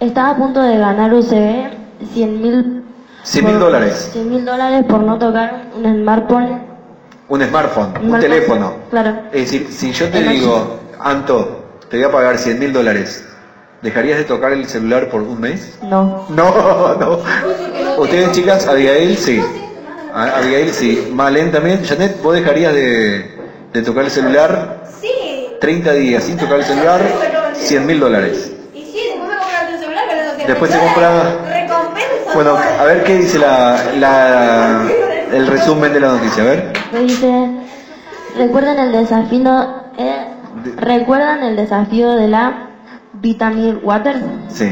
Estaba 0.01 0.31
a 0.31 0.37
punto 0.37 0.63
de 0.63 0.77
ganar 0.77 1.13
UCB 1.13 1.71
100 2.13 2.43
mil 2.43 2.85
100 3.25 3.45
mil 3.47 3.59
dólares. 3.59 4.11
100 4.13 4.31
mil 4.31 4.45
dólares 4.45 4.85
por 4.87 5.01
no 5.01 5.19
tocar 5.19 5.71
un 5.75 5.85
smartphone. 5.85 6.63
Un 7.27 7.43
smartphone, 7.43 7.87
un, 7.87 7.93
smartphone. 7.93 8.21
teléfono. 8.21 8.75
Claro. 8.91 9.23
Es 9.33 9.51
decir, 9.51 9.69
si 9.71 9.93
yo 9.93 10.11
te 10.11 10.23
digo, 10.23 10.81
Anto, 11.01 11.65
te 11.89 11.97
voy 11.97 12.05
a 12.07 12.13
pagar 12.13 12.39
100 12.39 12.59
mil 12.59 12.73
dólares, 12.73 13.27
¿dejarías 13.85 14.19
de 14.19 14.25
tocar 14.25 14.53
el 14.53 14.67
celular 14.67 15.09
por 15.11 15.23
un 15.23 15.39
mes? 15.41 15.79
No. 15.83 16.27
No, 16.31 16.97
no. 16.99 17.21
Ustedes, 18.03 18.33
chicas, 18.33 18.67
Abigail, 18.67 19.17
sí. 19.17 19.41
A- 20.13 20.39
Abigail, 20.39 20.71
sí. 20.73 21.11
Malen 21.13 21.53
también. 21.53 21.85
Janet, 21.85 22.21
¿vos 22.23 22.35
dejarías 22.35 22.75
de, 22.75 23.37
de 23.73 23.83
tocar 23.83 24.05
el 24.05 24.11
celular? 24.11 24.83
Sí. 25.01 25.11
30 25.61 25.93
días 25.93 26.25
sin 26.25 26.37
tocar 26.37 26.59
el 26.59 26.65
celular, 26.65 27.01
100 27.55 27.87
mil 27.87 28.01
dólares. 28.01 28.53
Y 28.75 28.83
sí, 28.83 28.99
después 29.07 29.29
me 29.29 29.37
compran 29.39 29.73
tu 29.73 29.79
celular 29.79 30.05
esos 30.11 30.47
Después 30.49 30.71
se 30.73 30.79
compra... 30.79 31.23
Recompensa. 31.47 32.35
Bueno, 32.35 32.57
a 32.81 32.85
ver 32.85 33.05
qué 33.05 33.15
dice 33.19 33.39
la, 33.39 33.79
la, 33.99 34.83
el 35.33 35.47
resumen 35.47 35.93
de 35.93 36.01
la 36.01 36.09
noticia. 36.09 36.43
A 36.43 36.47
ver. 36.47 36.73
Me 36.93 37.01
dice, 37.01 37.49
¿recuerdan 38.37 38.79
el 38.79 38.93
desafío, 38.93 39.75
eh, 39.97 40.27
¿recuerdan 40.77 41.43
el 41.45 41.57
desafío 41.57 42.13
de 42.17 42.29
la 42.29 42.71
Vitamin 43.25 43.81
Water? 43.83 44.17
Sí. 44.49 44.69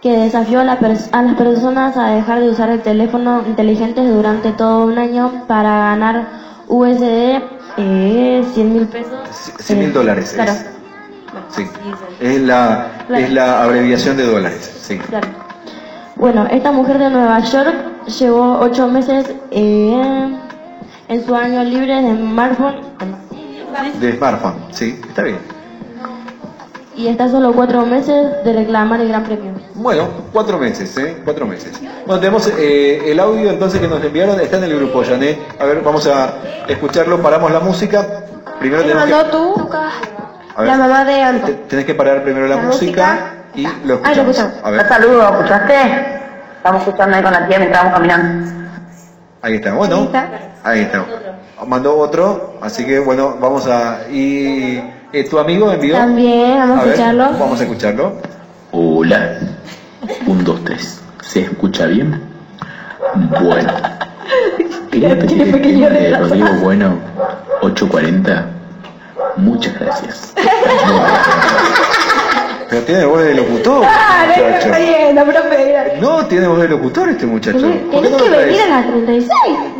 Que 0.00 0.16
desafió 0.16 0.60
a, 0.60 0.64
la 0.64 0.74
a 0.74 1.22
las 1.22 1.34
personas 1.36 1.96
a 1.96 2.06
dejar 2.10 2.38
de 2.40 2.50
usar 2.50 2.70
el 2.70 2.80
teléfono 2.82 3.42
inteligente 3.46 4.00
durante 4.06 4.52
todo 4.52 4.86
un 4.86 4.96
año 4.96 5.44
para 5.48 5.70
ganar 5.90 6.26
USD 6.68 7.40
eh, 7.78 8.44
100 8.54 8.72
mil 8.72 8.86
pesos. 8.86 9.52
100 9.58 9.78
mil 9.78 9.88
Eh, 9.88 9.92
dólares. 9.92 10.32
Claro, 10.34 10.52
es. 10.52 10.66
Sí. 11.48 11.66
Es 12.20 12.40
la, 12.42 12.86
es 13.10 13.32
la 13.32 13.62
abreviación 13.64 14.16
de 14.16 14.24
dólares. 14.26 14.78
Sí. 14.80 14.98
claro. 14.98 15.28
Bueno, 16.16 16.46
esta 16.48 16.70
mujer 16.70 16.98
de 16.98 17.10
Nueva 17.10 17.40
York 17.40 17.74
llevó 18.20 18.58
ocho 18.60 18.86
meses 18.86 19.26
eh, 19.50 20.36
en 21.08 21.26
su 21.26 21.34
año 21.34 21.64
libre 21.64 22.00
de 22.02 22.16
smartphone 22.16 22.76
De 24.00 24.16
smartphone. 24.16 24.54
Sí, 24.70 25.00
está 25.08 25.22
bien. 25.22 25.38
Y 26.94 27.08
está 27.08 27.28
solo 27.28 27.52
cuatro 27.52 27.86
meses 27.86 28.44
de 28.44 28.52
reclamar 28.52 29.00
el 29.00 29.08
gran 29.08 29.24
premio. 29.24 29.52
Bueno, 29.74 30.08
cuatro 30.32 30.58
meses, 30.58 30.96
¿eh? 30.98 31.16
Cuatro 31.24 31.46
meses. 31.46 31.72
Bueno, 32.06 32.20
tenemos 32.20 32.46
eh, 32.58 33.10
el 33.10 33.18
audio 33.20 33.50
entonces 33.50 33.80
que 33.80 33.88
nos 33.88 34.02
enviaron, 34.04 34.38
está 34.40 34.58
en 34.58 34.64
el 34.64 34.76
grupo, 34.76 35.02
Janet. 35.04 35.38
A 35.58 35.64
ver, 35.64 35.80
vamos 35.82 36.06
a 36.06 36.34
escucharlo, 36.68 37.20
paramos 37.22 37.50
la 37.50 37.60
música. 37.60 38.06
Primero 38.58 38.82
Me 38.82 38.88
tenemos 38.88 39.06
que... 39.08 39.14
mandó 39.14 39.30
tú, 39.30 39.68
A 40.56 40.60
ver, 40.62 40.70
la 40.70 40.76
mamá 40.76 41.04
de 41.04 41.22
Anto. 41.22 41.52
tenés 41.68 41.84
que 41.86 41.94
parar 41.94 42.22
primero 42.22 42.46
la, 42.46 42.56
La 42.56 42.62
música, 42.62 43.18
y 43.54 43.62
lo 43.64 43.70
Ah, 43.72 43.78
lo 43.84 43.94
escuchamos. 43.94 44.18
escuchamos. 44.36 44.54
A 44.64 44.70
ver, 44.70 44.88
Saludos, 44.88 45.30
¿escuchaste? 45.32 45.74
Estamos 46.58 46.82
escuchando 46.82 47.16
ahí 47.16 47.22
con 47.22 47.32
la 47.32 47.48
tía 47.48 47.58
mientras 47.58 47.82
vamos 47.84 47.98
caminando. 47.98 48.52
ahí 49.42 49.54
está, 49.54 49.72
bueno. 49.74 49.96
Ahí 49.96 50.04
está. 50.04 50.28
Ahí 50.64 50.80
está. 50.82 51.04
Mandó 51.66 51.96
otro, 51.96 52.58
así 52.60 52.84
que 52.84 52.98
bueno, 52.98 53.36
vamos 53.40 53.66
a... 53.68 54.00
¿Y 54.10 54.82
eh, 55.12 55.24
tu 55.28 55.38
amigo 55.38 55.70
envió? 55.72 55.94
También, 55.96 56.58
vamos 56.58 56.78
a 56.78 56.82
ver, 56.84 56.88
escucharlo. 56.92 57.24
Vamos 57.38 57.60
a 57.60 57.62
escucharlo. 57.64 58.12
Hola. 58.72 59.38
Un, 60.26 60.44
dos, 60.44 60.64
tres. 60.64 61.00
¿Se 61.22 61.40
escucha 61.42 61.86
bien? 61.86 62.20
Bueno. 63.42 63.72
Quería 64.90 65.18
pedir 65.18 65.42
el 65.42 65.62
tema 65.62 65.88
de 65.88 66.16
Rodrigo 66.18 66.48
Bueno 66.62 66.94
840. 67.62 68.46
Muchas 69.36 69.78
gracias. 69.78 70.32
Pero 72.68 72.82
tiene 72.84 73.04
voz 73.04 73.22
de 73.22 73.34
locutor, 73.34 73.84
Ah, 73.86 74.24
no, 74.26 74.44
muchacho. 74.44 74.66
está 74.66 74.78
bien, 74.78 75.14
no, 75.14 75.24
profe. 75.24 75.98
No, 76.00 76.26
tiene 76.26 76.46
voz 76.46 76.60
de 76.60 76.68
locutor 76.68 77.08
este 77.10 77.26
muchacho. 77.26 77.58
¿Por 77.60 77.70
qué 78.02 78.08
Tenés 78.08 78.10
no 78.12 78.16
que 78.18 78.28
venir 78.30 78.60
a 78.62 78.68
las 78.68 78.86
36. 78.86 79.30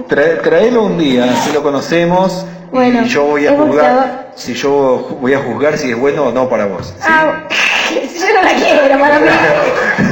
Trae- 0.09 0.43
traelo 0.43 0.83
un 0.85 0.99
día, 0.99 1.35
si 1.37 1.53
lo 1.53 1.63
conocemos 1.63 2.45
Bueno, 2.73 3.03
y 3.03 3.09
yo 3.09 3.25
voy 3.25 3.47
a 3.47 3.53
juzgar 3.57 4.29
si 4.35 4.55
yo 4.55 5.17
voy 5.21 5.35
a 5.35 5.39
juzgar 5.41 5.77
si 5.79 5.91
es 5.91 5.99
bueno 5.99 6.25
o 6.25 6.33
no 6.33 6.49
para 6.49 6.65
vos. 6.67 6.87
¿sí? 6.89 6.95
Ah, 7.07 7.43
yo 7.91 8.35
no 8.35 8.43
la 8.43 8.55
quiero, 8.55 8.99
para 8.99 9.19
mí. 9.21 9.27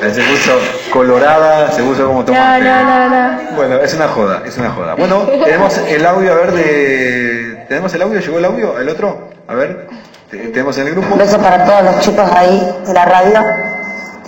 Esta 0.00 0.14
se 0.14 0.22
puso 0.22 0.52
colorada, 0.92 1.70
se 1.70 1.82
puso 1.82 2.06
como 2.06 2.24
tomate. 2.24 2.64
no, 2.64 2.82
no, 2.84 3.08
no. 3.08 3.38
Bueno, 3.56 3.76
es 3.76 3.94
una 3.94 4.08
joda, 4.08 4.42
es 4.44 4.56
una 4.58 4.70
joda. 4.70 4.94
Bueno, 4.96 5.20
tenemos 5.44 5.78
el 5.78 6.04
audio, 6.04 6.32
a 6.32 6.36
ver, 6.36 6.52
de... 6.52 7.64
¿Tenemos 7.68 7.94
el 7.94 8.02
audio? 8.02 8.20
¿Llegó 8.20 8.38
el 8.38 8.44
audio? 8.44 8.78
¿El 8.78 8.88
otro? 8.88 9.30
A 9.48 9.54
ver, 9.54 9.86
te- 10.30 10.36
tenemos 10.48 10.76
en 10.78 10.88
el 10.88 10.92
grupo. 10.94 11.12
Un 11.12 11.18
beso 11.18 11.38
para 11.38 11.64
todos 11.64 11.82
los 11.84 12.00
chicos 12.00 12.28
ahí 12.32 12.76
de 12.86 12.92
la 12.92 13.04
radio. 13.04 13.40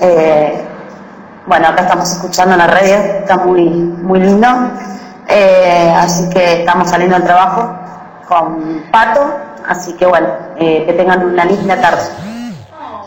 Eh, 0.01 0.55
bueno, 1.47 1.69
acá 1.69 1.83
estamos 1.83 2.11
escuchando 2.13 2.57
la 2.57 2.67
radio, 2.67 2.95
está 3.21 3.37
muy, 3.39 3.69
muy 3.69 4.21
lindo. 4.21 4.49
Eh, 5.29 5.93
así 5.97 6.29
que 6.31 6.61
estamos 6.61 6.89
saliendo 6.91 7.17
del 7.17 7.25
trabajo 7.25 7.75
con 8.29 8.83
Pato. 8.91 9.35
Así 9.69 9.95
que 9.95 10.07
bueno, 10.07 10.29
eh, 10.59 10.85
que 10.87 10.93
tengan 10.93 11.25
una 11.25 11.45
linda 11.45 11.81
tarde. 11.81 12.03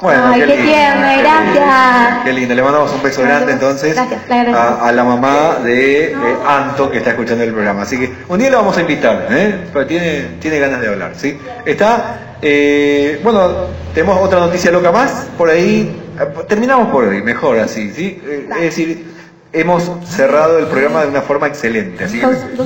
Bueno, 0.02 0.28
Ay, 0.34 0.40
qué 0.42 0.46
lindo, 0.48 0.64
qué 0.66 1.18
gracias. 1.18 1.56
lindo, 1.56 2.24
Qué 2.24 2.34
lindo, 2.34 2.56
le 2.56 2.64
mandamos 2.64 2.94
un 2.94 3.04
beso 3.04 3.22
grande 3.22 3.52
entonces 3.52 3.94
Gracias, 3.96 4.56
a, 4.56 4.88
a 4.88 4.92
la 4.94 5.04
mamá 5.04 5.56
de, 5.62 6.16
de 6.16 6.38
Anto 6.48 6.90
que 6.90 7.00
está 7.00 7.10
escuchando 7.10 7.44
el 7.44 7.52
programa. 7.52 7.82
Así 7.82 8.00
que 8.00 8.14
un 8.30 8.40
día 8.40 8.50
lo 8.50 8.60
vamos 8.60 8.78
a 8.78 8.82
invitar, 8.82 9.28
¿eh? 9.30 9.60
Porque 9.74 9.88
tiene, 9.90 10.22
tiene 10.40 10.60
ganas 10.60 10.80
de 10.80 10.88
hablar, 10.88 11.12
¿sí? 11.18 11.38
Está, 11.66 12.36
eh, 12.42 13.20
bueno, 13.24 13.50
tenemos 13.94 14.22
otra 14.22 14.40
noticia 14.40 14.72
loca 14.72 14.90
más, 14.90 15.28
por 15.38 15.50
ahí, 15.50 16.02
eh, 16.18 16.26
terminamos 16.48 16.88
por 16.94 17.04
hoy, 17.04 17.22
mejor 17.22 17.60
así, 17.60 17.92
¿sí? 17.92 18.22
Eh, 18.26 18.48
es 18.52 18.62
decir, 18.62 19.19
hemos 19.54 19.90
cerrado 20.06 20.60
el 20.60 20.66
programa 20.68 21.02
de 21.04 21.08
una 21.10 21.22
forma 21.22 21.48
excelente, 21.48 22.04
así 22.04 22.20
que 22.20 22.26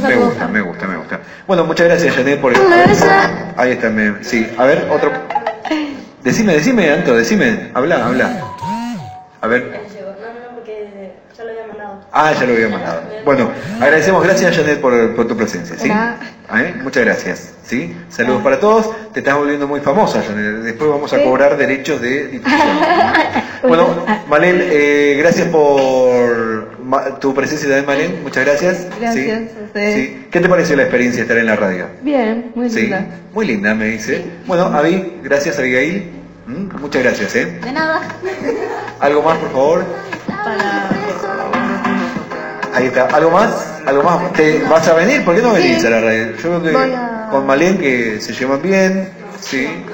me 0.09 0.15
gusta, 0.25 0.47
me 0.47 0.61
gusta, 0.61 0.87
me 0.87 0.97
gusta. 0.97 1.19
Bueno, 1.47 1.63
muchas 1.65 1.87
gracias 1.87 2.15
Janet 2.15 2.39
por 2.41 2.53
el... 2.53 2.59
Ahí 3.57 3.71
está, 3.71 3.89
me- 3.89 4.23
sí, 4.23 4.49
a 4.57 4.65
ver, 4.65 4.87
otro... 4.91 5.11
Decime, 6.23 6.53
decime, 6.53 6.89
Anto, 6.91 7.15
decime, 7.15 7.71
habla, 7.73 8.05
habla. 8.05 8.25
A 9.41 9.47
ver. 9.47 9.82
Ah, 12.15 12.31
ya 12.39 12.45
lo 12.45 12.53
había 12.53 12.69
mandado. 12.69 13.01
Bueno, 13.25 13.49
agradecemos, 13.81 14.23
gracias 14.23 14.55
Janet 14.55 14.79
por, 14.79 15.15
por 15.15 15.27
tu 15.27 15.35
presencia, 15.35 15.75
¿sí? 15.79 15.89
¿Eh? 15.89 16.73
Muchas 16.83 17.03
gracias, 17.05 17.53
¿sí? 17.65 17.95
Saludos 18.09 18.43
para 18.43 18.59
todos. 18.59 18.91
Te 19.13 19.21
estás 19.21 19.35
volviendo 19.35 19.67
muy 19.67 19.79
famosa, 19.79 20.21
Janet. 20.21 20.61
Después 20.63 20.91
vamos 20.91 21.11
a 21.11 21.23
cobrar 21.23 21.57
derechos 21.57 21.99
de 22.01 22.27
difusión. 22.27 22.61
Bueno, 23.65 24.05
Malén, 24.27 24.57
eh, 24.59 25.15
gracias 25.17 25.47
por 25.47 26.77
ma- 26.83 27.17
tu 27.17 27.33
presencia 27.33 27.67
también, 27.69 27.85
Malén. 27.85 28.21
Muchas 28.23 28.43
gracias. 28.45 28.87
Gracias 28.99 29.15
¿sí? 29.25 29.31
a 29.31 29.63
ustedes. 29.63 29.95
¿Sí? 29.95 30.27
¿Qué 30.29 30.39
te 30.41 30.49
pareció 30.49 30.75
la 30.75 30.81
experiencia 30.83 31.19
de 31.19 31.23
estar 31.23 31.37
en 31.37 31.45
la 31.45 31.55
radio? 31.55 31.87
Bien, 32.01 32.51
muy 32.55 32.69
Sí, 32.69 32.81
linda. 32.81 33.05
muy 33.33 33.45
linda, 33.47 33.73
me 33.73 33.85
dice. 33.85 34.25
Bueno, 34.45 34.65
Avi, 34.65 35.13
gracias, 35.23 35.57
Abigail. 35.59 36.11
¿Mm? 36.45 36.75
Muchas 36.81 37.03
gracias, 37.03 37.33
¿eh? 37.37 37.57
De 37.63 37.71
nada. 37.71 38.01
¿Algo 38.99 39.23
más, 39.23 39.37
por 39.37 39.51
favor? 39.53 39.85
Ahí 42.73 42.87
está. 42.87 43.05
¿Algo 43.05 43.31
más? 43.31 43.49
¿Algo 43.85 44.03
más? 44.03 44.33
¿Te 44.33 44.63
vas 44.63 44.87
a 44.87 44.93
venir? 44.93 45.23
¿Por 45.23 45.35
qué 45.35 45.41
no 45.41 45.53
venís 45.53 45.83
a 45.85 45.89
la 45.89 46.01
radio? 46.01 46.31
Yo 46.37 46.59
creo 46.61 46.63
que 46.63 46.95
a- 46.95 47.27
con 47.29 47.45
Malén 47.45 47.77
que 47.77 48.19
se 48.19 48.33
llevan 48.33 48.61
bien, 48.61 49.09
¿sí? 49.39 49.85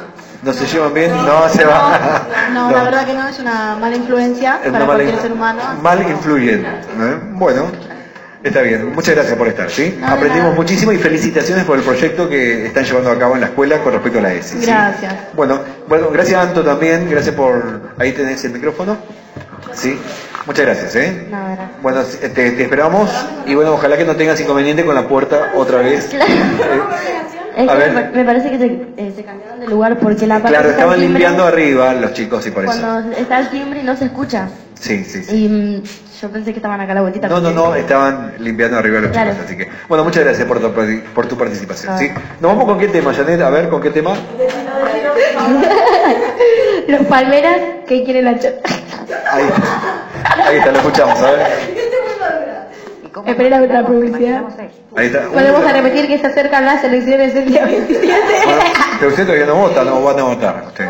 ¿No 0.41 0.53
se 0.53 0.65
llevan 0.67 0.93
bien? 0.93 1.11
No, 1.11 1.49
se 1.49 1.65
va. 1.65 2.27
No, 2.53 2.71
la 2.75 2.83
verdad 2.83 3.05
que 3.05 3.13
no, 3.13 3.27
es 3.27 3.39
una 3.39 3.75
mala 3.75 3.95
influencia 3.95 4.59
Es 4.63 4.71
para 4.71 4.85
cualquier 4.85 5.15
in- 5.15 5.21
ser 5.21 5.31
humano. 5.33 5.61
Mal 5.81 6.01
influyente. 6.09 6.67
¿eh? 6.69 7.17
Bueno, 7.31 7.65
está 8.41 8.61
bien. 8.61 8.93
Muchas 8.95 9.15
gracias 9.15 9.37
por 9.37 9.47
estar, 9.49 9.69
¿sí? 9.69 9.99
Aprendimos 10.05 10.55
muchísimo 10.55 10.93
y 10.93 10.97
felicitaciones 10.97 11.65
por 11.65 11.77
el 11.77 11.83
proyecto 11.83 12.29
que 12.29 12.67
están 12.67 12.85
llevando 12.85 13.11
a 13.11 13.19
cabo 13.19 13.35
en 13.35 13.41
la 13.41 13.47
escuela 13.47 13.79
con 13.83 13.91
respecto 13.93 14.19
a 14.19 14.21
la 14.21 14.33
ESI. 14.33 14.59
¿sí? 14.59 14.65
Gracias. 14.65 15.13
Bueno, 15.33 15.59
bueno, 15.89 16.09
gracias 16.11 16.41
Anto 16.41 16.63
también, 16.63 17.09
gracias 17.09 17.35
por... 17.35 17.91
Ahí 17.97 18.13
tenés 18.13 18.41
el 18.45 18.51
micrófono. 18.53 18.97
Sí, 19.73 19.99
muchas 20.45 20.65
gracias, 20.65 20.95
¿eh? 20.95 21.27
No, 21.29 21.37
gracias. 21.45 21.69
Bueno, 21.81 22.01
te, 22.03 22.29
te 22.29 22.63
esperamos 22.63 23.09
y 23.45 23.55
bueno, 23.55 23.73
ojalá 23.73 23.97
que 23.97 24.05
no 24.05 24.15
tengas 24.15 24.39
inconveniente 24.39 24.85
con 24.85 24.95
la 24.95 25.07
puerta 25.07 25.51
otra 25.55 25.79
vez. 25.79 26.09
Es 27.57 27.67
A 27.67 27.73
que 27.73 27.77
ver. 27.79 28.11
me, 28.13 28.23
parece 28.23 28.51
que 28.51 28.57
se, 28.57 28.65
eh, 28.97 29.11
se 29.15 29.23
cambiaron 29.23 29.59
de 29.59 29.67
lugar 29.67 29.97
porque 29.99 30.25
la 30.27 30.35
parte 30.39 30.55
Claro, 30.55 30.69
estaban 30.69 30.93
timbre, 30.99 31.09
limpiando 31.09 31.43
arriba 31.45 31.93
los 31.93 32.13
chicos 32.13 32.45
y 32.47 32.51
por 32.51 32.63
eso. 32.63 32.79
Cuando 32.79 33.11
está 33.17 33.39
el 33.39 33.49
timbre 33.49 33.81
y 33.81 33.83
no 33.83 33.97
se 33.97 34.05
escucha. 34.05 34.47
Sí, 34.79 35.03
sí, 35.03 35.23
sí. 35.23 35.35
Y 35.45 35.49
mm, 35.49 35.83
yo 36.21 36.29
pensé 36.29 36.51
que 36.53 36.59
estaban 36.59 36.79
acá 36.79 36.93
a 36.93 36.95
la 36.95 37.01
vueltita. 37.01 37.27
No, 37.27 37.41
no, 37.41 37.51
no, 37.51 37.75
estaban 37.75 38.33
limpiando 38.39 38.77
arriba 38.77 39.01
los 39.01 39.11
Claro. 39.11 39.31
chicos, 39.31 39.45
así 39.45 39.57
que... 39.57 39.67
Bueno, 39.89 40.05
muchas 40.05 40.23
gracias 40.23 40.47
por 40.47 40.61
tu, 40.61 40.71
por 41.13 41.27
tu 41.27 41.37
participación, 41.37 41.93
Ah. 41.93 41.97
¿sí? 41.97 42.09
Nos 42.39 42.51
vamos 42.51 42.63
con 42.65 42.79
qué 42.79 42.87
tema, 42.87 43.13
Janet, 43.13 43.41
a 43.41 43.49
ver, 43.49 43.67
¿con 43.67 43.81
qué 43.81 43.89
tema? 43.89 44.13
Los 46.87 47.05
palmeras 47.07 47.57
que 47.87 48.03
quieren 48.03 48.25
la 48.25 48.39
chota. 48.39 48.61
Ahí 49.31 49.43
está, 49.43 50.03
ahí 50.49 50.57
está, 50.57 50.71
lo 50.71 50.77
escuchamos, 50.79 51.19
a 51.19 51.31
ver. 51.31 51.47
Espera 53.25 53.59
la 53.59 53.85
publicidad. 53.85 54.43
Ahí 54.95 55.07
está. 55.07 55.27
Podemos 55.27 55.65
a 55.65 55.73
repetir 55.73 56.07
que 56.07 56.17
se 56.19 56.27
acercan 56.27 56.65
las 56.65 56.83
elecciones 56.83 57.35
el 57.35 57.45
día 57.45 57.65
27. 57.65 58.17
Bueno, 58.45 58.61
pero 58.99 59.09
ustedes 59.09 59.27
todavía 59.27 59.45
no 59.45 59.55
votan, 59.55 59.85
no 59.85 60.01
van 60.03 60.19
a 60.19 60.23
votar 60.23 60.63
ustedes. 60.67 60.89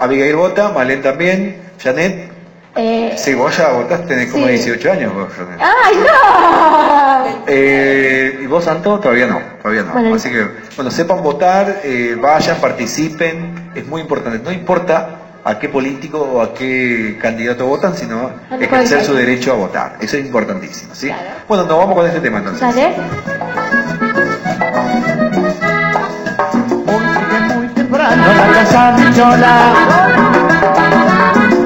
Abigail 0.00 0.36
vota, 0.36 0.70
Malén 0.70 1.02
también, 1.02 1.56
Janet. 1.82 2.32
Eh, 2.76 3.14
Sí, 3.16 3.34
vos 3.34 3.56
ya 3.56 3.68
votaste, 3.68 4.06
tenés 4.08 4.32
como 4.32 4.46
Sí. 4.46 4.52
18 4.54 4.92
años 4.92 5.14
vos, 5.14 5.28
Janet. 5.32 5.60
¡Ay, 5.60 5.96
no! 5.96 7.44
Eh, 7.46 8.40
¿Y 8.42 8.46
vos, 8.46 8.64
Santo? 8.64 8.98
Todavía 8.98 9.26
no, 9.26 9.40
todavía 9.62 9.82
no. 9.84 9.92
Bueno, 9.92 10.14
Así 10.16 10.28
que, 10.30 10.44
bueno, 10.76 10.90
sepan 10.90 11.22
votar, 11.22 11.80
eh, 11.84 12.16
vayan, 12.20 12.56
participen, 12.56 13.70
es 13.76 13.86
muy 13.86 14.00
importante. 14.00 14.40
No 14.42 14.50
importa 14.50 15.18
a 15.44 15.58
qué 15.58 15.68
político 15.68 16.18
o 16.18 16.40
a 16.40 16.54
qué 16.54 17.18
candidato 17.20 17.66
votan, 17.66 17.94
sino 17.94 18.30
ejercer 18.58 19.04
su 19.04 19.14
derecho 19.14 19.52
a 19.52 19.56
votar. 19.56 19.96
Eso 20.00 20.16
es 20.16 20.24
importantísimo, 20.24 20.94
¿sí? 20.94 21.10
Bueno, 21.46 21.64
nos 21.64 21.78
vamos 21.78 21.94
con 21.94 22.06
este 22.06 22.20
tema 22.20 22.38
entonces. 22.38 22.60
¿Sale? 22.60 22.94
muy 27.54 27.68
temprano 27.68 28.22
la 28.26 28.52
casa 28.52 28.92
de 28.92 29.14
chola 29.14 29.74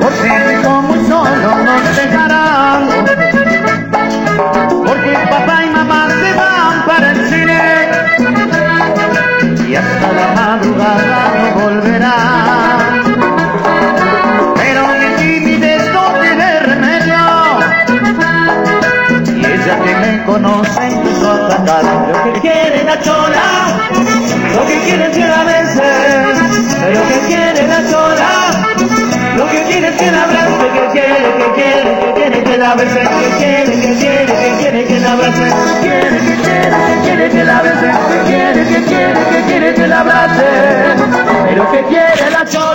Porque 0.01 0.31
vivo 0.49 0.83
muy 0.83 1.01
solo 1.09 1.57
nos 1.64 1.97
dejarán 1.97 2.89
Porque 4.87 5.12
papá 5.31 5.64
y 5.64 5.70
mamá 5.70 6.09
se 6.11 6.33
van 6.35 6.87
para 6.87 7.11
el 7.12 7.29
cine 7.29 7.89
Y 9.68 9.74
hasta 9.74 10.12
la 10.12 10.33
madrugada 10.35 11.38
Lo 21.83 22.33
que 22.33 22.41
quiere 22.41 22.85
la 22.85 23.01
chola 23.01 23.68
lo 24.55 24.66
que 24.66 24.79
quiere 24.81 25.11
que 25.11 25.20
la 25.20 25.45
beses, 25.45 26.39
pero 26.81 27.01
que 27.09 27.18
quiere 27.29 27.66
la 27.68 27.91
chola. 27.91 28.31
Lo 29.37 29.47
que 29.47 29.62
quiere 29.64 29.95
que 29.97 30.11
la 30.11 30.24
abrace, 30.24 30.66
que 30.74 30.89
quiere, 30.93 31.20
que 31.39 31.53
quiere, 31.55 31.99
que 32.01 32.12
quiere 32.14 32.43
que 32.43 32.59
la 32.59 32.74
bese, 32.74 33.01
que 33.01 33.31
quiere, 33.39 33.81
que 33.81 33.95
quiere, 33.95 34.26
que 34.26 34.57
quiere 34.59 34.85
que 34.87 34.99
la 34.99 35.12
abrace, 35.12 35.45
que 35.45 35.81
quiere, 35.81 36.18
que 36.18 36.37
quiere, 36.43 36.70
que 36.89 37.01
quiere 37.03 37.29
que 37.31 37.45
la 37.45 37.62
bese, 37.62 37.91
que 38.09 38.18
quiere, 38.26 38.66
que 38.66 38.85
quiere, 38.85 39.20
que 39.31 39.43
quiere 39.47 39.74
que 39.74 39.87
la 39.87 40.01
abrace. 40.01 40.47
Pero 41.45 41.70
que 41.70 41.85
quiere 41.85 42.31
la 42.31 42.45
chola, 42.47 42.67